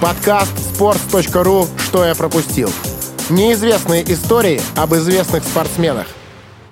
Подкаст 0.00 0.52
sports.ru 0.58 1.66
«Что 1.78 2.04
я 2.04 2.14
пропустил». 2.14 2.70
Неизвестные 3.30 4.04
истории 4.12 4.60
об 4.76 4.94
известных 4.94 5.42
спортсменах. 5.42 6.06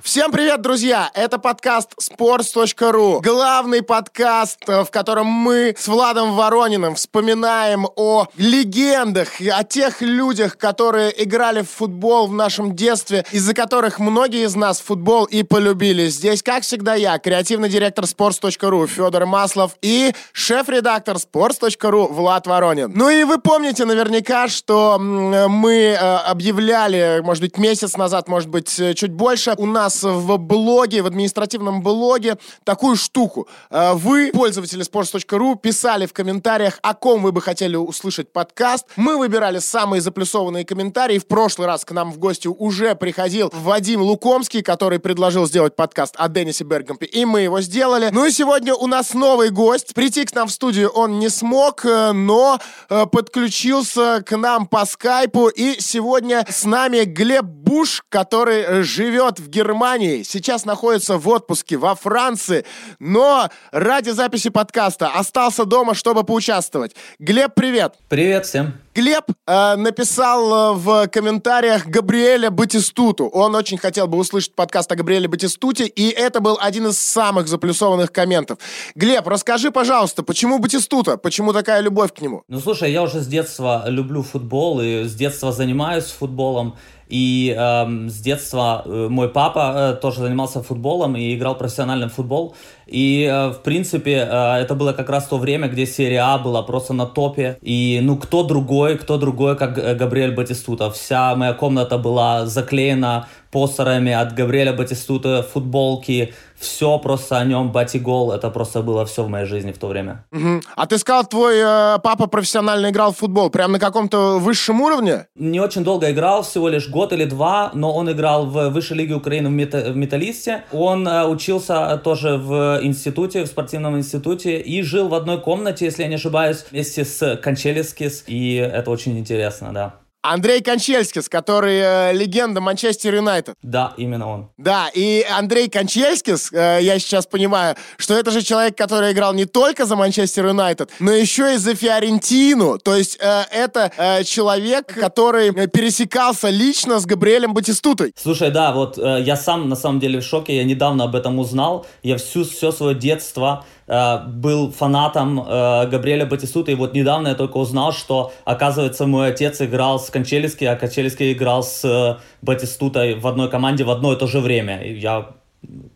Всем 0.05 0.33
привет, 0.33 0.61
друзья! 0.61 1.11
Это 1.15 1.39
подкаст 1.39 1.95
sports.ru. 1.99 3.23
Главный 3.23 3.83
подкаст, 3.83 4.59
э, 4.69 4.85
в 4.85 4.91
котором 4.91 5.27
мы 5.27 5.75
с 5.79 5.89
Владом 5.89 6.37
Ворониным 6.37 6.95
вспоминаем 6.95 7.87
о 7.97 8.27
легендах, 8.37 9.41
о 9.41 9.65
тех 9.65 10.03
людях, 10.03 10.59
которые 10.59 11.11
играли 11.25 11.63
в 11.63 11.71
футбол 11.71 12.27
в 12.27 12.35
нашем 12.35 12.77
детстве, 12.77 13.25
из-за 13.33 13.55
которых 13.55 13.99
многие 13.99 14.45
из 14.45 14.55
нас 14.55 14.79
футбол 14.79 15.25
и 15.25 15.43
полюбили. 15.43 16.09
Здесь, 16.09 16.43
как 16.43 16.65
всегда, 16.65 16.95
я, 16.95 17.19
креативный 17.19 17.71
директор 17.71 18.05
sports.ru 18.05 18.87
Федор 18.87 19.25
Маслов 19.25 19.75
и 19.81 20.13
шеф-редактор 20.33 21.17
sports.ru 21.17 22.13
Влад 22.13 22.47
Воронин. 22.47 22.93
Ну 22.95 23.09
и 23.09 23.25
вы 23.25 23.39
помните 23.39 23.87
наверняка, 23.87 24.49
что 24.49 24.99
мы 24.99 25.73
э, 25.73 25.97
объявляли, 25.97 27.23
может 27.25 27.43
быть, 27.43 27.57
месяц 27.57 27.97
назад, 27.97 28.29
может 28.29 28.51
быть, 28.51 28.79
э, 28.79 28.93
чуть 28.93 29.13
больше, 29.13 29.55
у 29.57 29.65
нас 29.65 29.94
в 30.03 30.37
блоге, 30.39 31.03
в 31.03 31.07
административном 31.07 31.83
блоге 31.83 32.37
такую 32.65 32.97
штуку. 32.97 33.49
Э, 33.71 33.93
вы, 33.95 34.31
пользователи 34.33 34.85
sports.ru, 34.85 35.57
писали 35.57 36.07
в 36.07 36.13
комментариях, 36.13 36.79
о 36.83 36.95
ком 36.95 37.23
вы 37.23 37.33
бы 37.33 37.41
хотели 37.41 37.77
услышать 37.77 38.33
подкаст. 38.33 38.87
Мы 38.97 39.17
выбирали 39.17 39.59
самые 39.59 40.01
заплюсованные 40.01 40.65
комментарии. 40.65 41.19
В 41.19 41.27
прошлый 41.27 41.67
раз 41.67 41.85
к 41.85 41.93
нам 41.93 42.13
в 42.13 42.19
гости 42.19 42.49
уже 42.49 42.95
приходил 42.95 43.51
Вадим 43.53 44.03
Лукомский, 44.03 44.63
который 44.63 44.99
предложил 44.99 45.47
сделать 45.47 45.77
подкаст 45.77 46.15
о 46.19 46.29
Деннисе 46.29 46.65
Бергампе, 46.65 47.07
и 47.07 47.25
мы 47.25 47.43
его 47.43 47.61
сделали. 47.61 48.11
Ну 48.13 48.27
и 48.27 48.31
сегодня 48.31 48.75
у 48.75 48.87
нас 48.87 49.15
новый 49.15 49.51
гость. 49.51 49.95
Прийти 49.95 50.25
к 50.25 50.35
нам 50.35 50.49
в 50.49 50.53
студию 50.53 50.89
он 50.91 51.19
не 51.19 51.29
смог, 51.29 51.85
э, 51.85 52.13
но 52.13 52.59
э, 52.89 53.07
подключился 53.07 54.23
к 54.27 54.37
нам 54.37 54.67
по 54.67 54.85
скайпу, 54.87 55.49
и 55.49 55.81
сегодня 55.81 56.45
с 56.49 56.65
нами 56.65 57.05
Глеб 57.05 57.45
Буш, 57.45 58.03
который 58.09 58.83
живет 58.83 59.39
в 59.39 59.49
Германии 59.49 59.84
Германии, 59.85 60.23
сейчас 60.23 60.65
находится 60.65 61.19
в 61.19 61.29
отпуске 61.29 61.77
во 61.77 61.95
Франции, 61.95 62.65
но 63.01 63.51
ради 63.71 64.11
записи 64.11 64.49
подкаста 64.49 65.09
остался 65.11 65.67
дома, 65.67 65.95
чтобы 65.95 66.25
поучаствовать. 66.25 66.97
Глеб, 67.19 67.53
привет! 67.55 67.95
Привет 68.09 68.47
всем! 68.47 68.84
Глеб 68.95 69.25
э, 69.47 69.75
написал 69.75 70.75
э, 70.75 70.79
в 70.79 71.09
комментариях 71.09 71.87
Габриэля 71.87 72.51
Батистуту. 72.51 73.27
Он 73.27 73.57
очень 73.57 73.77
хотел 73.77 74.07
бы 74.07 74.17
услышать 74.19 74.55
подкаст 74.55 74.93
о 74.93 74.95
Габриэле 74.95 75.27
Батистуте, 75.27 75.87
и 75.87 76.11
это 76.11 76.39
был 76.39 76.57
один 76.61 76.87
из 76.87 77.01
самых 77.01 77.49
заплюсованных 77.49 78.13
комментов. 78.13 78.59
Глеб, 78.95 79.27
расскажи, 79.27 79.73
пожалуйста, 79.73 80.23
почему 80.23 80.61
Батистута? 80.61 81.17
Почему 81.17 81.53
такая 81.53 81.81
любовь 81.81 82.15
к 82.15 82.21
нему? 82.21 82.45
Ну, 82.47 82.61
слушай, 82.61 82.93
я 82.93 83.03
уже 83.03 83.21
с 83.21 83.27
детства 83.27 83.83
люблю 83.89 84.23
футбол 84.23 84.81
и 84.81 85.03
с 85.03 85.15
детства 85.15 85.51
занимаюсь 85.51 86.05
футболом. 86.05 86.77
И 87.09 87.55
э, 87.57 88.09
с 88.09 88.21
детства 88.21 88.83
э, 88.85 89.09
мой 89.11 89.29
папа 89.29 89.93
э, 89.95 90.01
тоже 90.01 90.21
занимался 90.21 90.63
футболом 90.63 91.17
и 91.17 91.35
играл 91.35 91.57
профессиональный 91.57 92.09
футбол. 92.09 92.57
И, 92.87 93.29
э, 93.31 93.49
в 93.49 93.63
принципе, 93.63 94.29
э, 94.31 94.63
это 94.63 94.75
было 94.75 94.93
как 94.93 95.09
раз 95.11 95.27
то 95.27 95.39
время, 95.39 95.69
где 95.69 95.87
серия 95.87 96.21
А 96.21 96.39
была 96.39 96.63
просто 96.63 96.93
на 96.93 97.07
топе. 97.07 97.59
И, 97.63 98.01
ну, 98.03 98.17
кто 98.17 98.43
другой, 98.43 98.99
кто 98.99 99.17
другой, 99.19 99.57
как 99.57 99.79
э, 99.79 99.95
Габриэль 99.95 100.35
Батистута. 100.35 100.91
Вся 100.91 101.35
моя 101.35 101.53
комната 101.55 101.99
была 101.99 102.47
заклеена 102.47 103.29
постерами 103.51 104.13
от 104.13 104.35
Габриэля 104.35 104.73
Батистута, 104.73 105.43
футболки, 105.43 106.35
все 106.65 106.99
просто 106.99 107.39
о 107.39 107.45
нем, 107.45 107.71
Батигол, 107.71 108.33
это 108.33 108.51
просто 108.51 108.83
было 108.83 109.05
все 109.05 109.23
в 109.23 109.29
моей 109.29 109.47
жизни 109.47 109.73
в 109.73 109.79
то 109.79 109.87
время. 109.87 110.25
Угу. 110.33 110.63
А 110.77 110.87
ты 110.87 110.99
сказал, 110.99 111.27
твой 111.27 111.57
э, 111.59 111.99
папа 112.03 112.27
профессионально 112.27 112.91
играл 112.91 113.13
в 113.13 113.19
футбол, 113.19 113.51
прям 113.51 113.73
на 113.73 113.79
каком-то 113.79 114.39
высшем 114.39 114.81
уровне? 114.81 115.27
Не 115.35 115.61
очень 115.61 115.85
долго 115.85 116.11
играл, 116.11 116.43
всего 116.43 116.69
лишь 116.69 116.89
год 116.89 117.13
или 117.13 117.25
два, 117.25 117.71
но 117.75 117.95
он 117.95 118.11
играл 118.11 118.47
в 118.47 118.71
высшей 118.71 118.97
лиге 118.97 119.15
Украины 119.15 119.49
в, 119.49 119.53
мета, 119.53 119.93
в 119.93 119.97
Металлисте. 119.97 120.65
Он 120.73 121.07
э, 121.07 121.27
учился 121.27 122.01
тоже 122.03 122.37
в 122.37 122.81
институте, 122.83 123.45
в 123.45 123.47
спортивном 123.47 123.99
институте 123.99 124.59
и 124.61 124.83
жил 124.83 125.09
в 125.09 125.15
одной 125.15 125.41
комнате, 125.41 125.85
если 125.85 126.03
я 126.03 126.09
не 126.09 126.17
ошибаюсь, 126.17 126.65
вместе 126.71 127.05
с 127.05 127.37
Кончелескис, 127.37 128.25
и 128.27 128.55
это 128.55 128.91
очень 128.91 129.19
интересно, 129.19 129.73
да. 129.73 129.95
Андрей 130.25 130.63
Кончельскис, 130.63 131.29
который 131.29 131.79
э, 131.81 132.13
легенда 132.15 132.63
Манчестер 132.63 133.15
Юнайтед. 133.15 133.57
Да, 133.63 133.93
именно 133.99 134.27
он. 134.27 134.49
Да, 134.57 134.89
и 134.95 135.23
Андрей 135.31 135.69
Кончельскис, 135.69 136.51
э, 136.51 136.79
я 136.81 136.99
сейчас 136.99 137.27
понимаю, 137.27 137.77
что 137.99 138.15
это 138.15 138.31
же 138.31 138.41
человек, 138.41 138.75
который 138.75 139.13
играл 139.13 139.35
не 139.35 139.45
только 139.45 139.85
за 139.85 139.97
Манчестер 139.97 140.47
Юнайтед, 140.47 140.91
но 140.99 141.13
еще 141.13 141.55
и 141.55 141.59
за 141.59 141.75
Фиорентину. 141.75 142.79
То 142.79 142.97
есть 142.97 143.19
э, 143.21 143.43
это 143.51 143.93
э, 143.99 144.25
человек, 144.25 144.87
который 144.87 145.53
пересекался 145.69 146.49
лично 146.49 147.01
с 147.01 147.05
Габриэлем 147.05 147.53
Батистутой. 147.53 148.15
Слушай, 148.17 148.51
да, 148.51 148.73
вот 148.73 148.97
э, 148.97 149.21
я 149.21 149.37
сам 149.37 149.69
на 149.69 149.77
самом 149.77 150.01
деле 150.01 150.21
в 150.21 150.25
шоке, 150.25 150.57
я 150.57 150.65
недавно 150.65 151.05
об 151.05 151.15
этом 151.15 151.39
узнал. 151.39 151.87
Я 152.03 152.17
всю, 152.17 152.45
все 152.45 152.73
свое 152.73 152.95
детство 152.95 153.67
Э, 153.84 153.84
был 153.87 154.73
фанатом 154.73 155.41
э, 155.41 155.87
Габриэля 155.89 156.27
Батистута, 156.27 156.73
и 156.73 156.75
вот 156.75 156.95
недавно 156.95 157.29
я 157.29 157.35
только 157.35 157.59
узнал, 157.59 157.93
что, 157.93 158.33
оказывается, 158.45 159.07
мой 159.07 159.29
отец 159.29 159.61
играл 159.61 159.99
с 159.99 160.11
Кончелиски, 160.11 160.65
а 160.65 160.77
Кончелиски 160.77 161.33
играл 161.33 161.63
с 161.63 161.85
э, 161.85 162.21
Батистутой 162.43 163.15
в 163.15 163.27
одной 163.27 163.51
команде 163.51 163.85
в 163.85 163.91
одно 163.91 164.13
и 164.13 164.17
то 164.17 164.27
же 164.27 164.41
время. 164.41 164.83
И 164.83 164.99
я 164.99 165.29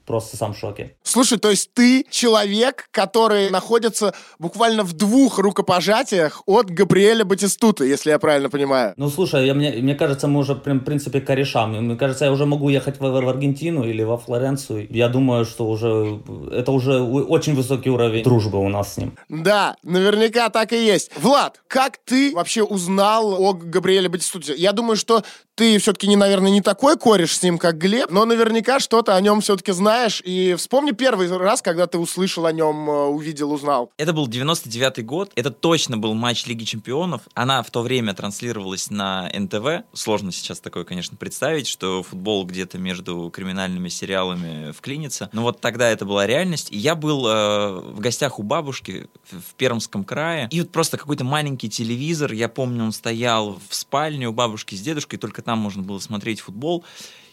просто 0.08 0.36
сам 0.36 0.54
в 0.54 0.58
шоке. 0.58 0.96
Слушай, 1.02 1.38
то 1.38 1.50
есть 1.50 1.70
ты 1.74 2.04
человек, 2.10 2.88
который 2.90 3.50
находится 3.50 4.14
буквально 4.38 4.82
в 4.82 4.94
двух 4.94 5.38
рукопожатиях 5.38 6.42
от 6.46 6.70
Габриэля 6.70 7.24
Батистута, 7.24 7.84
если 7.84 8.10
я 8.10 8.18
правильно 8.18 8.48
понимаю. 8.50 8.94
Ну, 8.96 9.10
слушай, 9.10 9.46
я, 9.46 9.54
мне, 9.54 9.70
мне 9.70 9.94
кажется, 9.94 10.26
мы 10.26 10.40
уже, 10.40 10.54
прям, 10.54 10.80
в 10.80 10.84
принципе, 10.84 11.20
корешам. 11.20 11.72
Мне 11.72 11.96
кажется, 11.96 12.24
я 12.24 12.32
уже 12.32 12.46
могу 12.46 12.70
ехать 12.70 12.98
в, 12.98 13.02
в 13.02 13.28
Аргентину 13.28 13.84
или 13.84 14.02
во 14.02 14.16
Флоренцию. 14.16 14.86
Я 14.90 15.08
думаю, 15.08 15.44
что 15.44 15.68
уже 15.68 16.20
это 16.50 16.72
уже 16.72 17.00
очень 17.00 17.54
высокий 17.54 17.90
уровень 17.90 18.24
дружбы 18.24 18.58
у 18.58 18.68
нас 18.68 18.94
с 18.94 18.96
ним. 18.96 19.18
Да, 19.28 19.76
наверняка 19.82 20.48
так 20.48 20.72
и 20.72 20.84
есть. 20.84 21.10
Влад, 21.16 21.60
как 21.68 21.98
ты 21.98 22.32
вообще 22.34 22.62
узнал 22.62 23.40
о 23.40 23.52
Габриэле 23.52 24.08
Батистуте? 24.08 24.54
Я 24.54 24.72
думаю, 24.72 24.96
что 24.96 25.22
ты 25.58 25.78
все-таки, 25.78 26.06
не, 26.06 26.14
наверное, 26.14 26.52
не 26.52 26.62
такой 26.62 26.96
кореш 26.96 27.36
с 27.36 27.42
ним, 27.42 27.58
как 27.58 27.78
Глеб, 27.78 28.10
но 28.10 28.24
наверняка 28.24 28.78
что-то 28.78 29.16
о 29.16 29.20
нем 29.20 29.40
все-таки 29.40 29.72
знаешь. 29.72 29.97
И 30.24 30.54
вспомни 30.54 30.92
первый 30.92 31.28
раз, 31.36 31.62
когда 31.62 31.86
ты 31.86 31.98
услышал 31.98 32.46
о 32.46 32.52
нем, 32.52 32.88
э, 32.88 33.06
увидел, 33.06 33.52
узнал. 33.52 33.90
Это 33.96 34.12
был 34.12 34.28
99-й 34.28 35.02
год. 35.02 35.32
Это 35.34 35.50
точно 35.50 35.96
был 35.98 36.14
матч 36.14 36.46
Лиги 36.46 36.64
Чемпионов. 36.64 37.22
Она 37.34 37.62
в 37.62 37.70
то 37.70 37.82
время 37.82 38.14
транслировалась 38.14 38.90
на 38.90 39.30
НТВ. 39.34 39.84
Сложно 39.92 40.32
сейчас 40.32 40.60
такое, 40.60 40.84
конечно, 40.84 41.16
представить, 41.16 41.66
что 41.66 42.02
футбол 42.02 42.44
где-то 42.44 42.78
между 42.78 43.30
криминальными 43.30 43.88
сериалами 43.88 44.72
вклинится. 44.72 45.30
Но 45.32 45.42
вот 45.42 45.60
тогда 45.60 45.88
это 45.90 46.04
была 46.04 46.26
реальность. 46.26 46.70
И 46.70 46.78
я 46.78 46.94
был 46.94 47.26
э, 47.26 47.80
в 47.80 48.00
гостях 48.00 48.38
у 48.38 48.42
бабушки 48.42 49.08
в 49.30 49.54
Пермском 49.56 50.04
крае. 50.04 50.48
И 50.50 50.60
вот 50.60 50.70
просто 50.70 50.96
какой-то 50.96 51.24
маленький 51.24 51.68
телевизор. 51.68 52.32
Я 52.32 52.48
помню, 52.48 52.84
он 52.84 52.92
стоял 52.92 53.58
в 53.68 53.74
спальне 53.74 54.28
у 54.28 54.32
бабушки 54.32 54.74
с 54.74 54.80
дедушкой, 54.80 55.18
только 55.18 55.42
там 55.42 55.58
можно 55.58 55.82
было 55.82 55.98
смотреть 55.98 56.40
футбол. 56.40 56.84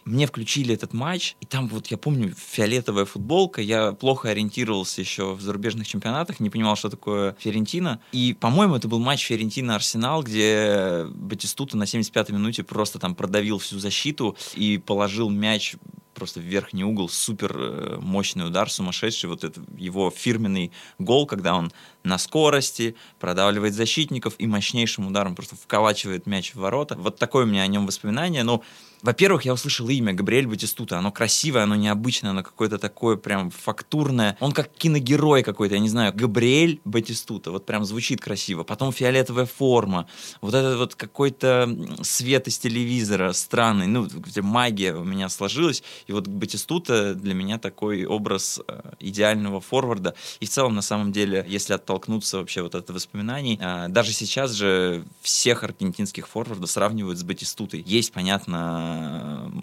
Мне 0.06 0.28
включили 0.28 0.76
этот 0.76 0.94
матч, 0.94 1.36
и 1.42 1.48
там 1.48 1.68
вот, 1.68 1.88
я 1.88 1.98
помню, 1.98 2.34
фиолетовая 2.38 3.06
футболка, 3.06 3.60
я 3.60 3.92
плохо 3.92 4.30
ориентировался 4.30 5.02
еще 5.02 5.34
в 5.34 5.42
зарубежных 5.42 5.88
чемпионатах, 5.88 6.40
не 6.40 6.52
понимал, 6.52 6.76
что 6.76 6.90
такое 6.90 7.36
Ферентина. 7.40 8.00
И, 8.12 8.34
по-моему, 8.40 8.76
это 8.76 8.88
был 8.88 9.00
матч 9.00 9.26
Ферентина-Арсенал, 9.26 10.22
где 10.22 11.06
Батистута 11.10 11.76
на 11.76 11.84
75-й 11.84 12.34
минуте 12.34 12.64
просто 12.64 13.00
там 13.00 13.16
продавил 13.16 13.58
всю 13.58 13.80
защиту 13.80 14.38
и 14.54 14.78
положил 14.78 15.32
мяч 15.32 15.76
просто 16.16 16.40
в 16.40 16.44
верхний 16.44 16.84
угол, 16.84 17.10
супер 17.10 17.56
э, 17.56 17.98
мощный 18.02 18.48
удар, 18.48 18.72
сумасшедший, 18.72 19.30
вот 19.30 19.44
это 19.44 19.62
его 19.78 20.10
фирменный 20.10 20.72
гол, 20.98 21.28
когда 21.28 21.56
он 21.56 21.72
на 22.04 22.18
скорости, 22.18 22.96
продавливает 23.20 23.74
защитников 23.74 24.36
и 24.38 24.48
мощнейшим 24.48 25.08
ударом 25.08 25.36
просто 25.36 25.56
вколачивает 25.56 26.26
мяч 26.26 26.54
в 26.54 26.60
ворота. 26.60 26.96
Вот 26.96 27.18
такое 27.18 27.44
у 27.44 27.48
меня 27.48 27.64
о 27.64 27.68
нем 27.68 27.86
воспоминание, 27.86 28.44
но 28.44 28.64
во-первых, 29.06 29.46
я 29.46 29.54
услышал 29.54 29.88
имя 29.90 30.14
Габриэль 30.14 30.48
Батистута. 30.48 30.98
Оно 30.98 31.12
красивое, 31.12 31.64
оно 31.64 31.76
необычное, 31.76 32.32
оно 32.32 32.44
какое-то 32.44 32.78
такое 32.78 33.18
прям 33.18 33.52
фактурное. 33.52 34.38
Он 34.40 34.52
как 34.52 34.70
киногерой 34.70 35.44
какой-то, 35.44 35.76
я 35.76 35.82
не 35.82 35.90
знаю, 35.90 36.14
Габриэль 36.14 36.80
Батистута. 36.86 37.52
Вот 37.52 37.66
прям 37.66 37.86
звучит 37.86 38.22
красиво. 38.22 38.64
Потом 38.64 38.92
фиолетовая 38.92 39.46
форма. 39.46 40.08
Вот 40.42 40.54
этот 40.54 40.78
вот 40.78 40.96
какой-то 40.96 41.70
свет 42.02 42.48
из 42.48 42.58
телевизора 42.58 43.34
странный. 43.34 43.88
Ну, 43.88 44.08
магия 44.42 44.94
у 44.96 45.04
меня 45.04 45.30
сложилась. 45.30 45.84
И 46.08 46.12
вот 46.12 46.28
Батистута 46.28 47.14
для 47.14 47.34
меня 47.34 47.60
такой 47.60 48.06
образ 48.06 48.62
э, 48.68 48.82
идеального 49.00 49.62
форварда. 49.62 50.16
И 50.40 50.46
в 50.46 50.50
целом, 50.50 50.76
на 50.76 50.82
самом 50.82 51.12
деле, 51.12 51.46
если 51.48 51.74
оттолкнуть 51.74 52.16
оттолкнуться 52.16 52.38
вообще 52.38 52.62
вот 52.62 52.76
от 52.76 52.90
воспоминаний. 52.90 53.60
А, 53.62 53.88
даже 53.88 54.12
сейчас 54.12 54.52
же 54.52 55.04
всех 55.22 55.64
аргентинских 55.64 56.28
форвардов 56.28 56.70
сравнивают 56.70 57.18
с 57.18 57.24
Батистутой. 57.24 57.84
Есть, 57.86 58.12
понятно, 58.12 58.95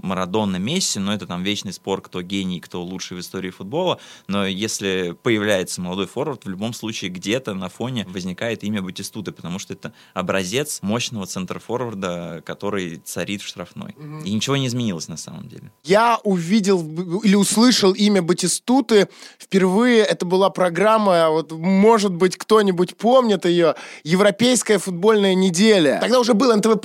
Марадона, 0.02 0.56
Месси, 0.56 0.99
но 0.99 1.14
это 1.14 1.26
там 1.26 1.43
вечный 1.43 1.73
спор, 1.73 2.02
кто 2.02 2.23
гений, 2.23 2.61
кто 2.61 2.82
лучший 2.82 3.17
в 3.17 3.20
истории 3.20 3.50
футбола. 3.50 3.99
Но 4.26 4.46
если 4.46 5.17
появляется 5.23 5.81
молодой 5.81 6.06
форвард, 6.06 6.44
в 6.44 6.49
любом 6.49 6.75
случае 6.75 7.11
где-то 7.11 7.55
на 7.55 7.69
фоне 7.69 8.06
возникает 8.08 8.64
имя 8.64 8.82
Батистуты, 8.82 9.32
потому 9.32 9.58
что 9.58 9.75
это 9.75 9.93
образец 10.14 10.81
мощного 10.82 11.26
центр-форварда, 11.26 12.43
который 12.44 12.96
царит 13.05 13.43
в 13.43 13.46
штрафной. 13.46 13.94
Mm-hmm. 13.96 14.25
И 14.25 14.32
ничего 14.32 14.56
не 14.56 14.67
изменилось 14.67 15.08
на 15.08 15.17
самом 15.17 15.49
деле. 15.49 15.70
Я 15.84 16.19
увидел 16.25 16.82
или 17.23 17.34
услышал 17.34 17.93
имя 17.93 18.23
Батистуты 18.23 19.08
впервые. 19.38 20.02
Это 20.02 20.26
была 20.26 20.50
программа, 20.50 21.31
вот, 21.31 21.52
может 21.52 22.12
быть, 22.12 22.37
кто-нибудь 22.37 22.96
помнит 22.96 23.44
ее, 23.44 23.75
Европейская 24.05 24.79
футбольная 24.79 25.34
неделя. 25.34 25.99
Тогда 26.00 26.20
уже 26.20 26.34
был 26.34 26.55
НТВ+, 26.55 26.81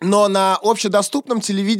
но 0.00 0.28
на 0.28 0.56
общедоступном 0.62 1.40
телевидении 1.40 1.79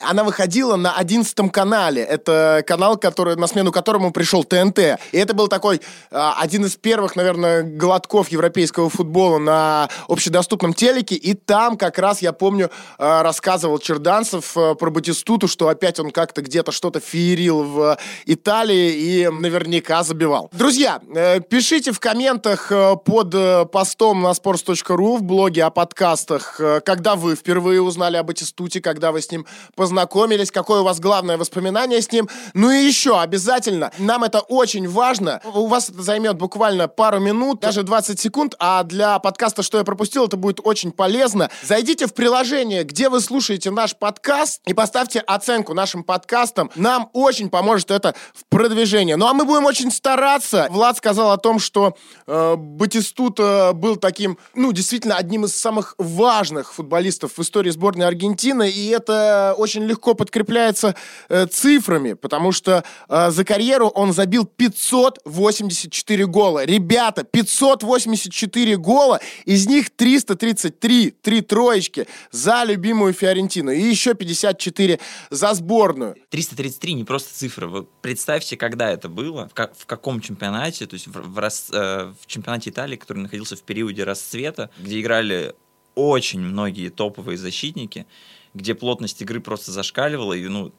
она 0.00 0.24
выходила 0.24 0.76
на 0.76 0.94
11 0.96 1.50
канале. 1.50 2.02
Это 2.02 2.62
канал, 2.66 2.96
который, 2.96 3.36
на 3.36 3.46
смену 3.46 3.72
которому 3.72 4.12
пришел 4.12 4.44
ТНТ. 4.44 4.78
И 5.12 5.18
это 5.18 5.34
был 5.34 5.48
такой 5.48 5.80
а, 6.10 6.36
один 6.40 6.64
из 6.64 6.76
первых, 6.76 7.16
наверное, 7.16 7.62
глотков 7.62 8.28
европейского 8.28 8.90
футбола 8.90 9.38
на 9.38 9.88
общедоступном 10.08 10.74
телеке. 10.74 11.14
И 11.14 11.34
там 11.34 11.76
как 11.76 11.98
раз, 11.98 12.22
я 12.22 12.32
помню, 12.32 12.70
а, 12.98 13.22
рассказывал 13.22 13.78
Черданцев 13.78 14.56
а, 14.56 14.74
про 14.74 14.90
Батистуту, 14.90 15.48
что 15.48 15.68
опять 15.68 15.98
он 15.98 16.10
как-то 16.10 16.42
где-то 16.42 16.72
что-то 16.72 17.00
феерил 17.00 17.62
в 17.62 17.98
Италии 18.26 18.92
и 18.92 19.28
наверняка 19.28 20.02
забивал. 20.02 20.50
Друзья, 20.52 21.00
э, 21.14 21.40
пишите 21.40 21.92
в 21.92 22.00
комментах 22.00 22.70
э, 22.70 22.96
под 23.04 23.34
э, 23.34 23.64
постом 23.66 24.22
на 24.22 24.32
sports.ru 24.32 25.18
в 25.18 25.22
блоге 25.22 25.64
о 25.64 25.70
подкастах, 25.70 26.60
когда 26.84 27.16
вы 27.16 27.36
впервые 27.36 27.80
узнали 27.80 28.16
об 28.16 28.26
Батистуте, 28.34 28.80
когда 28.80 29.12
вы 29.12 29.22
с 29.22 29.30
ним 29.30 29.33
познакомились, 29.74 30.50
какое 30.50 30.80
у 30.80 30.84
вас 30.84 31.00
главное 31.00 31.36
воспоминание 31.36 32.00
с 32.00 32.10
ним. 32.12 32.28
Ну 32.54 32.70
и 32.70 32.84
еще 32.84 33.20
обязательно, 33.20 33.92
нам 33.98 34.24
это 34.24 34.40
очень 34.40 34.88
важно. 34.88 35.40
У 35.44 35.66
вас 35.66 35.90
это 35.90 36.02
займет 36.02 36.36
буквально 36.36 36.88
пару 36.88 37.20
минут, 37.20 37.60
даже 37.60 37.82
20 37.82 38.20
секунд, 38.20 38.54
а 38.58 38.82
для 38.82 39.18
подкаста 39.18 39.62
«Что 39.62 39.78
я 39.78 39.84
пропустил» 39.84 40.26
это 40.26 40.36
будет 40.36 40.60
очень 40.62 40.92
полезно. 40.92 41.50
Зайдите 41.62 42.06
в 42.06 42.14
приложение, 42.14 42.84
где 42.84 43.08
вы 43.08 43.20
слушаете 43.20 43.70
наш 43.70 43.96
подкаст 43.96 44.60
и 44.66 44.74
поставьте 44.74 45.20
оценку 45.20 45.74
нашим 45.74 46.04
подкастам. 46.04 46.70
Нам 46.74 47.10
очень 47.12 47.50
поможет 47.50 47.90
это 47.90 48.14
в 48.34 48.44
продвижении. 48.48 49.14
Ну 49.14 49.26
а 49.26 49.34
мы 49.34 49.44
будем 49.44 49.64
очень 49.64 49.90
стараться. 49.90 50.68
Влад 50.70 50.96
сказал 50.96 51.30
о 51.32 51.36
том, 51.36 51.58
что 51.58 51.96
э, 52.26 52.56
Батистута 52.56 53.72
был 53.74 53.96
таким, 53.96 54.38
ну, 54.54 54.72
действительно, 54.72 55.16
одним 55.16 55.44
из 55.44 55.56
самых 55.56 55.94
важных 55.98 56.72
футболистов 56.74 57.32
в 57.36 57.42
истории 57.42 57.70
сборной 57.70 58.06
Аргентины, 58.06 58.70
и 58.70 58.88
это 58.88 59.23
очень 59.56 59.84
легко 59.84 60.14
подкрепляется 60.14 60.94
э, 61.28 61.46
цифрами, 61.46 62.14
потому 62.14 62.52
что 62.52 62.84
э, 63.08 63.30
за 63.30 63.44
карьеру 63.44 63.88
он 63.88 64.12
забил 64.12 64.44
584 64.46 66.26
гола. 66.26 66.64
Ребята, 66.64 67.24
584 67.24 68.76
гола, 68.76 69.20
из 69.44 69.66
них 69.66 69.90
333, 69.90 71.10
три 71.10 71.40
троечки 71.40 72.06
за 72.30 72.64
любимую 72.64 73.12
Фиорентину, 73.12 73.70
и 73.70 73.80
еще 73.80 74.14
54 74.14 74.98
за 75.30 75.54
сборную. 75.54 76.16
333 76.30 76.94
не 76.94 77.04
просто 77.04 77.34
цифра. 77.34 77.66
Вы 77.66 77.86
представьте, 78.02 78.56
когда 78.56 78.90
это 78.90 79.08
было, 79.08 79.48
в, 79.48 79.54
как, 79.54 79.76
в 79.76 79.86
каком 79.86 80.20
чемпионате, 80.20 80.86
то 80.86 80.94
есть 80.94 81.06
в, 81.06 81.12
в, 81.12 81.38
рас, 81.38 81.68
э, 81.72 82.12
в 82.20 82.26
чемпионате 82.26 82.70
Италии, 82.70 82.96
который 82.96 83.18
находился 83.18 83.56
в 83.56 83.62
периоде 83.62 84.04
расцвета, 84.04 84.70
где 84.78 85.00
играли 85.00 85.54
очень 85.94 86.40
многие 86.40 86.88
топовые 86.88 87.38
защитники, 87.38 88.06
где 88.54 88.74
плотность 88.74 89.20
игры 89.20 89.40
просто 89.40 89.72
зашкаливала, 89.72 90.32
и, 90.32 90.46
ну, 90.48 90.72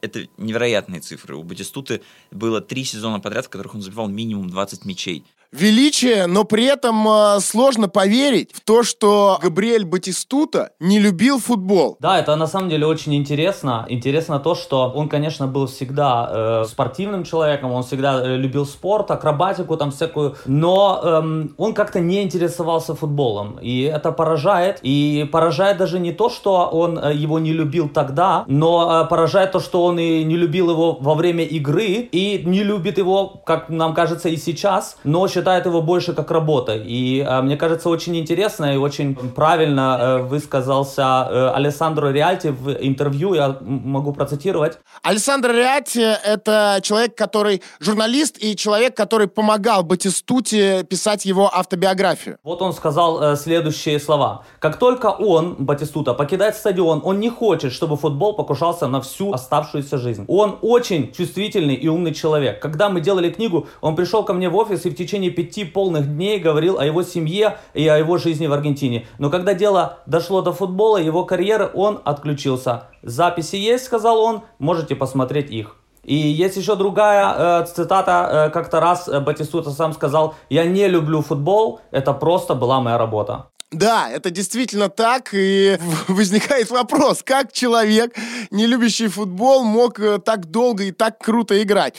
это 0.00 0.28
невероятные 0.36 1.00
цифры. 1.00 1.36
У 1.36 1.42
Батистуты 1.42 2.02
было 2.30 2.60
три 2.60 2.84
сезона 2.84 3.20
подряд, 3.20 3.46
в 3.46 3.48
которых 3.48 3.74
он 3.74 3.82
забивал 3.82 4.08
минимум 4.08 4.48
20 4.50 4.84
мячей 4.84 5.24
величие, 5.52 6.26
но 6.26 6.44
при 6.44 6.64
этом 6.64 7.06
э, 7.08 7.40
сложно 7.40 7.88
поверить 7.88 8.52
в 8.52 8.60
то, 8.60 8.82
что 8.82 9.38
Габриэль 9.42 9.84
Батистута 9.84 10.70
не 10.80 10.98
любил 10.98 11.38
футбол. 11.38 11.96
Да, 12.00 12.18
это 12.18 12.36
на 12.36 12.46
самом 12.46 12.68
деле 12.68 12.86
очень 12.86 13.14
интересно. 13.14 13.86
Интересно 13.88 14.38
то, 14.38 14.54
что 14.54 14.92
он, 14.94 15.08
конечно, 15.08 15.46
был 15.46 15.66
всегда 15.66 16.28
э, 16.30 16.64
спортивным 16.68 17.24
человеком, 17.24 17.72
он 17.72 17.82
всегда 17.82 18.22
э, 18.22 18.36
любил 18.36 18.66
спорт, 18.66 19.10
акробатику 19.10 19.76
там 19.76 19.90
всякую, 19.90 20.36
но 20.46 21.00
э, 21.02 21.46
он 21.56 21.74
как-то 21.74 22.00
не 22.00 22.22
интересовался 22.22 22.94
футболом. 22.94 23.58
И 23.60 23.82
это 23.82 24.12
поражает. 24.12 24.78
И 24.82 25.28
поражает 25.32 25.78
даже 25.78 25.98
не 25.98 26.12
то, 26.12 26.28
что 26.28 26.68
он 26.72 26.98
э, 26.98 27.14
его 27.14 27.38
не 27.38 27.52
любил 27.52 27.88
тогда, 27.88 28.44
но 28.46 29.02
э, 29.04 29.08
поражает 29.08 29.52
то, 29.52 29.60
что 29.60 29.84
он 29.84 29.98
и 29.98 30.24
не 30.24 30.36
любил 30.36 30.70
его 30.70 30.96
во 31.00 31.14
время 31.14 31.44
игры, 31.44 32.08
и 32.12 32.42
не 32.44 32.62
любит 32.62 32.98
его, 32.98 33.42
как 33.44 33.68
нам 33.68 33.94
кажется, 33.94 34.28
и 34.28 34.36
сейчас, 34.36 34.96
но 35.04 35.26
считает 35.36 35.66
его 35.66 35.82
больше 35.82 36.14
как 36.14 36.30
работа. 36.30 36.74
И 36.74 37.20
э, 37.20 37.42
мне 37.42 37.56
кажется, 37.56 37.88
очень 37.90 38.16
интересно 38.16 38.74
и 38.74 38.76
очень 38.76 39.14
правильно 39.14 39.98
э, 40.00 40.18
высказался 40.22 41.28
э, 41.30 41.50
Алессандро 41.54 42.12
Риальти 42.12 42.48
в 42.48 42.70
интервью, 42.70 43.34
я 43.34 43.56
могу 43.60 44.12
процитировать. 44.12 44.78
Алессандро 45.02 45.52
Риальти— 45.52 46.00
это 46.24 46.78
человек, 46.82 47.14
который 47.14 47.62
журналист 47.80 48.38
и 48.42 48.56
человек, 48.56 48.96
который 48.96 49.26
помогал 49.28 49.82
Батистуте 49.82 50.84
писать 50.84 51.26
его 51.26 51.50
автобиографию. 51.52 52.38
Вот 52.42 52.62
он 52.62 52.72
сказал 52.72 53.22
э, 53.22 53.36
следующие 53.36 54.00
слова. 54.00 54.44
Как 54.58 54.78
только 54.78 55.06
он, 55.06 55.56
Батистута, 55.58 56.14
покидает 56.14 56.56
стадион, 56.56 57.00
он 57.04 57.20
не 57.20 57.28
хочет, 57.28 57.72
чтобы 57.72 57.96
футбол 57.96 58.34
покушался 58.34 58.88
на 58.88 59.00
всю 59.00 59.32
оставшуюся 59.32 59.98
жизнь. 59.98 60.24
Он 60.28 60.58
очень 60.62 61.12
чувствительный 61.12 61.74
и 61.74 61.88
умный 61.88 62.14
человек. 62.14 62.62
Когда 62.62 62.88
мы 62.88 63.00
делали 63.00 63.30
книгу, 63.30 63.66
он 63.82 63.96
пришел 63.96 64.24
ко 64.24 64.32
мне 64.32 64.48
в 64.48 64.56
офис 64.56 64.86
и 64.86 64.90
в 64.90 64.94
течение 64.94 65.25
течение 65.26 65.30
пяти 65.30 65.64
полных 65.64 66.06
дней 66.06 66.38
говорил 66.38 66.78
о 66.78 66.84
его 66.84 67.02
семье 67.02 67.58
и 67.74 67.86
о 67.88 67.98
его 67.98 68.18
жизни 68.18 68.46
в 68.46 68.52
Аргентине. 68.52 69.06
Но 69.18 69.30
когда 69.30 69.54
дело 69.54 69.98
дошло 70.06 70.42
до 70.42 70.52
футбола, 70.52 70.98
его 70.98 71.24
карьеры, 71.24 71.70
он 71.74 72.00
отключился. 72.04 72.82
Записи 73.02 73.56
есть, 73.56 73.84
сказал 73.84 74.18
он, 74.18 74.42
можете 74.58 74.94
посмотреть 74.94 75.50
их. 75.50 75.76
И 76.04 76.14
есть 76.14 76.56
еще 76.56 76.76
другая 76.76 77.62
э, 77.62 77.66
цитата, 77.66 78.46
э, 78.46 78.50
как-то 78.50 78.80
раз 78.80 79.08
э, 79.08 79.70
сам 79.76 79.92
сказал, 79.92 80.34
я 80.50 80.64
не 80.64 80.88
люблю 80.88 81.20
футбол, 81.20 81.80
это 81.90 82.12
просто 82.12 82.54
была 82.54 82.80
моя 82.80 82.98
работа. 82.98 83.46
Да, 83.72 84.08
это 84.08 84.30
действительно 84.30 84.88
так, 84.88 85.30
и 85.32 85.76
возникает 86.08 86.70
вопрос, 86.70 87.22
как 87.24 87.52
человек, 87.52 88.16
не 88.52 88.64
любящий 88.66 89.08
футбол, 89.08 89.64
мог 89.64 89.98
э, 89.98 90.18
так 90.18 90.52
долго 90.52 90.84
и 90.84 90.92
так 90.92 91.18
круто 91.18 91.60
играть. 91.60 91.96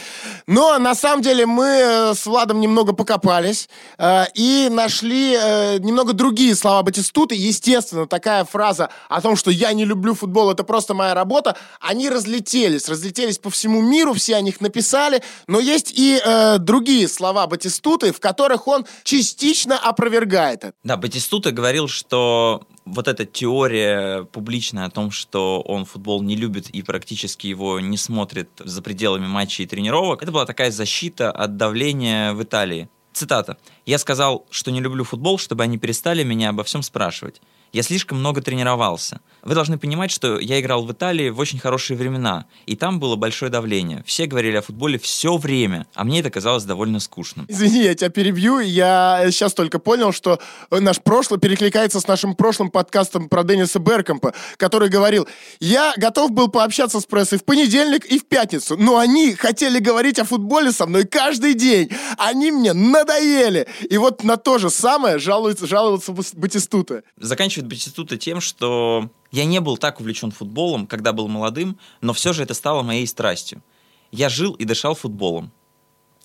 Но 0.48 0.80
на 0.80 0.96
самом 0.96 1.22
деле 1.22 1.46
мы 1.46 1.66
э, 1.66 2.14
с 2.16 2.26
Владом 2.26 2.62
немного 2.62 2.94
покопались 2.94 3.68
э, 3.98 4.26
и 4.34 4.70
нашли 4.72 5.36
э, 5.38 5.80
немного 5.80 6.14
другие 6.14 6.56
слова 6.56 6.84
Батистуты. 6.84 7.36
Естественно, 7.36 8.08
такая 8.08 8.46
фраза 8.46 8.90
о 9.10 9.20
том, 9.20 9.36
что 9.36 9.52
я 9.52 9.74
не 9.74 9.84
люблю 9.84 10.14
футбол, 10.14 10.50
это 10.50 10.64
просто 10.64 10.94
моя 10.94 11.14
работа, 11.14 11.58
они 11.82 12.10
разлетелись, 12.10 12.88
разлетелись 12.88 13.40
по 13.40 13.50
всему 13.50 13.82
миру, 13.82 14.14
все 14.14 14.38
о 14.38 14.42
них 14.42 14.62
написали, 14.62 15.22
но 15.48 15.60
есть 15.60 15.92
и 15.94 16.22
э, 16.24 16.60
другие 16.60 17.10
слова 17.10 17.46
Батистуты, 17.46 18.14
в 18.14 18.22
которых 18.22 18.70
он 18.70 18.86
частично 19.04 19.78
опровергает 19.78 20.64
это. 20.64 20.74
Да, 20.84 20.96
Батистута 20.96 21.52
говорил, 21.68 21.90
что 21.90 22.66
вот 22.86 23.10
эта 23.10 23.26
теория 23.26 24.24
публичная 24.24 24.86
о 24.86 24.90
том, 24.90 25.12
что 25.12 25.60
он 25.60 25.84
футбол 25.84 26.24
не 26.24 26.38
любит 26.38 26.70
и 26.70 26.82
практически 26.82 27.48
его 27.48 27.82
не 27.82 27.98
смотрит 27.98 28.50
за 28.60 28.82
пределами 28.82 29.28
матчей 29.28 29.66
и 29.66 29.68
тренировок, 29.68 30.24
это 30.24 30.32
была 30.32 30.46
такая 30.46 30.72
защита 30.72 31.30
от 31.30 31.58
давления 31.58 32.32
в 32.32 32.42
Италии. 32.42 32.88
Цитата. 33.12 33.58
«Я 33.86 33.98
сказал, 33.98 34.46
что 34.50 34.72
не 34.72 34.80
люблю 34.80 35.04
футбол, 35.04 35.38
чтобы 35.38 35.64
они 35.64 35.78
перестали 35.78 36.24
меня 36.24 36.50
обо 36.52 36.64
всем 36.64 36.84
спрашивать. 36.84 37.42
Я 37.74 37.84
слишком 37.84 38.20
много 38.20 38.42
тренировался. 38.42 39.20
Вы 39.44 39.56
должны 39.56 39.78
понимать, 39.78 40.12
что 40.12 40.40
я 40.40 40.60
играл 40.60 40.86
в 40.86 40.92
Италии 40.92 41.30
в 41.30 41.40
очень 41.40 41.60
хорошие 41.60 41.98
времена, 41.98 42.46
и 42.66 42.76
там 42.76 43.00
было 43.00 43.16
большое 43.16 43.52
давление. 43.52 44.04
Все 44.06 44.26
говорили 44.26 44.58
о 44.58 44.62
футболе 44.62 45.00
все 45.00 45.38
время, 45.38 45.88
а 45.94 46.04
мне 46.04 46.20
это 46.20 46.30
казалось 46.30 46.64
довольно 46.64 47.00
скучным. 47.00 47.46
Извини, 47.48 47.84
я 47.84 47.96
тебя 47.96 48.10
перебью. 48.10 48.60
Я 48.60 49.28
сейчас 49.32 49.54
только 49.54 49.80
понял, 49.80 50.12
что 50.12 50.40
наш 50.72 51.02
прошлый 51.02 51.40
перекликается 51.40 52.00
с 52.00 52.08
нашим 52.08 52.36
прошлым 52.36 52.72
подкастом 52.72 53.30
про 53.30 53.44
Денниса 53.44 53.80
Беркомпа, 53.80 54.34
который 54.58 54.90
говорил, 54.90 55.28
я 55.60 55.94
готов 55.98 56.32
был 56.32 56.50
пообщаться 56.50 57.00
с 57.00 57.06
прессой 57.06 57.40
в 57.40 57.46
понедельник 57.46 58.06
и 58.06 58.20
в 58.20 58.26
пятницу, 58.26 58.76
но 58.78 58.98
они 58.98 59.34
хотели 59.34 59.80
говорить 59.80 60.20
о 60.20 60.26
футболе 60.26 60.72
со 60.72 60.86
мной 60.86 61.06
каждый 61.06 61.54
день. 61.54 61.90
Они 62.18 62.52
мне 62.52 62.74
надоели. 62.74 63.68
И 63.90 63.98
вот 63.98 64.24
на 64.24 64.38
то 64.38 64.58
же 64.58 64.70
самое 64.70 65.20
жалуется, 65.20 65.68
жалуется 65.68 66.14
Батистута. 66.34 67.04
Заканчивает 67.58 67.68
Батистута 67.70 68.18
тем, 68.18 68.40
что 68.40 69.10
я 69.32 69.46
не 69.46 69.60
был 69.60 69.78
так 69.78 70.00
увлечен 70.00 70.32
футболом, 70.32 70.86
когда 70.86 71.12
был 71.12 71.28
молодым, 71.28 71.78
но 72.02 72.14
все 72.14 72.32
же 72.34 72.44
это 72.44 72.54
стало 72.54 72.84
моей 72.84 73.08
страстью. 73.08 73.64
Я 74.12 74.30
жил 74.30 74.54
и 74.54 74.64
дышал 74.64 74.94
футболом. 74.94 75.52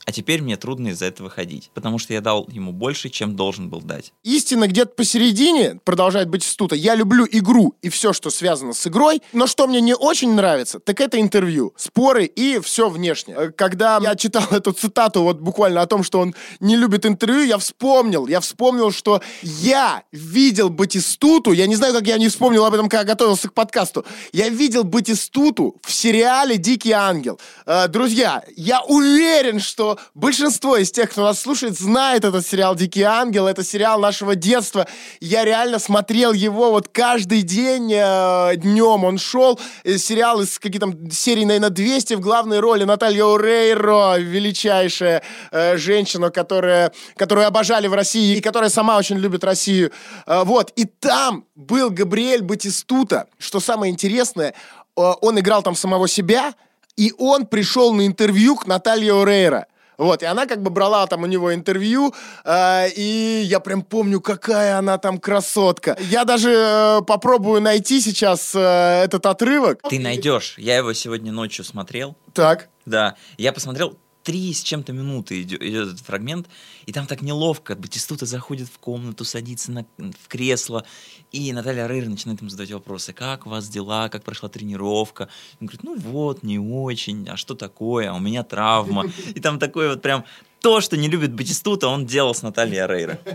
А 0.04 0.12
теперь 0.12 0.42
мне 0.42 0.56
трудно 0.56 0.88
из-за 0.88 1.06
этого 1.06 1.30
ходить, 1.30 1.70
потому 1.74 1.98
что 1.98 2.12
я 2.12 2.20
дал 2.20 2.48
ему 2.50 2.72
больше, 2.72 3.08
чем 3.08 3.36
должен 3.36 3.68
был 3.68 3.80
дать. 3.80 4.12
Истина 4.24 4.66
где-то 4.66 4.94
посередине, 4.94 5.78
продолжает 5.84 6.28
быть 6.28 6.42
стута. 6.42 6.74
Я 6.74 6.94
люблю 6.94 7.26
игру 7.30 7.74
и 7.82 7.88
все, 7.88 8.12
что 8.12 8.30
связано 8.30 8.72
с 8.72 8.86
игрой, 8.86 9.22
но 9.32 9.46
что 9.46 9.66
мне 9.66 9.80
не 9.80 9.94
очень 9.94 10.34
нравится, 10.34 10.80
так 10.80 11.00
это 11.00 11.20
интервью, 11.20 11.72
споры 11.76 12.24
и 12.24 12.58
все 12.60 12.88
внешне. 12.88 13.34
Э, 13.36 13.50
когда 13.50 13.98
я 14.02 14.16
читал 14.16 14.44
эту 14.50 14.72
цитату 14.72 15.22
вот 15.22 15.40
буквально 15.40 15.82
о 15.82 15.86
том, 15.86 16.02
что 16.02 16.20
он 16.20 16.34
не 16.60 16.76
любит 16.76 17.06
интервью, 17.06 17.42
я 17.42 17.58
вспомнил, 17.58 18.26
я 18.26 18.40
вспомнил, 18.40 18.90
что 18.90 19.22
я 19.42 20.02
видел 20.10 20.68
Батистуту, 20.68 21.52
я 21.52 21.66
не 21.66 21.76
знаю, 21.76 21.94
как 21.94 22.06
я 22.06 22.18
не 22.18 22.28
вспомнил 22.28 22.64
об 22.64 22.74
этом, 22.74 22.88
когда 22.88 23.04
готовился 23.04 23.48
к 23.48 23.54
подкасту, 23.54 24.04
я 24.32 24.48
видел 24.48 24.82
Батистуту 24.84 25.76
в 25.82 25.92
сериале 25.92 26.56
«Дикий 26.56 26.92
ангел». 26.92 27.38
Э, 27.66 27.86
друзья, 27.86 28.42
я 28.56 28.82
уверен, 28.82 29.60
что 29.60 29.91
большинство 30.14 30.76
из 30.76 30.90
тех, 30.90 31.10
кто 31.10 31.22
нас 31.22 31.40
слушает, 31.40 31.78
знает 31.78 32.24
этот 32.24 32.46
сериал 32.46 32.74
«Дикий 32.74 33.02
ангел». 33.02 33.46
Это 33.46 33.64
сериал 33.64 34.00
нашего 34.00 34.34
детства. 34.34 34.86
Я 35.20 35.44
реально 35.44 35.78
смотрел 35.78 36.32
его 36.32 36.70
вот 36.70 36.88
каждый 36.88 37.42
день 37.42 37.92
э, 37.92 38.56
днем. 38.56 39.04
Он 39.04 39.18
шел. 39.18 39.58
Э, 39.84 39.98
сериал 39.98 40.40
из 40.40 40.58
каких-то 40.58 40.92
серий, 41.10 41.44
наверное, 41.44 41.70
200 41.70 42.14
в 42.14 42.20
главной 42.20 42.60
роли. 42.60 42.84
Наталья 42.84 43.24
Урейро, 43.24 44.18
величайшая 44.18 45.22
э, 45.50 45.76
женщина, 45.76 46.30
которая, 46.30 46.92
которую 47.16 47.46
обожали 47.46 47.86
в 47.86 47.94
России 47.94 48.36
и 48.36 48.40
которая 48.40 48.70
сама 48.70 48.98
очень 48.98 49.16
любит 49.16 49.44
Россию. 49.44 49.92
Э, 50.26 50.44
вот. 50.44 50.72
И 50.76 50.84
там 50.84 51.44
был 51.54 51.90
Габриэль 51.90 52.42
Батистута. 52.42 53.26
Что 53.38 53.60
самое 53.60 53.92
интересное, 53.92 54.54
э, 54.96 55.00
он 55.20 55.38
играл 55.38 55.62
там 55.62 55.74
самого 55.74 56.08
себя, 56.08 56.54
и 56.96 57.12
он 57.18 57.46
пришел 57.46 57.92
на 57.92 58.06
интервью 58.06 58.56
к 58.56 58.66
Наталье 58.66 59.20
Орейро. 59.20 59.66
Вот, 60.02 60.20
и 60.24 60.26
она 60.26 60.46
как 60.46 60.62
бы 60.62 60.70
брала 60.70 61.06
там 61.06 61.22
у 61.22 61.26
него 61.26 61.54
интервью, 61.54 62.12
э, 62.44 62.88
и 62.96 63.42
я 63.44 63.60
прям 63.60 63.82
помню, 63.82 64.20
какая 64.20 64.78
она 64.78 64.98
там 64.98 65.18
красотка. 65.18 65.96
Я 66.00 66.24
даже 66.24 66.50
э, 66.50 67.02
попробую 67.06 67.60
найти 67.60 68.00
сейчас 68.00 68.52
э, 68.52 69.04
этот 69.04 69.26
отрывок. 69.26 69.80
Ты 69.88 70.00
найдешь. 70.00 70.54
Я 70.58 70.76
его 70.76 70.92
сегодня 70.92 71.30
ночью 71.30 71.64
смотрел. 71.64 72.16
Так. 72.34 72.68
Да, 72.84 73.14
я 73.38 73.52
посмотрел 73.52 73.96
три 74.22 74.52
с 74.52 74.62
чем-то 74.62 74.92
минуты 74.92 75.42
идет, 75.42 75.62
идет 75.62 75.88
этот 75.88 76.00
фрагмент, 76.00 76.48
и 76.86 76.92
там 76.92 77.06
так 77.06 77.22
неловко. 77.22 77.74
Батистута 77.74 78.26
заходит 78.26 78.68
в 78.68 78.78
комнату, 78.78 79.24
садится 79.24 79.72
на, 79.72 79.86
в 79.98 80.28
кресло, 80.28 80.84
и 81.32 81.52
Наталья 81.52 81.86
Рейр 81.86 82.08
начинает 82.08 82.40
ему 82.40 82.50
задавать 82.50 82.72
вопросы. 82.72 83.12
Как 83.12 83.46
у 83.46 83.50
вас 83.50 83.68
дела? 83.68 84.08
Как 84.08 84.22
прошла 84.24 84.48
тренировка? 84.48 85.28
Он 85.60 85.66
говорит, 85.66 85.82
ну 85.82 85.96
вот, 85.96 86.42
не 86.42 86.58
очень. 86.58 87.28
А 87.28 87.36
что 87.36 87.54
такое? 87.54 88.10
А 88.10 88.14
у 88.14 88.20
меня 88.20 88.42
травма. 88.42 89.10
И 89.34 89.40
там 89.40 89.58
такой 89.58 89.88
вот 89.88 90.02
прям 90.02 90.24
то, 90.62 90.80
что 90.80 90.96
не 90.96 91.08
любит 91.08 91.34
Батистута, 91.34 91.88
он 91.88 92.06
делал 92.06 92.34
с 92.34 92.42
Натальей 92.42 92.86
Рейра. 92.86 93.18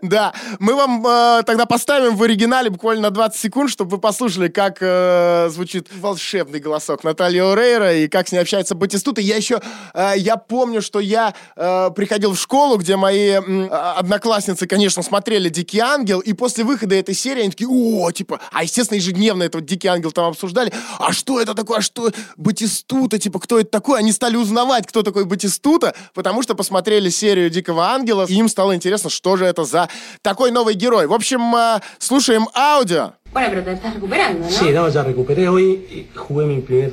Да, 0.00 0.32
мы 0.58 0.74
вам 0.74 1.06
э, 1.06 1.42
тогда 1.44 1.66
поставим 1.66 2.16
в 2.16 2.22
оригинале 2.22 2.70
буквально 2.70 3.02
на 3.02 3.10
20 3.10 3.40
секунд, 3.40 3.70
чтобы 3.70 3.90
вы 3.92 3.98
послушали, 3.98 4.48
как 4.48 4.78
э, 4.80 5.48
звучит 5.50 5.88
волшебный 5.94 6.60
голосок 6.60 7.04
Натальи 7.04 7.40
Орейра 7.40 7.94
и 7.94 8.08
как 8.08 8.28
с 8.28 8.32
ней 8.32 8.38
общается 8.38 8.74
Батистута. 8.74 9.20
Я 9.20 9.36
еще, 9.36 9.60
э, 9.92 10.14
я 10.16 10.36
помню, 10.36 10.82
что 10.82 10.98
я 11.00 11.34
приходил 11.54 12.32
в 12.34 12.40
школу, 12.40 12.78
где 12.78 12.96
мои 12.96 13.30
э, 13.30 13.66
одноклассницы, 13.68 14.66
конечно, 14.66 15.02
смотрели 15.02 15.48
«Дикий 15.48 15.78
ангел», 15.78 16.20
и 16.20 16.32
после 16.32 16.64
выхода 16.64 16.94
этой 16.94 17.14
серии 17.14 17.42
они 17.42 17.50
такие, 17.50 17.68
о, 17.68 18.10
типа, 18.10 18.40
а, 18.50 18.62
естественно, 18.62 18.96
ежедневно 18.96 19.42
этот 19.42 19.64
«Дикий 19.64 19.88
ангел» 19.88 20.12
там 20.12 20.26
обсуждали, 20.26 20.72
а 20.98 21.12
что 21.12 21.40
это 21.40 21.54
такое, 21.54 21.78
а 21.78 21.82
что 21.82 22.10
Батистута, 22.36 23.18
типа, 23.18 23.38
кто 23.40 23.58
это 23.58 23.70
такой? 23.70 23.98
Они 23.98 24.12
стали 24.12 24.36
узнавать, 24.36 24.86
кто 24.86 25.02
такой 25.02 25.24
Батистута, 25.24 25.94
потому 26.14 26.42
что 26.42 26.54
посмотрели 26.62 27.10
серию 27.10 27.50
«Дикого 27.50 27.86
ангела», 27.88 28.24
и 28.28 28.34
им 28.34 28.48
стало 28.48 28.74
интересно, 28.74 29.10
что 29.10 29.36
же 29.36 29.44
это 29.44 29.64
за 29.64 29.88
такой 30.22 30.52
новый 30.52 30.74
герой. 30.74 31.06
В 31.08 31.12
общем, 31.12 31.54
э, 31.56 31.80
слушаем 31.98 32.46
аудио. 32.54 33.14
Bueno, 33.32 33.48
pero 33.50 33.62
te 33.64 33.72
estás 33.72 33.94
recuperando, 33.94 34.44
¿no? 34.46 34.50
Sí, 34.50 34.70
no, 34.70 34.88
ya 34.88 35.02
recuperé 35.02 35.48
hoy, 35.48 36.08
jugué 36.14 36.46
mi 36.46 36.60
primer 36.60 36.92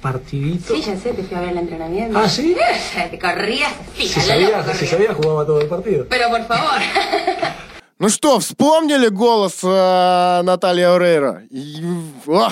partidito. 0.00 0.74
Sí, 0.74 0.80
ya 0.80 0.96
sé, 0.96 1.12
te 1.12 1.22
fui 1.22 1.36
a 1.36 1.40
ver 1.40 1.50
el 1.50 1.58
entrenamiento. 1.58 2.18
¿Ah, 2.18 2.28
sí? 2.28 2.56
Te 3.10 3.18
corrías 3.18 3.72
así, 3.92 4.08
Si 4.08 4.20
a 4.20 4.22
lo 4.22 4.28
sabía, 4.28 4.48
loco 4.48 4.62
si 4.62 4.68
corrías. 4.72 4.90
sabía 4.90 5.14
jugaba 5.14 5.44
todo 5.44 5.60
el 5.60 5.66
partido. 5.66 6.06
Pero 6.08 6.30
por 6.30 6.46
favor. 6.46 6.80
Ну 8.04 8.10
что, 8.10 8.38
вспомнили 8.38 9.08
голос 9.08 9.60
э, 9.62 10.42
Натальи 10.42 10.82
Орейро? 10.82 11.40
О, 12.26 12.50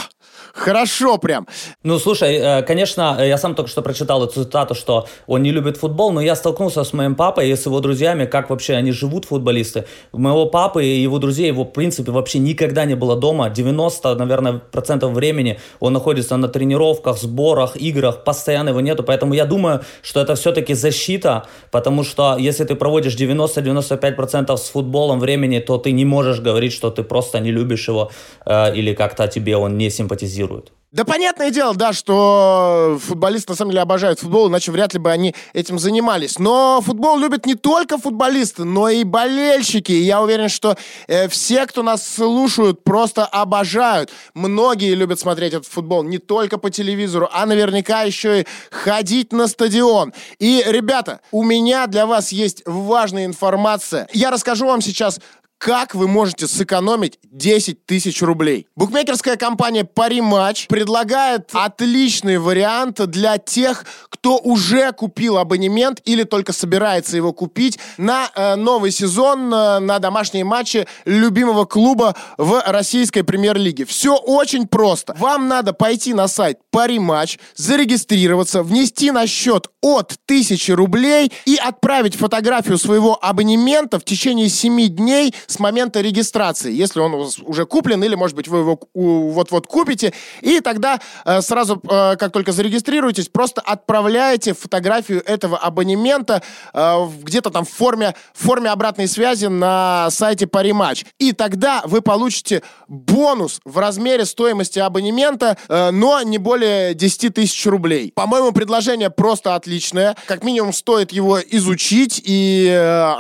хорошо 0.53 1.19
прям. 1.19 1.47
Ну, 1.83 1.99
слушай, 1.99 2.37
э, 2.37 2.63
конечно, 2.63 3.19
я 3.23 3.39
сам 3.39 3.55
только 3.55 3.71
что 3.71 3.83
прочитал 3.83 4.25
эту 4.25 4.45
цитату, 4.45 4.75
что 4.75 5.07
он 5.27 5.43
не 5.43 5.51
любит 5.51 5.77
футбол, 5.77 6.13
но 6.13 6.21
я 6.21 6.37
столкнулся 6.37 6.85
с 6.85 6.93
моим 6.93 7.15
папой 7.15 7.51
и 7.51 7.57
с 7.57 7.67
его 7.67 7.81
друзьями, 7.81 8.27
как 8.27 8.51
вообще 8.51 8.75
они 8.75 8.93
живут, 8.93 9.25
футболисты. 9.25 9.85
У 10.13 10.19
моего 10.19 10.47
папы 10.47 10.85
и 10.85 11.03
его 11.03 11.19
друзей, 11.19 11.49
его, 11.49 11.65
в 11.65 11.73
принципе, 11.73 12.13
вообще 12.13 12.39
никогда 12.39 12.85
не 12.85 12.95
было 12.95 13.17
дома. 13.17 13.51
90, 13.51 14.15
наверное, 14.15 14.61
процентов 14.73 15.13
времени 15.13 15.59
он 15.81 15.93
находится 15.93 16.37
на 16.37 16.49
тренировках, 16.49 17.19
сборах, 17.19 17.77
играх, 17.77 18.25
постоянно 18.25 18.71
его 18.71 18.81
нету. 18.81 19.03
Поэтому 19.03 19.35
я 19.35 19.45
думаю, 19.45 19.81
что 20.03 20.21
это 20.21 20.35
все-таки 20.35 20.75
защита, 20.75 21.47
потому 21.71 22.05
что 22.05 22.37
если 22.39 22.65
ты 22.65 22.75
проводишь 22.75 23.17
90-95% 23.17 24.57
с 24.57 24.71
футболом 24.71 25.21
времени, 25.21 25.42
то 25.61 25.79
ты 25.79 25.93
не 25.93 26.05
можешь 26.05 26.41
говорить, 26.41 26.73
что 26.73 26.91
ты 26.91 27.03
просто 27.03 27.41
не 27.41 27.53
любишь 27.53 27.89
его 27.89 28.11
э, 28.47 28.77
или 28.77 28.95
как-то 28.95 29.29
тебе 29.29 29.57
он 29.57 29.79
не 29.79 29.91
симпатизирует. 29.91 30.73
Да 30.93 31.07
понятное 31.07 31.51
дело, 31.51 31.75
да, 31.75 31.95
что 31.95 32.99
футболисты 33.03 33.53
на 33.53 33.57
самом 33.57 33.71
деле 33.71 33.81
обожают 33.81 34.21
футбол, 34.21 34.51
иначе 34.51 34.71
вряд 34.71 34.93
ли 34.93 35.01
бы 35.01 35.11
они 35.11 35.35
этим 35.55 35.79
занимались. 35.79 36.39
Но 36.39 36.83
футбол 36.83 37.19
любят 37.19 37.47
не 37.47 37.55
только 37.55 37.97
футболисты, 37.97 38.65
но 38.65 38.91
и 38.91 39.03
болельщики. 39.03 39.91
И 39.91 40.03
я 40.03 40.21
уверен, 40.21 40.51
что 40.51 40.77
э, 41.09 41.29
все, 41.29 41.65
кто 41.65 41.83
нас 41.83 42.07
слушают, 42.07 42.85
просто 42.85 43.25
обожают. 43.25 44.11
Многие 44.35 44.95
любят 44.95 45.19
смотреть 45.19 45.55
этот 45.55 45.67
футбол 45.67 46.03
не 46.03 46.19
только 46.19 46.59
по 46.59 46.69
телевизору, 46.69 47.27
а 47.33 47.47
наверняка 47.47 48.03
еще 48.03 48.43
и 48.43 48.47
ходить 48.71 49.33
на 49.33 49.49
стадион. 49.49 50.13
И, 50.41 50.63
ребята, 50.67 51.21
у 51.31 51.43
меня 51.43 51.87
для 51.87 52.05
вас 52.05 52.33
есть 52.33 52.63
важная 52.67 53.25
информация. 53.25 54.09
Я 54.13 54.31
расскажу 54.31 54.67
вам 54.67 54.83
сейчас 54.83 55.21
как 55.63 55.95
вы 55.95 56.09
можете 56.09 56.49
сэкономить 56.49 57.21
10 57.23 57.87
тысяч 57.87 58.21
рублей. 58.21 58.67
Букмекерская 58.75 59.37
компания 59.37 59.85
Париматч 59.85 60.67
предлагает 60.67 61.51
отличный 61.53 62.39
вариант 62.39 63.01
для 63.09 63.39
тех, 63.39 63.85
кто 64.09 64.39
уже 64.39 64.91
купил 64.91 65.39
абонемент 65.39 66.01
или 66.05 66.25
только 66.25 66.53
собирается 66.53 67.17
его 67.17 67.33
купить 67.33 67.79
на 67.97 68.29
э, 68.35 68.57
новый 68.57 68.91
сезон, 68.91 69.55
э, 69.55 69.79
на 69.79 70.01
домашние 70.01 70.43
матчи 70.43 70.89
любимого 71.05 71.65
клуба 71.65 72.17
в 72.39 72.61
российской 72.67 73.23
премьер-лиге. 73.23 73.85
Все 73.85 74.17
очень 74.17 74.67
просто. 74.67 75.15
Вам 75.17 75.47
надо 75.47 75.73
пойти 75.73 76.13
на 76.13 76.27
сайт 76.27 76.59
Париматч, 76.73 77.39
зарегистрироваться, 77.55 78.65
внести 78.65 79.13
на 79.13 79.29
счет 79.29 79.69
от 79.81 80.17
1000 80.27 80.75
рублей 80.75 81.31
и 81.45 81.55
отправить 81.55 82.17
фотографию 82.17 82.79
своего 82.79 83.17
абонемента 83.23 84.01
в 84.01 84.05
течение 84.05 84.49
7 84.49 84.89
дней 84.89 85.33
с 85.53 85.61
момента 85.61 86.01
регистрации, 86.01 86.73
если 86.73 87.01
он 87.01 87.15
уже 87.15 87.67
куплен, 87.67 88.03
или, 88.03 88.15
может 88.15 88.35
быть, 88.37 88.49
вы 88.49 88.59
его 88.59 88.81
вот-вот 88.95 89.67
купите, 89.67 90.13
и 90.41 90.61
тогда 90.61 91.01
э, 91.25 91.41
сразу, 91.43 91.81
э, 91.89 92.17
как 92.17 92.33
только 92.33 92.53
зарегистрируетесь, 92.53 93.29
просто 93.29 93.61
отправляете 93.61 94.55
фотографию 94.55 95.23
этого 95.25 95.59
абонемента 95.59 96.43
э, 96.73 97.07
где-то 97.23 97.51
там 97.51 97.65
в 97.65 97.71
форме, 97.71 98.15
в 98.35 98.45
форме 98.45 98.71
обратной 98.71 99.09
связи 99.09 99.47
на 99.47 100.11
сайте 100.11 100.47
Париматч. 100.47 101.05
И 101.19 101.33
тогда 101.33 101.83
вы 101.85 102.01
получите 102.01 102.63
бонус 102.89 103.61
в 103.65 103.79
размере 103.79 104.25
стоимости 104.25 104.79
абонемента, 104.79 105.57
но 105.69 106.21
не 106.23 106.39
более 106.39 106.95
10 106.95 107.35
тысяч 107.35 107.67
рублей. 107.67 108.13
По-моему, 108.15 108.53
предложение 108.53 109.11
просто 109.11 109.55
отличное. 109.55 110.17
Как 110.27 110.43
минимум, 110.43 110.73
стоит 110.73 111.13
его 111.13 111.39
изучить, 111.41 112.21
и 112.25 112.69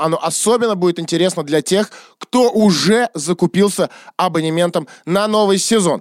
оно 0.00 0.18
особенно 0.22 0.74
будет 0.74 0.98
интересно 0.98 1.42
для 1.42 1.62
тех, 1.62 1.90
кто 2.22 2.52
уже 2.52 3.10
закупился 3.14 3.90
абонементом 4.16 4.86
на 5.04 5.26
новый 5.26 5.58
сезон. 5.58 6.00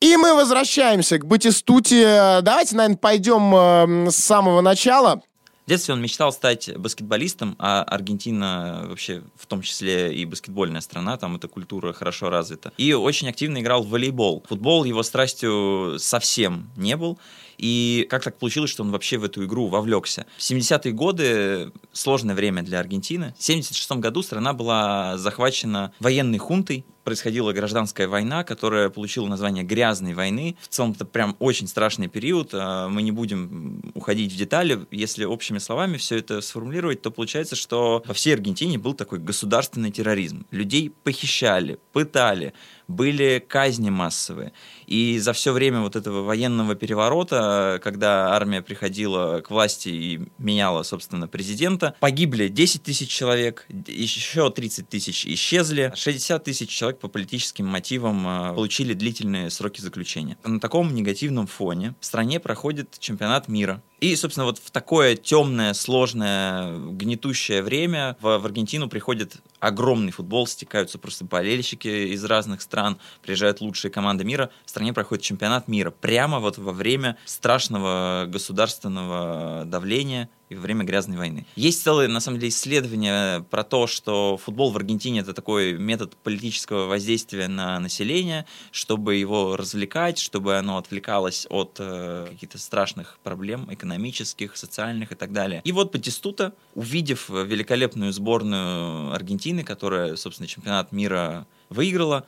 И 0.00 0.16
мы 0.16 0.34
возвращаемся 0.34 1.18
к 1.18 1.26
Батистуте. 1.26 2.40
Давайте, 2.40 2.74
наверное, 2.74 2.96
пойдем 2.96 3.54
э, 3.54 4.10
с 4.10 4.16
самого 4.16 4.62
начала. 4.62 5.22
В 5.66 5.68
детстве 5.68 5.92
он 5.92 6.00
мечтал 6.00 6.32
стать 6.32 6.74
баскетболистом, 6.74 7.54
а 7.58 7.82
Аргентина 7.82 8.86
вообще 8.88 9.22
в 9.36 9.46
том 9.46 9.60
числе 9.60 10.14
и 10.14 10.24
баскетбольная 10.24 10.80
страна, 10.80 11.18
там 11.18 11.36
эта 11.36 11.46
культура 11.48 11.92
хорошо 11.92 12.30
развита. 12.30 12.72
И 12.78 12.94
очень 12.94 13.28
активно 13.28 13.58
играл 13.58 13.82
в 13.82 13.90
волейбол. 13.90 14.42
Футбол 14.48 14.84
его 14.84 15.02
страстью 15.02 15.96
совсем 15.98 16.70
не 16.76 16.96
был. 16.96 17.18
И 17.60 18.06
как 18.08 18.24
так 18.24 18.38
получилось, 18.38 18.70
что 18.70 18.82
он 18.82 18.90
вообще 18.90 19.18
в 19.18 19.24
эту 19.24 19.44
игру 19.44 19.66
вовлекся? 19.66 20.24
В 20.38 20.40
70-е 20.40 20.92
годы 20.92 21.72
сложное 21.92 22.34
время 22.34 22.62
для 22.62 22.80
Аргентины. 22.80 23.34
В 23.38 23.42
76 23.42 23.92
году 23.92 24.22
страна 24.22 24.54
была 24.54 25.18
захвачена 25.18 25.92
военной 26.00 26.38
хунтой, 26.38 26.86
происходила 27.04 27.52
гражданская 27.52 28.08
война, 28.08 28.44
которая 28.44 28.88
получила 28.88 29.26
название 29.26 29.64
«Грязной 29.64 30.14
войны». 30.14 30.56
В 30.60 30.68
целом, 30.68 30.92
это 30.92 31.04
прям 31.04 31.36
очень 31.38 31.66
страшный 31.66 32.08
период. 32.08 32.50
А, 32.52 32.88
мы 32.88 33.02
не 33.02 33.10
будем 33.10 33.92
уходить 33.94 34.32
в 34.32 34.36
детали. 34.36 34.86
Если 34.90 35.24
общими 35.24 35.58
словами 35.58 35.96
все 35.96 36.18
это 36.18 36.40
сформулировать, 36.40 37.02
то 37.02 37.10
получается, 37.10 37.56
что 37.56 38.02
во 38.06 38.14
всей 38.14 38.34
Аргентине 38.34 38.78
был 38.78 38.94
такой 38.94 39.18
государственный 39.18 39.90
терроризм. 39.90 40.46
Людей 40.50 40.92
похищали, 41.02 41.78
пытали, 41.92 42.52
были 42.86 43.44
казни 43.46 43.90
массовые. 43.90 44.52
И 44.90 45.20
за 45.20 45.32
все 45.32 45.52
время 45.52 45.80
вот 45.80 45.94
этого 45.94 46.22
военного 46.22 46.74
переворота, 46.74 47.80
когда 47.82 48.34
армия 48.34 48.60
приходила 48.60 49.40
к 49.40 49.50
власти 49.50 49.88
и 49.88 50.20
меняла, 50.38 50.82
собственно, 50.82 51.28
президента, 51.28 51.94
погибли 52.00 52.48
10 52.48 52.82
тысяч 52.82 53.08
человек, 53.08 53.66
еще 53.86 54.50
30 54.50 54.88
тысяч 54.88 55.24
исчезли, 55.26 55.92
60 55.94 56.42
тысяч 56.42 56.70
человек 56.70 56.98
по 56.98 57.06
политическим 57.06 57.66
мотивам 57.66 58.26
э, 58.26 58.54
получили 58.54 58.92
длительные 58.92 59.48
сроки 59.50 59.80
заключения. 59.80 60.36
На 60.42 60.58
таком 60.58 60.92
негативном 60.92 61.46
фоне 61.46 61.94
в 62.00 62.04
стране 62.04 62.40
проходит 62.40 62.98
чемпионат 62.98 63.46
мира 63.46 63.80
и, 64.00 64.16
собственно, 64.16 64.46
вот 64.46 64.58
в 64.58 64.70
такое 64.70 65.14
темное, 65.14 65.74
сложное, 65.74 66.74
гнетущее 66.74 67.62
время 67.62 68.16
в, 68.20 68.38
в 68.38 68.46
Аргентину 68.46 68.88
приходит 68.88 69.34
огромный 69.58 70.10
футбол, 70.10 70.46
стекаются 70.46 70.98
просто 70.98 71.26
болельщики 71.26 72.12
из 72.14 72.24
разных 72.24 72.62
стран, 72.62 72.98
приезжают 73.22 73.60
лучшие 73.60 73.90
команды 73.90 74.24
мира. 74.24 74.50
В 74.64 74.70
стране 74.80 74.94
проходит 74.94 75.22
чемпионат 75.22 75.68
мира 75.68 75.90
прямо 75.90 76.38
вот 76.38 76.56
во 76.56 76.72
время 76.72 77.18
страшного 77.26 78.24
государственного 78.26 79.64
давления 79.66 80.30
и 80.48 80.54
во 80.54 80.62
время 80.62 80.84
грязной 80.84 81.18
войны. 81.18 81.44
Есть 81.54 81.82
целые, 81.82 82.08
на 82.08 82.18
самом 82.18 82.38
деле, 82.38 82.48
исследования 82.48 83.42
про 83.50 83.62
то, 83.62 83.86
что 83.86 84.38
футбол 84.42 84.70
в 84.70 84.76
Аргентине 84.78 85.20
это 85.20 85.34
такой 85.34 85.74
метод 85.74 86.16
политического 86.16 86.86
воздействия 86.86 87.46
на 87.46 87.78
население, 87.78 88.46
чтобы 88.70 89.16
его 89.16 89.54
развлекать, 89.58 90.18
чтобы 90.18 90.56
оно 90.56 90.78
отвлекалось 90.78 91.46
от 91.50 91.76
э, 91.78 92.28
каких-то 92.30 92.56
страшных 92.56 93.18
проблем 93.22 93.68
экономических, 93.70 94.56
социальных 94.56 95.12
и 95.12 95.14
так 95.14 95.34
далее. 95.34 95.60
И 95.62 95.72
вот 95.72 95.92
Батистута, 95.92 96.54
увидев 96.74 97.28
великолепную 97.28 98.14
сборную 98.14 99.12
Аргентины, 99.12 99.62
которая, 99.62 100.16
собственно, 100.16 100.46
чемпионат 100.46 100.90
мира 100.90 101.46
выиграла, 101.68 102.26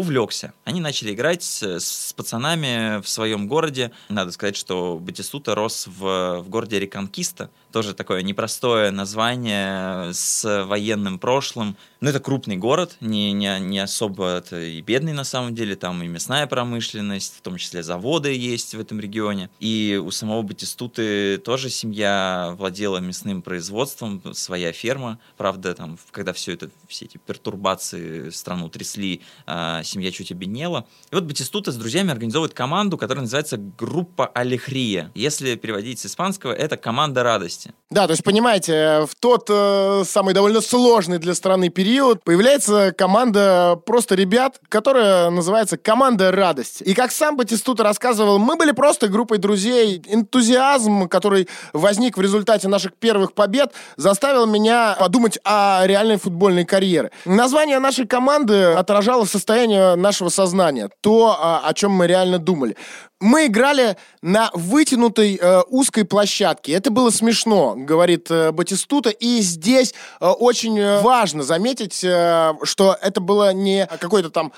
увлекся. 0.00 0.52
Они 0.64 0.80
начали 0.80 1.12
играть 1.12 1.42
с, 1.42 1.62
с 1.62 2.12
пацанами 2.14 3.00
в 3.00 3.08
своем 3.08 3.46
городе. 3.46 3.92
Надо 4.08 4.32
сказать, 4.32 4.56
что 4.56 4.98
Батистута 4.98 5.54
рос 5.54 5.86
в, 5.86 6.40
в 6.42 6.48
городе 6.48 6.80
Реконкиста, 6.80 7.50
тоже 7.70 7.94
такое 7.94 8.22
непростое 8.22 8.90
название 8.90 10.12
с 10.12 10.64
военным 10.64 11.18
прошлым. 11.18 11.76
Но 12.00 12.10
это 12.10 12.20
крупный 12.20 12.56
город, 12.56 12.96
не, 13.00 13.32
не, 13.32 13.60
не 13.60 13.78
особо 13.78 14.26
это 14.38 14.60
и 14.60 14.80
бедный 14.80 15.12
на 15.12 15.24
самом 15.24 15.54
деле, 15.54 15.76
там 15.76 16.02
и 16.02 16.08
мясная 16.08 16.46
промышленность, 16.46 17.36
в 17.36 17.42
том 17.42 17.58
числе 17.58 17.82
заводы 17.82 18.34
есть 18.34 18.74
в 18.74 18.80
этом 18.80 19.00
регионе. 19.00 19.50
И 19.60 20.00
у 20.02 20.10
самого 20.10 20.42
Батистуты 20.42 21.38
тоже 21.38 21.68
семья 21.68 22.54
владела 22.56 22.98
мясным 22.98 23.42
производством, 23.42 24.22
своя 24.32 24.72
ферма. 24.72 25.18
Правда, 25.36 25.74
там, 25.74 25.98
когда 26.10 26.32
все 26.32 26.52
это, 26.52 26.70
все 26.88 27.04
эти 27.04 27.18
пертурбации 27.18 28.30
страну 28.30 28.68
трясли, 28.70 29.20
а, 29.46 29.82
семья 29.82 30.10
чуть 30.10 30.32
обеднела. 30.32 30.86
И 31.10 31.14
вот 31.14 31.24
Батистута 31.24 31.70
с 31.70 31.76
друзьями 31.76 32.10
организовывает 32.10 32.54
команду, 32.54 32.96
которая 32.96 33.22
называется 33.22 33.58
Группа 33.58 34.26
Алехрия. 34.26 35.10
Если 35.14 35.54
переводить 35.56 36.00
с 36.00 36.06
испанского, 36.06 36.52
это 36.52 36.76
команда 36.76 37.22
радости 37.22 37.59
месте. 37.66 37.74
Да, 37.90 38.06
то 38.06 38.12
есть, 38.12 38.22
понимаете, 38.22 39.06
в 39.10 39.16
тот 39.18 39.48
э, 39.48 40.04
самый 40.06 40.32
довольно 40.32 40.60
сложный 40.60 41.18
для 41.18 41.34
страны 41.34 41.70
период 41.70 42.22
появляется 42.22 42.92
команда 42.96 43.80
просто 43.84 44.14
ребят, 44.14 44.60
которая 44.68 45.30
называется 45.30 45.76
«Команда 45.76 46.30
радости». 46.30 46.84
И 46.84 46.94
как 46.94 47.10
сам 47.10 47.36
Батистута 47.36 47.82
рассказывал, 47.82 48.38
мы 48.38 48.56
были 48.56 48.70
просто 48.70 49.08
группой 49.08 49.38
друзей. 49.38 50.02
Энтузиазм, 50.06 51.08
который 51.08 51.48
возник 51.72 52.16
в 52.16 52.20
результате 52.20 52.68
наших 52.68 52.94
первых 52.94 53.32
побед, 53.32 53.72
заставил 53.96 54.46
меня 54.46 54.96
подумать 54.98 55.38
о 55.44 55.82
реальной 55.84 56.16
футбольной 56.16 56.64
карьере. 56.64 57.10
Название 57.24 57.80
нашей 57.80 58.06
команды 58.06 58.54
отражало 58.74 59.24
состояние 59.24 59.96
нашего 59.96 60.28
сознания, 60.28 60.90
то, 61.00 61.60
о 61.64 61.74
чем 61.74 61.90
мы 61.90 62.06
реально 62.06 62.38
думали 62.38 62.76
мы 63.20 63.46
играли 63.46 63.96
на 64.22 64.50
вытянутой 64.54 65.36
э, 65.40 65.62
узкой 65.68 66.04
площадке. 66.04 66.72
Это 66.72 66.90
было 66.90 67.10
смешно, 67.10 67.74
говорит 67.76 68.30
э, 68.30 68.50
Батистута. 68.50 69.10
И 69.10 69.40
здесь 69.40 69.94
э, 70.20 70.26
очень 70.26 70.78
э, 70.78 71.00
важно 71.02 71.42
заметить, 71.42 72.02
э, 72.02 72.54
что 72.62 72.96
это 73.00 73.20
было 73.20 73.52
не 73.52 73.86
какой-то 73.86 74.30
там 74.30 74.52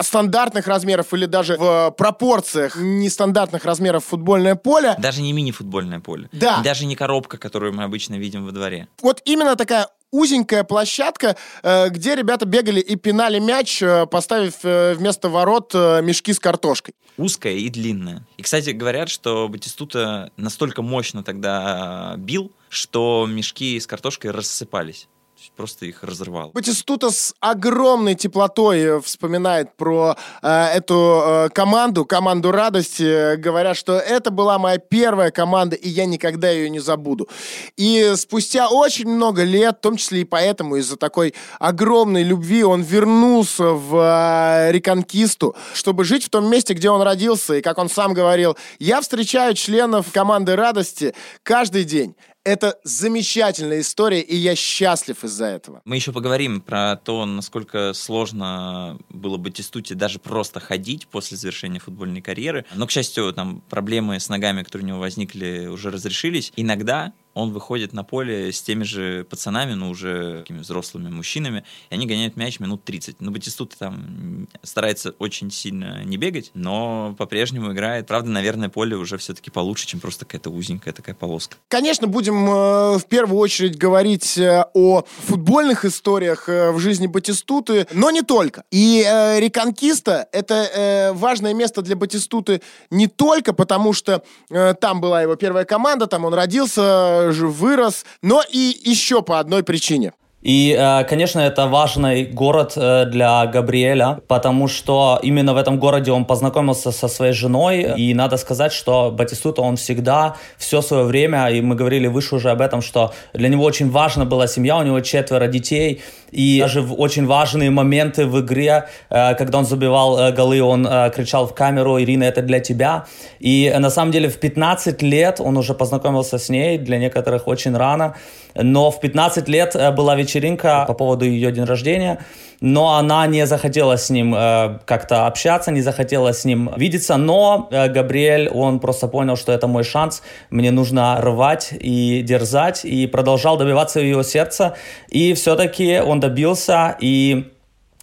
стандартных 0.00 0.66
размеров 0.66 1.12
или 1.12 1.26
даже 1.26 1.56
в 1.56 1.94
пропорциях 1.96 2.76
нестандартных 2.76 3.64
размеров 3.64 4.04
футбольное 4.06 4.54
поле. 4.54 4.96
Даже 4.98 5.20
не 5.20 5.32
мини-футбольное 5.32 6.00
поле. 6.00 6.28
Да. 6.32 6.62
Даже 6.64 6.86
не 6.86 6.96
коробка, 6.96 7.36
которую 7.36 7.74
мы 7.74 7.84
обычно 7.84 8.14
видим 8.14 8.46
во 8.46 8.52
дворе. 8.52 8.88
Вот 9.02 9.20
именно 9.26 9.56
такая 9.56 9.88
узенькая 10.10 10.64
площадка, 10.64 11.36
э, 11.62 11.88
где 11.90 12.14
ребята 12.14 12.46
бегали 12.46 12.80
и 12.80 12.96
пинали 12.96 13.38
мяч, 13.38 13.82
э, 13.82 14.06
поставив 14.06 14.54
э, 14.62 14.94
вместо 14.94 15.28
ворот 15.28 15.74
мешки 15.74 16.32
с 16.32 16.38
картошкой. 16.38 16.94
Узкая 17.16 17.54
и 17.54 17.68
длинная. 17.68 18.26
И, 18.36 18.42
кстати, 18.42 18.70
говорят, 18.70 19.08
что 19.08 19.48
Батистута 19.48 20.30
настолько 20.36 20.82
мощно 20.82 21.22
тогда 21.22 22.14
бил, 22.18 22.52
что 22.68 23.26
мешки 23.28 23.78
с 23.80 23.86
картошкой 23.86 24.32
рассыпались 24.32 25.08
просто 25.56 25.86
их 25.86 26.02
разрывал. 26.02 26.50
Батистута 26.52 27.10
с 27.10 27.34
огромной 27.40 28.14
теплотой 28.14 28.80
э, 28.80 29.00
вспоминает 29.00 29.74
про 29.76 30.16
э, 30.42 30.48
эту 30.48 31.22
э, 31.24 31.48
команду, 31.50 32.04
команду 32.04 32.52
радости, 32.52 33.36
говоря, 33.36 33.74
что 33.74 33.98
это 33.98 34.30
была 34.30 34.58
моя 34.58 34.78
первая 34.78 35.30
команда, 35.30 35.76
и 35.76 35.88
я 35.88 36.06
никогда 36.06 36.50
ее 36.50 36.70
не 36.70 36.78
забуду. 36.78 37.28
И 37.76 38.12
спустя 38.16 38.68
очень 38.68 39.08
много 39.08 39.44
лет, 39.44 39.76
в 39.78 39.80
том 39.80 39.96
числе 39.96 40.20
и 40.20 40.24
поэтому, 40.24 40.76
из-за 40.76 40.96
такой 40.96 41.34
огромной 41.58 42.22
любви, 42.22 42.64
он 42.64 42.82
вернулся 42.82 43.70
в 43.70 43.96
э, 43.96 44.72
Реконкисту, 44.72 45.54
чтобы 45.74 46.04
жить 46.04 46.24
в 46.24 46.30
том 46.30 46.50
месте, 46.50 46.74
где 46.74 46.90
он 46.90 47.02
родился. 47.02 47.54
И, 47.54 47.62
как 47.62 47.78
он 47.78 47.88
сам 47.88 48.12
говорил, 48.12 48.56
я 48.78 49.00
встречаю 49.00 49.54
членов 49.54 50.12
команды 50.12 50.56
радости 50.56 51.14
каждый 51.42 51.84
день. 51.84 52.14
Это 52.46 52.78
замечательная 52.84 53.80
история, 53.80 54.20
и 54.20 54.36
я 54.36 54.54
счастлив 54.54 55.24
из-за 55.24 55.46
этого. 55.46 55.82
Мы 55.84 55.96
еще 55.96 56.12
поговорим 56.12 56.60
про 56.60 56.94
то, 56.94 57.26
насколько 57.26 57.92
сложно 57.92 59.00
было 59.08 59.36
бы 59.36 59.50
Тестуте 59.50 59.96
даже 59.96 60.20
просто 60.20 60.60
ходить 60.60 61.08
после 61.08 61.36
завершения 61.36 61.80
футбольной 61.80 62.22
карьеры. 62.22 62.64
Но, 62.72 62.86
к 62.86 62.92
счастью, 62.92 63.32
там 63.32 63.62
проблемы 63.68 64.20
с 64.20 64.28
ногами, 64.28 64.62
которые 64.62 64.84
у 64.84 64.88
него 64.90 65.00
возникли, 65.00 65.66
уже 65.66 65.90
разрешились. 65.90 66.52
Иногда 66.54 67.12
он 67.36 67.52
выходит 67.52 67.92
на 67.92 68.02
поле 68.02 68.50
с 68.50 68.62
теми 68.62 68.82
же 68.82 69.26
пацанами, 69.28 69.74
но 69.74 69.90
уже 69.90 70.38
такими 70.38 70.60
взрослыми 70.60 71.10
мужчинами, 71.10 71.64
и 71.90 71.94
они 71.94 72.06
гоняют 72.06 72.36
мяч 72.36 72.60
минут 72.60 72.82
30. 72.84 73.20
Ну, 73.20 73.30
Батистута 73.30 73.76
там 73.76 74.48
старается 74.62 75.10
очень 75.18 75.50
сильно 75.50 76.02
не 76.04 76.16
бегать, 76.16 76.50
но 76.54 77.14
по-прежнему 77.18 77.72
играет. 77.72 78.06
Правда, 78.06 78.30
наверное, 78.30 78.70
поле 78.70 78.96
уже 78.96 79.18
все-таки 79.18 79.50
получше, 79.50 79.86
чем 79.86 80.00
просто 80.00 80.24
какая-то 80.24 80.48
узенькая 80.48 80.94
такая 80.94 81.14
полоска. 81.14 81.58
Конечно, 81.68 82.06
будем 82.06 82.48
э, 82.48 82.98
в 82.98 83.04
первую 83.06 83.38
очередь 83.38 83.76
говорить 83.76 84.38
э, 84.38 84.64
о 84.72 85.04
футбольных 85.26 85.84
историях 85.84 86.48
э, 86.48 86.70
в 86.70 86.78
жизни 86.78 87.06
Батистуты, 87.06 87.86
но 87.92 88.10
не 88.10 88.22
только. 88.22 88.64
И 88.70 89.04
э, 89.06 89.40
Реконкиста— 89.40 90.26
это 90.32 90.54
э, 90.54 91.12
важное 91.12 91.52
место 91.52 91.82
для 91.82 91.96
Батистуты 91.96 92.62
не 92.90 93.08
только 93.08 93.52
потому, 93.52 93.92
что 93.92 94.22
э, 94.48 94.72
там 94.80 95.02
была 95.02 95.20
его 95.20 95.36
первая 95.36 95.66
команда, 95.66 96.06
там 96.06 96.24
он 96.24 96.32
родился, 96.32 97.25
вырос, 97.48 98.04
но 98.22 98.42
и 98.48 98.78
еще 98.82 99.22
по 99.22 99.38
одной 99.38 99.62
причине. 99.62 100.12
И, 100.46 100.76
э, 100.78 101.04
конечно, 101.08 101.40
это 101.40 101.66
важный 101.66 102.24
город 102.24 102.74
э, 102.76 103.06
для 103.06 103.46
Габриэля, 103.46 104.20
потому 104.28 104.68
что 104.68 105.18
именно 105.24 105.54
в 105.54 105.56
этом 105.56 105.80
городе 105.80 106.12
он 106.12 106.24
познакомился 106.24 106.92
со 106.92 107.08
своей 107.08 107.32
женой. 107.32 107.94
И 107.96 108.14
надо 108.14 108.36
сказать, 108.36 108.72
что 108.72 109.10
Батистута, 109.10 109.62
он 109.62 109.74
всегда, 109.74 110.36
все 110.56 110.82
свое 110.82 111.02
время, 111.02 111.48
и 111.48 111.60
мы 111.60 111.74
говорили 111.74 112.06
выше 112.06 112.36
уже 112.36 112.50
об 112.50 112.60
этом, 112.60 112.80
что 112.80 113.12
для 113.34 113.48
него 113.48 113.64
очень 113.64 113.90
важна 113.90 114.24
была 114.24 114.46
семья, 114.46 114.76
у 114.76 114.84
него 114.84 115.00
четверо 115.00 115.48
детей. 115.48 116.00
И 116.30 116.60
даже 116.60 116.80
в 116.80 117.00
очень 117.00 117.26
важные 117.26 117.70
моменты 117.70 118.24
в 118.26 118.38
игре, 118.38 118.84
э, 119.10 119.34
когда 119.34 119.58
он 119.58 119.64
забивал 119.64 120.32
голы, 120.32 120.62
он 120.62 120.88
кричал 121.12 121.48
в 121.48 121.54
камеру 121.54 122.00
«Ирина, 122.00 122.22
это 122.22 122.42
для 122.42 122.60
тебя». 122.60 123.06
И 123.40 123.74
на 123.76 123.90
самом 123.90 124.12
деле 124.12 124.28
в 124.28 124.38
15 124.38 125.02
лет 125.02 125.40
он 125.40 125.56
уже 125.56 125.74
познакомился 125.74 126.38
с 126.38 126.48
ней, 126.48 126.78
для 126.78 126.98
некоторых 126.98 127.48
очень 127.48 127.76
рано. 127.76 128.14
Но 128.58 128.90
в 128.90 129.00
15 129.00 129.48
лет 129.48 129.76
была 129.94 130.14
вечеринка 130.14 130.36
вечеринка 130.36 130.84
по 130.86 130.94
поводу 130.94 131.24
ее 131.24 131.52
день 131.52 131.64
рождения, 131.64 132.18
но 132.60 132.96
она 132.96 133.26
не 133.26 133.46
захотела 133.46 133.96
с 133.96 134.10
ним 134.10 134.34
э, 134.34 134.78
как-то 134.84 135.26
общаться, 135.26 135.70
не 135.70 135.82
захотела 135.82 136.32
с 136.32 136.44
ним 136.44 136.70
видеться, 136.76 137.16
но 137.16 137.68
э, 137.70 137.88
Габриэль, 137.88 138.48
он 138.48 138.80
просто 138.80 139.08
понял, 139.08 139.36
что 139.36 139.52
это 139.52 139.66
мой 139.66 139.84
шанс, 139.84 140.22
мне 140.50 140.70
нужно 140.70 141.20
рвать 141.20 141.74
и 141.78 142.22
дерзать, 142.22 142.84
и 142.84 143.06
продолжал 143.06 143.56
добиваться 143.58 144.00
ее 144.00 144.24
сердца, 144.24 144.74
и 145.08 145.34
все-таки 145.34 146.00
он 146.00 146.20
добился, 146.20 146.96
и 147.00 147.52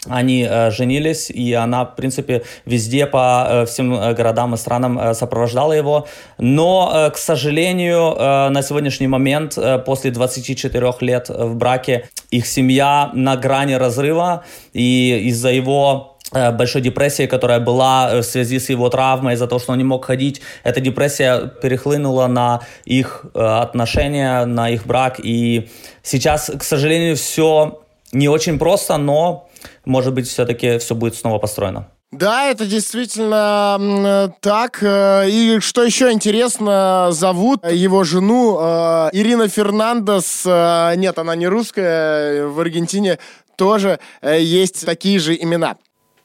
они 0.09 0.45
э, 0.49 0.71
женились, 0.71 1.29
и 1.29 1.53
она, 1.53 1.85
в 1.85 1.95
принципе, 1.95 2.43
везде 2.65 3.05
по 3.05 3.47
э, 3.49 3.65
всем 3.65 3.93
э, 3.93 4.13
городам 4.13 4.53
и 4.53 4.57
странам 4.57 5.13
сопровождала 5.13 5.73
его. 5.73 6.07
Но, 6.37 7.11
к 7.13 7.17
сожалению, 7.17 8.15
на 8.51 8.61
сегодняшний 8.61 9.07
момент, 9.07 9.57
после 9.85 10.11
24 10.11 10.93
лет 11.01 11.29
в 11.29 11.55
браке, 11.55 12.09
их 12.31 12.45
семья 12.47 13.11
на 13.13 13.37
грани 13.37 13.73
разрыва, 13.73 14.43
и 14.73 15.27
из-за 15.29 15.49
его 15.49 16.17
большой 16.31 16.81
депрессии, 16.81 17.27
которая 17.27 17.59
была 17.59 18.21
в 18.21 18.23
связи 18.23 18.59
с 18.59 18.69
его 18.69 18.89
травмой, 18.89 19.33
из-за 19.35 19.47
того, 19.47 19.59
что 19.59 19.71
он 19.73 19.77
не 19.77 19.83
мог 19.83 20.05
ходить. 20.05 20.41
Эта 20.63 20.81
депрессия 20.81 21.51
перехлынула 21.61 22.27
на 22.27 22.61
их 22.85 23.25
отношения, 23.33 24.45
на 24.45 24.69
их 24.69 24.87
брак. 24.87 25.19
И 25.23 25.69
сейчас, 26.01 26.51
к 26.57 26.63
сожалению, 26.63 27.15
все 27.15 27.81
не 28.11 28.29
очень 28.29 28.57
просто, 28.57 28.97
но 28.97 29.47
может 29.85 30.13
быть, 30.13 30.27
все-таки 30.27 30.77
все 30.77 30.95
будет 30.95 31.15
снова 31.15 31.39
построено. 31.39 31.89
Да, 32.13 32.45
это 32.45 32.67
действительно 32.67 34.35
так. 34.39 34.83
Э, 34.83 35.27
и 35.27 35.59
что 35.59 35.83
еще 35.83 36.11
интересно, 36.11 37.07
зовут 37.11 37.65
его 37.65 38.03
жену 38.03 38.59
э, 38.59 39.09
Ирина 39.13 39.47
Фернандес. 39.47 40.43
Э, 40.45 40.93
нет, 40.95 41.17
она 41.17 41.35
не 41.35 41.47
русская. 41.47 42.45
В 42.45 42.59
Аргентине 42.59 43.17
тоже 43.55 43.99
есть 44.21 44.85
такие 44.85 45.17
же 45.17 45.35
имена. 45.35 45.77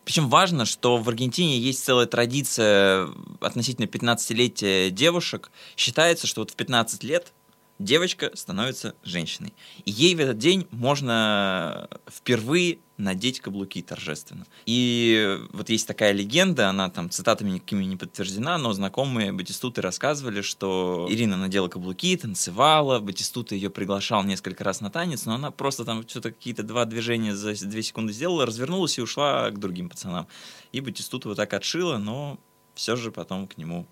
Причем 0.05 0.29
важно, 0.29 0.67
что 0.67 0.99
в 0.99 1.09
Аргентине 1.09 1.59
есть 1.59 1.83
целая 1.83 2.07
традиция 2.07 3.09
относительно 3.41 3.87
15-летия 3.87 4.91
девушек. 4.91 5.51
Считается, 5.77 6.27
что 6.27 6.43
вот 6.43 6.51
в 6.51 6.55
15 6.55 7.03
лет 7.03 7.33
девочка 7.79 8.31
становится 8.35 8.95
женщиной. 9.03 9.55
И 9.85 9.91
ей 9.91 10.15
в 10.15 10.21
этот 10.21 10.39
день 10.39 10.67
можно 10.71 11.89
впервые 12.11 12.79
надеть 12.97 13.41
каблуки 13.41 13.81
торжественно. 13.81 14.45
И 14.67 15.39
вот 15.53 15.71
есть 15.71 15.87
такая 15.87 16.13
легенда, 16.13 16.69
она 16.69 16.91
там 16.91 17.11
цитатами 17.11 17.51
никакими 17.51 17.85
не 17.85 17.97
подтверждена, 17.97 18.59
но 18.59 18.73
знакомые 18.73 19.33
Батистуты 19.33 19.81
рассказывали, 19.81 20.41
что 20.43 21.07
Ирина 21.09 21.37
надела 21.37 21.69
каблуки, 21.69 22.17
танцевала, 22.17 22.99
Батистута 22.99 23.55
ее 23.55 23.71
приглашал 23.71 24.25
несколько 24.25 24.65
раз 24.65 24.81
на 24.81 24.91
танец, 24.91 25.27
но 25.27 25.35
она 25.35 25.53
просто 25.53 25.85
там 25.85 26.07
что-то 26.09 26.33
какие-то 26.33 26.65
два 26.65 26.85
движения 26.85 27.37
за 27.37 27.55
две 27.67 27.83
секунды 27.83 28.13
сделала, 28.13 28.45
развернулась 28.45 28.99
и 28.99 29.03
ушла 29.03 29.49
к 29.51 29.59
другим 29.59 29.89
пацанам. 29.89 30.27
И 30.73 30.81
Батистута 30.81 31.29
вот 31.29 31.37
так 31.37 31.53
отшила, 31.55 31.99
но 31.99 32.39
все 32.75 32.97
же 32.97 33.13
потом 33.13 33.47
к 33.47 33.57
нему 33.59 33.87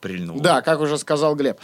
прильнул. 0.00 0.40
Да, 0.40 0.62
как 0.62 0.80
уже 0.80 0.98
сказал 0.98 1.34
Глеб. 1.34 1.58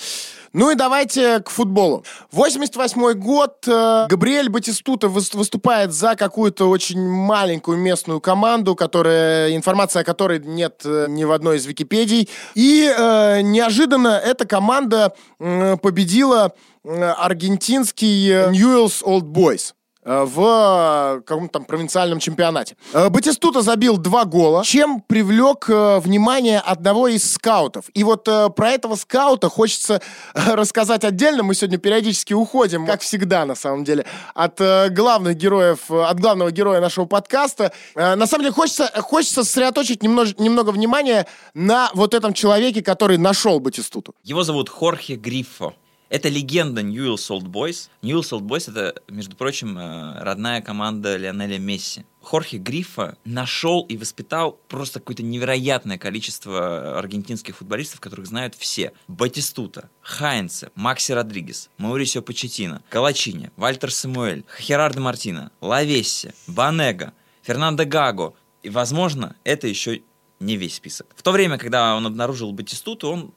Ну 0.52 0.70
и 0.70 0.74
давайте 0.74 1.40
к 1.40 1.50
футболу. 1.50 2.04
88 2.32 3.12
год. 3.12 3.68
Э, 3.68 4.06
Габриэль 4.08 4.48
Батистута 4.48 5.08
выступает 5.08 5.92
за 5.92 6.16
какую-то 6.16 6.70
очень 6.70 7.00
маленькую 7.06 7.76
местную 7.76 8.20
команду, 8.20 8.74
которая, 8.74 9.54
информация 9.54 10.00
о 10.00 10.04
которой 10.04 10.38
нет 10.40 10.80
э, 10.84 11.06
ни 11.08 11.24
в 11.24 11.32
одной 11.32 11.58
из 11.58 11.66
Википедий. 11.66 12.30
И 12.54 12.90
э, 12.90 13.40
неожиданно 13.42 14.18
эта 14.18 14.46
команда 14.46 15.12
э, 15.38 15.76
победила 15.76 16.54
аргентинский 16.84 18.50
Ньюэлс 18.50 19.02
Old 19.02 19.24
Boys. 19.24 19.75
Э, 20.06 20.24
в 20.24 21.20
каком-то 21.26 21.54
там 21.54 21.64
провинциальном 21.64 22.20
чемпионате. 22.20 22.76
Э, 22.92 23.08
Батистута 23.08 23.62
забил 23.62 23.96
два 23.96 24.24
гола, 24.24 24.64
чем 24.64 25.00
привлек 25.00 25.68
э, 25.68 25.98
внимание 25.98 26.60
одного 26.60 27.08
из 27.08 27.32
скаутов. 27.32 27.86
И 27.92 28.04
вот 28.04 28.24
про 28.24 28.70
этого 28.70 28.94
скаута 28.94 29.48
хочется 29.48 30.00
рассказать 30.34 31.02
отдельно. 31.02 31.42
Мы 31.42 31.54
сегодня 31.56 31.78
периодически 31.78 32.34
уходим, 32.34 32.86
как 32.86 33.00
всегда, 33.00 33.44
на 33.44 33.56
самом 33.56 33.82
деле, 33.82 34.06
от 34.34 34.60
главных 34.92 35.36
героев, 35.36 35.90
от 35.90 36.20
главного 36.20 36.52
героя 36.52 36.80
нашего 36.80 37.06
подкаста. 37.06 37.72
На 37.94 38.26
самом 38.26 38.44
деле 38.44 38.52
хочется, 38.52 38.90
хочется 39.02 39.42
сосредоточить 39.42 40.02
немного, 40.02 40.30
немного 40.38 40.70
внимания 40.70 41.26
на 41.54 41.90
вот 41.94 42.14
этом 42.14 42.32
человеке, 42.32 42.82
который 42.82 43.18
нашел 43.18 43.58
Батистуту. 43.58 44.14
Его 44.22 44.44
зовут 44.44 44.68
Хорхе 44.68 45.16
Гриффо. 45.16 45.74
Это 46.08 46.28
легенда 46.28 46.82
Ньюэлс 46.82 47.30
Old 47.30 47.46
Boys. 47.46 47.88
Ньюэлс 48.02 48.32
Old 48.32 48.42
Boys— 48.42 48.70
это, 48.70 49.02
между 49.08 49.34
прочим, 49.34 49.76
э, 49.76 50.22
родная 50.22 50.62
команда 50.62 51.16
Лионеля 51.16 51.58
Месси. 51.58 52.04
Хорхе 52.20 52.58
Грифа 52.58 53.18
нашел 53.24 53.82
и 53.82 53.96
воспитал 53.96 54.58
просто 54.68 55.00
какое-то 55.00 55.24
невероятное 55.24 55.98
количество 55.98 56.98
аргентинских 56.98 57.56
футболистов, 57.56 58.00
которых 58.00 58.26
знают 58.26 58.54
все. 58.54 58.92
Батистута, 59.08 59.90
Хайнце, 60.00 60.70
Макси 60.76 61.12
Родригес, 61.12 61.70
Маурисио 61.78 62.22
Почетино, 62.22 62.82
Калачини, 62.88 63.50
Вальтер 63.56 63.92
Самуэль, 63.92 64.44
Херардо 64.60 65.00
Мартина, 65.00 65.50
Лавесси, 65.60 66.32
Банега, 66.46 67.14
Фернандо 67.42 67.84
Гаго. 67.84 68.34
И, 68.62 68.70
возможно, 68.70 69.34
это 69.42 69.66
еще 69.66 70.02
не 70.38 70.56
весь 70.56 70.76
список. 70.76 71.06
В 71.16 71.22
то 71.22 71.32
время, 71.32 71.58
когда 71.58 71.96
он 71.96 72.06
обнаружил 72.06 72.52
Батистуту, 72.52 73.08
он 73.08 73.34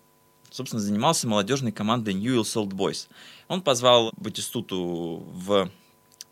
собственно, 0.51 0.81
занимался 0.81 1.27
молодежной 1.27 1.71
командой 1.71 2.13
Newell's 2.13 2.55
Old 2.55 2.71
Boys. 2.71 3.07
Он 3.47 3.61
позвал 3.61 4.11
Батистуту 4.17 5.23
в 5.31 5.69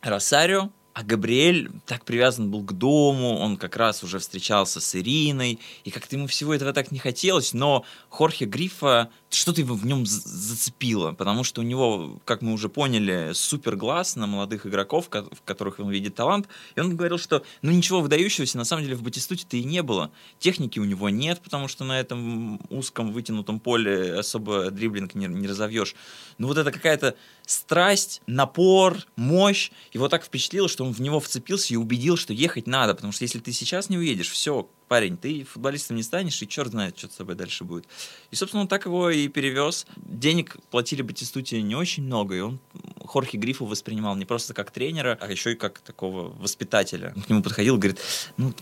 Росарио, 0.02 0.72
а 0.98 1.04
Габриэль 1.04 1.70
так 1.86 2.06
привязан 2.06 2.50
был 2.50 2.64
к 2.64 2.74
дому, 2.74 3.38
он 3.38 3.58
как 3.58 3.76
раз 3.76 4.04
уже 4.04 4.18
встречался 4.18 4.82
с 4.82 4.96
Ириной, 4.96 5.60
и 5.84 5.92
как-то 5.92 6.16
ему 6.16 6.26
всего 6.26 6.56
этого 6.56 6.74
так 6.74 6.92
не 6.92 6.98
хотелось, 6.98 7.54
но 7.54 7.86
Хорхе 8.10 8.46
Грифа 8.46 9.12
что-то 9.30 9.62
его 9.62 9.76
в 9.76 9.86
нем 9.86 10.06
зацепило, 10.06 11.12
потому 11.12 11.44
что 11.44 11.62
у 11.62 11.64
него, 11.64 12.20
как 12.24 12.42
мы 12.42 12.54
уже 12.54 12.70
поняли, 12.70 13.32
супер 13.34 13.76
глаз 13.76 14.16
на 14.16 14.26
молодых 14.26 14.66
игроков, 14.66 15.10
в 15.10 15.42
которых 15.44 15.80
он 15.80 15.90
видит 15.90 16.16
талант, 16.16 16.48
и 16.76 16.80
он 16.80 16.96
говорил, 16.96 17.18
что 17.18 17.44
ну 17.62 17.72
ничего 17.72 18.00
выдающегося 18.02 18.58
на 18.58 18.64
самом 18.64 18.84
деле 18.84 18.96
в 18.96 19.04
Батистуте-то 19.04 19.58
и 19.58 19.64
не 19.64 19.84
было. 19.84 20.12
Техники 20.40 20.80
у 20.80 20.86
него 20.86 21.10
нет, 21.10 21.42
потому 21.42 21.68
что 21.68 21.84
на 21.84 22.00
этом 22.00 22.60
узком 22.70 23.12
вытянутом 23.12 23.60
поле 23.60 24.14
особо 24.14 24.72
дриблинг 24.72 25.14
не, 25.14 25.28
не 25.28 25.48
разовьешь. 25.48 25.96
Но 26.38 26.48
вот 26.48 26.58
это 26.58 26.72
какая-то 26.72 27.16
страсть, 27.46 28.22
напор, 28.28 28.98
мощь 29.16 29.72
его 29.92 30.08
так 30.08 30.24
впечатлило, 30.24 30.70
что 30.70 30.86
он 30.86 30.94
в 30.94 31.00
него 31.00 31.20
вцепился 31.20 31.74
и 31.74 31.78
убедил, 31.78 32.16
что 32.16 32.34
ехать 32.34 32.68
надо, 32.68 32.96
потому 32.96 33.12
что 33.12 33.24
если 33.24 33.40
ты 33.40 33.52
сейчас 33.52 33.90
не 33.90 33.98
уедешь, 33.98 34.30
все, 34.30 34.70
парень, 34.88 35.18
ты 35.18 35.44
футболистом 35.44 35.98
не 35.98 36.04
станешь, 36.04 36.42
и 36.42 36.48
черт 36.48 36.72
знает, 36.72 36.98
что 36.98 37.08
с 37.08 37.16
тобой 37.16 37.36
дальше 37.36 37.64
будет. 37.64 37.86
И, 38.32 38.36
собственно, 38.36 38.62
он 38.62 38.68
так 38.68 38.86
его 38.86 39.10
и 39.10 39.28
перевез. 39.28 39.86
Денег 39.98 40.58
платили 40.72 41.02
Батистуте 41.02 41.62
не 41.62 41.76
очень 41.76 42.04
много, 42.04 42.36
и 42.36 42.40
он 42.40 42.60
Хорхе 43.06 43.38
Грифу 43.38 43.66
воспринимал 43.66 44.16
не 44.16 44.26
просто 44.26 44.54
как 44.54 44.72
тренера, 44.72 45.18
а 45.20 45.32
еще 45.32 45.54
и 45.54 45.56
как 45.56 45.80
такого 45.80 46.30
воспитателя. 46.30 47.14
Он 47.16 47.22
к 47.22 47.30
нему 47.30 47.44
подходил 47.44 47.78
говорит, 47.78 48.00
ну, 48.38 48.54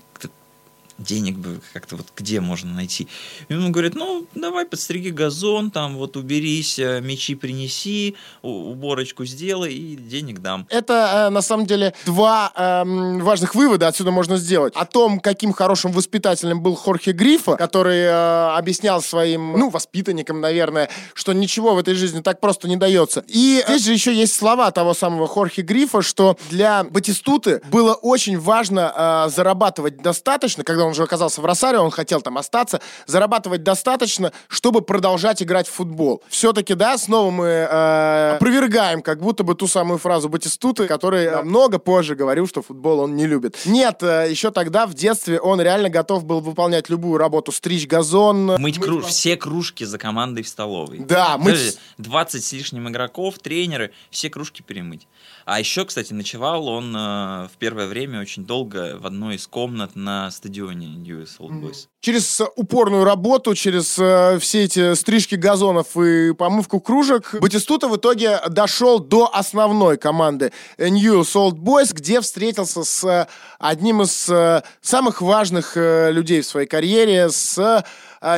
денег 0.97 1.37
бы 1.37 1.59
как-то 1.73 1.97
вот 1.97 2.07
где 2.15 2.39
можно 2.39 2.73
найти. 2.73 3.07
И 3.49 3.53
он 3.53 3.71
говорит, 3.71 3.95
ну, 3.95 4.25
давай 4.33 4.65
подстриги 4.65 5.09
газон, 5.09 5.71
там 5.71 5.97
вот 5.97 6.15
уберись, 6.15 6.79
э, 6.79 7.01
мечи 7.01 7.35
принеси, 7.35 8.15
уборочку 8.41 9.25
сделай 9.25 9.73
и 9.73 9.95
денег 9.95 10.39
дам. 10.39 10.67
Это, 10.69 11.27
э, 11.27 11.29
на 11.29 11.41
самом 11.41 11.65
деле, 11.65 11.93
два 12.05 12.51
э, 12.55 12.83
важных 13.21 13.55
вывода 13.55 13.87
отсюда 13.87 14.11
можно 14.11 14.37
сделать. 14.37 14.73
О 14.75 14.85
том, 14.85 15.19
каким 15.19 15.51
хорошим 15.51 15.91
воспитателем 15.91 16.61
был 16.61 16.75
Хорхе 16.75 17.11
Грифа, 17.11 17.55
который 17.57 17.99
э, 17.99 18.55
объяснял 18.55 19.01
своим, 19.01 19.53
ну, 19.53 19.69
воспитанникам, 19.69 20.39
наверное, 20.39 20.89
что 21.13 21.33
ничего 21.33 21.75
в 21.75 21.79
этой 21.79 21.95
жизни 21.95 22.21
так 22.21 22.39
просто 22.39 22.67
не 22.67 22.77
дается. 22.77 23.23
И 23.27 23.63
здесь 23.67 23.85
же 23.85 23.93
еще 23.93 24.13
есть 24.13 24.35
слова 24.35 24.71
того 24.71 24.93
самого 24.93 25.27
Хорхе 25.27 25.61
Грифа, 25.61 26.01
что 26.01 26.37
для 26.49 26.83
Батистуты 26.85 27.61
было 27.69 27.93
очень 27.93 28.39
важно 28.39 28.93
э, 28.95 29.29
зарабатывать 29.29 30.01
достаточно, 30.01 30.63
когда 30.63 30.84
он 30.85 30.91
уже 30.91 31.03
оказался 31.03 31.41
в 31.41 31.45
Росарио, 31.45 31.81
он 31.81 31.91
хотел 31.91 32.21
там 32.21 32.37
остаться, 32.37 32.81
зарабатывать 33.05 33.63
достаточно, 33.63 34.31
чтобы 34.47 34.81
продолжать 34.81 35.41
играть 35.41 35.67
в 35.67 35.71
футбол. 35.71 36.23
Все-таки, 36.29 36.73
да, 36.73 36.97
снова 36.97 37.31
мы 37.31 37.45
э, 37.45 38.35
опровергаем 38.35 39.01
как 39.01 39.21
будто 39.21 39.43
бы 39.43 39.55
ту 39.55 39.67
самую 39.67 39.97
фразу 39.97 40.29
Батистуты, 40.29 40.87
который 40.87 41.25
да. 41.25 41.41
много 41.43 41.79
позже 41.79 42.15
говорил, 42.15 42.47
что 42.47 42.61
футбол 42.61 42.99
он 42.99 43.15
не 43.15 43.27
любит. 43.27 43.57
Нет, 43.65 44.01
э, 44.01 44.27
еще 44.29 44.51
тогда, 44.51 44.85
в 44.85 44.93
детстве, 44.93 45.39
он 45.39 45.61
реально 45.61 45.89
готов 45.89 46.25
был 46.25 46.39
выполнять 46.39 46.89
любую 46.89 47.17
работу, 47.17 47.51
стричь 47.51 47.87
газон. 47.87 48.45
Мыть, 48.45 48.59
мыть 48.59 48.79
круж, 48.79 49.05
все 49.05 49.37
кружки 49.37 49.83
за 49.83 49.97
командой 49.97 50.43
в 50.43 50.47
столовой. 50.47 50.99
Да, 50.99 51.37
мыть... 51.37 51.77
20 51.97 52.43
с 52.43 52.51
лишним 52.53 52.89
игроков, 52.89 53.39
тренеры, 53.39 53.91
все 54.09 54.29
кружки 54.29 54.61
перемыть. 54.61 55.07
А 55.45 55.59
еще, 55.59 55.85
кстати, 55.85 56.11
ночевал 56.11 56.67
он 56.67 56.95
э, 56.95 57.47
в 57.47 57.51
первое 57.59 57.85
время 57.85 58.19
очень 58.19 58.45
долго 58.45 58.97
в 58.99 59.05
одной 59.05 59.35
из 59.35 59.45
комнат 59.45 59.95
на 59.95 60.31
стадионе 60.31 60.87
US 60.87 61.37
Old 61.39 61.61
Boys. 61.61 61.87
Через 62.01 62.41
упорную 62.55 63.03
работу, 63.03 63.53
через 63.53 63.97
э, 63.99 64.39
все 64.39 64.63
эти 64.63 64.95
стрижки 64.95 65.35
газонов 65.35 65.95
и 65.97 66.33
помывку 66.33 66.79
кружек, 66.79 67.35
Батистута 67.39 67.87
в 67.87 67.95
итоге 67.95 68.39
дошел 68.49 68.97
до 68.99 69.29
основной 69.31 69.97
команды 69.97 70.51
News 70.79 71.35
Old 71.35 71.59
Boys, 71.59 71.93
где 71.93 72.21
встретился 72.21 72.83
с 72.83 73.03
э, 73.03 73.27
одним 73.59 74.01
из 74.01 74.27
э, 74.27 74.63
самых 74.81 75.21
важных 75.21 75.77
э, 75.77 76.11
людей 76.11 76.41
в 76.41 76.47
своей 76.47 76.67
карьере, 76.67 77.29
с 77.29 77.83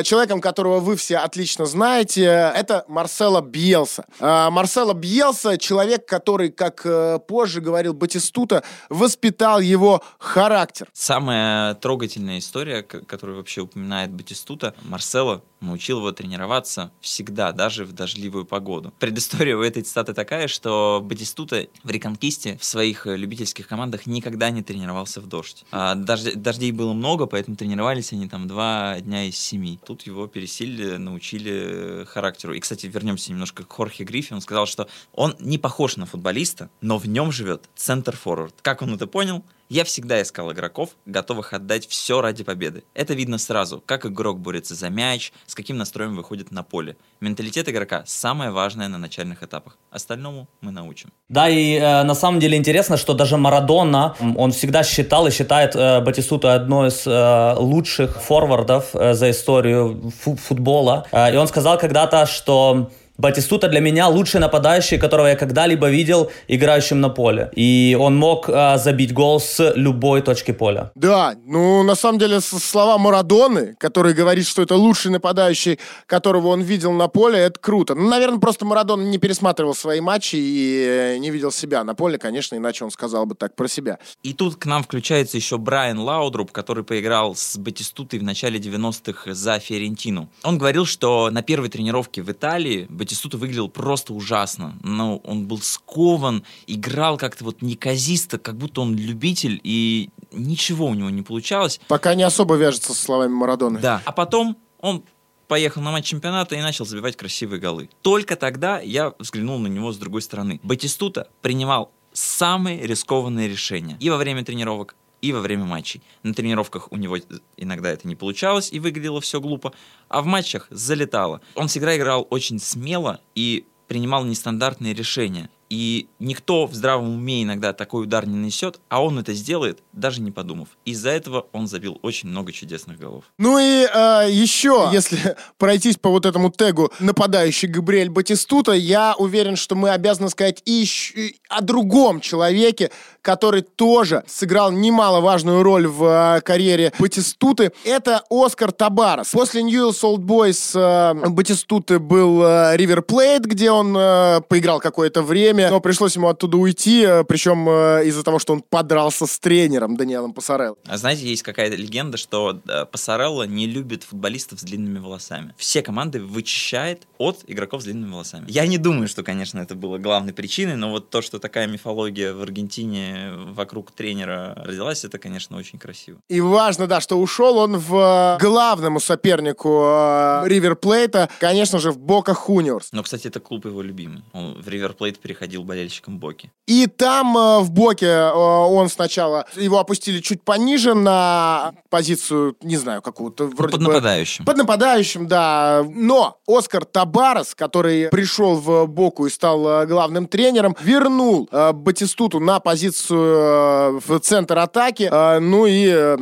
человеком, 0.04 0.42
которого 0.42 0.80
вы 0.80 0.96
все 0.96 1.18
отлично 1.18 1.66
знаете. 1.66 2.24
Это 2.24 2.86
Марсело 2.88 3.42
Бьелса. 3.42 4.06
Э, 4.20 4.50
Марсело 4.50 4.94
Бьелса— 4.94 5.58
человек, 5.60 6.06
который, 6.06 6.50
как 6.50 6.82
э, 6.86 7.20
позже 7.28 7.62
говорил 7.62 7.94
Батистута, 7.94 8.64
воспитал 8.90 9.60
его 9.60 10.04
характер. 10.20 10.88
Самая 10.94 11.76
трогательная 11.76 12.40
история, 12.40 12.84
которую 12.84 13.38
вообще 13.38 13.62
упоминает 13.62 14.12
Батистута, 14.12 14.74
Марсело 14.84 15.42
научил 15.62 15.98
его 15.98 16.12
тренироваться 16.12 16.92
всегда, 17.02 17.52
даже 17.52 17.86
в 17.86 17.94
дождливую 17.94 18.46
погоду. 18.46 18.94
Предыстория 19.00 19.58
у 19.58 19.62
этой 19.62 19.82
цитаты 19.84 20.14
такая, 20.14 20.48
что 20.48 21.02
Батистута 21.04 21.68
в 21.84 21.90
Реконкисте 21.90 22.58
в 22.60 22.64
своих 22.64 23.08
э, 23.08 23.16
любительских 23.16 23.68
командах 23.68 24.06
никогда 24.06 24.50
не 24.50 24.62
тренировался 24.62 25.22
в 25.22 25.28
дождь. 25.28 25.66
А 25.72 25.96
дождь- 25.96 26.36
дождей 26.36 26.72
было 26.72 26.94
много, 26.94 27.26
поэтому 27.26 27.58
тренировались 27.58 28.14
они 28.14 28.28
там 28.28 28.48
два 28.48 29.00
дня 29.00 29.26
из 29.26 29.38
семи. 29.38 29.77
Тут 29.86 30.04
его 30.04 30.28
пересилили, 30.28 30.98
научили 30.98 32.02
э, 32.02 32.06
характеру. 32.06 32.54
И, 32.54 32.60
кстати, 32.60 32.86
вернемся 32.88 33.32
немножко 33.32 33.64
к 33.64 33.72
Хорхе 33.72 34.04
Гриффи. 34.04 34.34
Он 34.34 34.42
сказал, 34.42 34.66
что 34.66 34.88
он 35.14 35.36
не 35.40 35.58
похож 35.58 35.98
на 35.98 36.06
футболиста, 36.06 36.70
но 36.82 36.98
в 36.98 37.08
нем 37.08 37.32
живет 37.32 37.70
центр-форвард. 37.76 38.56
Как 38.62 38.82
он 38.82 38.94
это 38.94 39.08
понял? 39.08 39.44
Я 39.70 39.84
всегда 39.84 40.22
искал 40.22 40.52
игроков, 40.54 40.92
готовых 41.06 41.52
отдать 41.54 41.88
все 41.88 42.22
ради 42.22 42.44
победы. 42.44 42.84
Это 42.94 43.14
видно 43.14 43.38
сразу, 43.38 43.84
как 43.86 44.06
игрок 44.06 44.40
борется 44.40 44.76
за 44.76 44.90
мяч, 44.90 45.34
с 45.46 45.56
каким 45.56 45.78
настроем 45.78 46.16
выходит 46.16 46.52
на 46.52 46.64
поле. 46.64 46.96
Менталитет 47.20 47.68
игрока 47.68 48.04
самое 48.06 48.52
важное 48.52 48.88
на 48.88 48.98
начальных 48.98 49.44
этапах. 49.44 49.78
Остальному 49.92 50.48
мы 50.62 50.72
научим. 50.72 51.12
Да, 51.28 51.50
и 51.50 51.76
э, 51.76 52.04
на 52.04 52.16
самом 52.16 52.40
деле 52.40 52.58
интересно, 52.58 52.96
что 52.96 53.14
даже 53.14 53.36
Марадона, 53.38 54.16
он 54.38 54.52
всегда 54.52 54.84
считал 54.84 55.28
и 55.28 55.32
считает 55.32 55.76
э, 55.76 56.00
Батистуту 56.00 56.48
одной 56.50 56.88
из 56.88 57.06
э, 57.06 57.54
лучших 57.58 58.22
форвардов 58.22 58.96
э, 58.96 59.14
за 59.14 59.32
историю 59.32 60.12
фу- 60.24 60.38
футбола. 60.38 61.06
Э, 61.12 61.34
и 61.34 61.36
он 61.36 61.48
сказал 61.48 61.78
когда-то, 61.78 62.26
что 62.26 62.90
Батистута 63.18 63.68
для 63.68 63.80
меня 63.80 64.08
лучший 64.08 64.40
нападающий, 64.40 65.00
которого 65.00 65.28
я 65.28 65.36
когда-либо 65.36 65.90
видел 65.90 66.32
играющим 66.48 67.02
на 67.02 67.10
поле. 67.10 67.50
И 67.56 67.98
он 68.00 68.16
мог 68.16 68.48
э, 68.48 68.78
забить 68.78 69.14
гол 69.14 69.40
с 69.40 69.74
любой 69.76 70.22
точки 70.22 70.52
поля. 70.52 70.92
Да, 70.94 71.36
ну, 71.46 71.82
на 71.84 71.96
самом 71.96 72.20
деле, 72.20 72.42
слова 72.42 72.98
Марадоны, 72.98 73.76
который 73.80 74.14
говорит, 74.14 74.46
что 74.46 74.62
это 74.62 74.76
лучший 74.76 75.12
нападающий, 75.12 75.80
которого 76.06 76.50
он 76.50 76.62
видел 76.62 76.92
на 76.92 77.08
поле, 77.08 77.40
это 77.40 77.60
круто. 77.60 77.96
Ну, 77.96 78.08
наверное, 78.08 78.40
просто 78.40 78.66
Марадона 78.66 79.02
не 79.02 79.18
пересматривал 79.18 79.74
свои 79.74 80.00
матчи 80.00 80.36
и 80.36 80.86
э, 80.88 81.18
не 81.18 81.32
видел 81.32 81.52
себя 81.52 81.84
на 81.84 81.96
поле, 81.96 82.20
конечно, 82.20 82.56
иначе 82.56 82.86
он 82.86 82.92
сказал 82.92 83.26
бы 83.26 83.34
так 83.34 83.56
про 83.56 83.68
себя. 83.68 83.98
И 84.22 84.34
тут 84.34 84.58
к 84.58 84.66
нам 84.66 84.84
включается 84.84 85.38
еще 85.38 85.58
Брайан 85.58 86.00
Лаудруп, 86.00 86.52
который 86.52 86.84
поиграл 86.84 87.36
с 87.36 87.58
Батистутой 87.58 88.20
в 88.20 88.24
начале 88.24 88.60
90-х 88.60 89.34
за 89.34 89.58
Фиорентину. 89.58 90.30
Он 90.44 90.58
говорил, 90.60 90.86
что 90.86 91.30
на 91.32 91.42
первой 91.42 91.70
тренировке 91.70 92.22
в 92.22 92.32
Италии 92.32 92.86
Батистута 93.08 93.38
выглядел 93.38 93.70
просто 93.70 94.14
ужасно. 94.14 94.78
Ну, 94.84 95.22
он 95.24 95.48
был 95.48 95.62
скован, 95.62 96.44
играл 96.68 97.18
как-то 97.18 97.46
вот 97.46 97.62
неказисто, 97.62 98.38
как 98.38 98.58
будто 98.58 98.82
он 98.82 98.98
любитель, 98.98 99.62
и 99.64 100.10
ничего 100.34 100.88
у 100.88 100.94
него 100.94 101.10
не 101.10 101.22
получалось. 101.22 101.80
Пока 101.88 102.16
не 102.16 102.24
особо 102.24 102.56
вяжется 102.56 102.94
со 102.94 103.02
словами 103.02 103.32
Марадоны. 103.32 103.80
Да. 103.80 104.02
А 104.04 104.12
потом 104.12 104.58
он 104.82 105.06
поехал 105.48 105.82
на 105.82 105.92
матч 105.92 106.08
чемпионата 106.08 106.56
и 106.56 106.62
начал 106.62 106.86
забивать 106.86 107.16
красивые 107.16 107.62
голы. 107.62 107.90
Только 108.02 108.36
тогда 108.36 108.82
я 108.82 109.14
взглянул 109.20 109.58
на 109.58 109.68
него 109.68 109.94
с 109.94 109.98
другой 109.98 110.22
стороны. 110.22 110.60
Батистута 110.64 111.30
принимал 111.42 111.94
самые 112.12 112.86
рискованные 112.86 113.48
решения 113.48 113.96
и 114.02 114.10
во 114.10 114.18
время 114.18 114.44
тренировок, 114.44 114.98
и 115.22 115.34
во 115.34 115.42
время 115.42 115.66
матчей. 115.66 116.02
На 116.24 116.34
тренировках 116.34 116.92
у 116.92 116.98
него 116.98 117.18
иногда 117.58 117.90
это 117.90 118.08
не 118.08 118.16
получалось 118.16 118.72
и 118.72 118.80
выглядело 118.80 119.22
все 119.22 119.40
глупо, 119.42 119.74
а 120.10 120.22
в 120.22 120.26
матчах 120.26 120.68
залетало. 120.70 121.42
Он 121.56 121.68
всегда 121.68 121.96
играл 121.98 122.28
очень 122.30 122.60
смело 122.60 123.22
и 123.36 123.66
принимал 123.88 124.26
нестандартные 124.26 124.94
решения. 124.94 125.50
И 125.70 126.08
никто 126.20 126.66
в 126.66 126.74
здравом 126.74 127.10
уме 127.10 127.44
иногда 127.44 127.74
такой 127.74 128.04
удар 128.04 128.26
не 128.26 128.36
нанесет, 128.36 128.80
а 128.90 129.04
он 129.04 129.20
это 129.20 129.34
сделает, 129.34 129.80
даже 129.94 130.22
не 130.22 130.32
подумав. 130.32 130.70
Из-за 130.86 131.10
этого 131.10 131.48
он 131.52 131.68
забил 131.68 132.00
очень 132.04 132.30
много 132.30 132.52
чудесных 132.52 132.98
голов. 132.98 133.26
Ну 133.38 133.60
и 133.60 133.86
э, 133.94 134.28
еще, 134.32 134.90
если 134.94 135.36
пройтись 135.58 135.98
по 135.98 136.10
вот 136.10 136.26
этому 136.26 136.52
тегу 136.52 136.92
нападающий 137.00 137.68
Габриэль 137.68 138.10
Батистута, 138.10 138.72
я 138.74 139.16
уверен, 139.18 139.56
что 139.56 139.76
мы 139.76 139.90
обязаны 139.90 140.30
сказать 140.30 140.62
и 140.66 140.72
ещё- 140.72 141.14
и 141.20 141.36
о 141.50 141.62
другом 141.62 142.22
человеке, 142.22 142.92
который 143.22 143.62
тоже 143.62 144.24
сыграл 144.28 144.72
немаловажную 144.72 145.64
роль 145.64 145.88
в 145.88 146.38
э, 146.38 146.42
карьере 146.42 146.94
Батистуты. 147.00 147.72
Это 147.84 148.24
Оскар 148.30 148.72
Табарас. 148.72 149.30
После 149.32 149.64
Ньюэлс 149.64 150.04
Олд 150.04 150.22
Бойс 150.24 150.74
э, 150.76 151.14
Батистуты 151.28 152.00
был 152.00 152.42
э, 152.44 152.78
Ривер 152.78 153.02
Плейт, 153.02 153.46
где 153.46 153.72
он 153.72 153.96
э, 153.98 154.42
поиграл 154.48 154.80
какое-то 154.80 155.22
время, 155.24 155.57
но 155.58 155.80
пришлось 155.82 156.16
ему 156.16 156.28
оттуда 156.28 156.58
уйти, 156.58 157.04
э, 157.04 157.24
причем 157.24 157.68
э, 157.70 158.06
из-за 158.06 158.24
того, 158.24 158.40
что 158.40 158.54
он 158.54 158.62
подрался 158.62 159.26
с 159.26 159.40
тренером 159.40 159.98
Даниэлом 159.98 160.34
Пасарелло. 160.34 160.78
А 160.86 160.98
знаете, 160.98 161.26
есть 161.28 161.44
какая-то 161.44 161.76
легенда, 161.76 162.18
что 162.18 162.60
Пассарелло 162.92 163.44
не 163.44 163.68
любит 163.68 164.04
футболистов 164.04 164.60
с 164.60 164.64
длинными 164.64 165.00
волосами. 165.00 165.54
Все 165.58 165.82
команды 165.82 166.22
вычищает 166.22 167.08
от 167.18 167.44
игроков 167.48 167.82
с 167.82 167.86
длинными 167.86 168.12
волосами. 168.12 168.46
Я 168.48 168.68
не 168.68 168.78
думаю, 168.78 169.08
что, 169.08 169.24
конечно, 169.24 169.60
это 169.60 169.76
было 169.76 169.98
главной 169.98 170.34
причиной, 170.34 170.76
но 170.76 170.92
вот 170.92 171.10
то, 171.10 171.22
что 171.22 171.40
такая 171.40 171.68
мифология 171.68 172.34
в 172.34 172.42
Аргентине 172.42 173.32
вокруг 173.54 173.92
тренера 173.92 174.54
родилась, 174.56 175.04
это, 175.04 175.18
конечно, 175.18 175.58
очень 175.58 175.80
красиво. 175.80 176.20
И 176.30 176.42
важно, 176.42 176.88
да, 176.88 177.02
что 177.02 177.16
ушел 177.16 177.58
он 177.58 177.78
в 177.78 178.38
э, 178.40 178.44
главному 178.44 179.00
сопернику 179.00 179.84
э, 179.84 180.44
Ривер 180.46 180.76
Плейта, 180.76 181.30
конечно 181.40 181.80
же, 181.80 181.92
в 181.92 181.98
Бока 181.98 182.34
Хуниорс. 182.34 182.90
Но, 182.92 183.04
кстати, 183.04 183.28
это 183.28 183.40
клуб 183.40 183.66
его 183.66 183.82
любимый. 183.82 184.24
Он 184.34 184.62
в 184.62 184.68
Ривер 184.68 184.94
Плейт 184.94 185.20
переходил 185.20 185.47
болельщиком 185.56 186.20
Боки. 186.20 186.52
И 186.68 186.88
там 186.88 187.38
э, 187.38 187.60
в 187.60 187.72
Боке 187.72 188.08
э, 188.08 188.32
он 188.34 188.90
сначала, 188.90 189.46
его 189.56 189.80
опустили 189.80 190.20
чуть 190.20 190.42
пониже 190.44 190.94
на 190.94 191.74
позицию, 191.90 192.58
не 192.62 192.76
знаю, 192.76 193.02
какую-то 193.02 193.46
вроде 193.46 193.72
под 193.78 193.82
бы- 193.82 193.88
нападающим. 193.88 194.44
Под 194.44 194.58
нападающим, 194.58 195.28
да. 195.28 195.86
Но 195.88 196.38
Оскар 196.46 196.84
Табарас, 196.84 197.56
который 197.56 198.10
пришел 198.10 198.56
в 198.58 198.86
Боку 198.88 199.26
и 199.28 199.30
стал 199.30 199.66
э, 199.84 199.86
главным 199.86 200.28
тренером, 200.28 200.76
вернул 200.82 201.48
э, 201.52 201.72
Батистуту 201.72 202.42
на 202.42 202.60
позицию 202.60 203.20
э, 203.22 204.00
в 204.06 204.20
центр 204.20 204.58
атаки. 204.58 205.10
Э, 205.10 205.40
ну 205.40 205.66
и 205.66 205.88
э, 205.88 206.18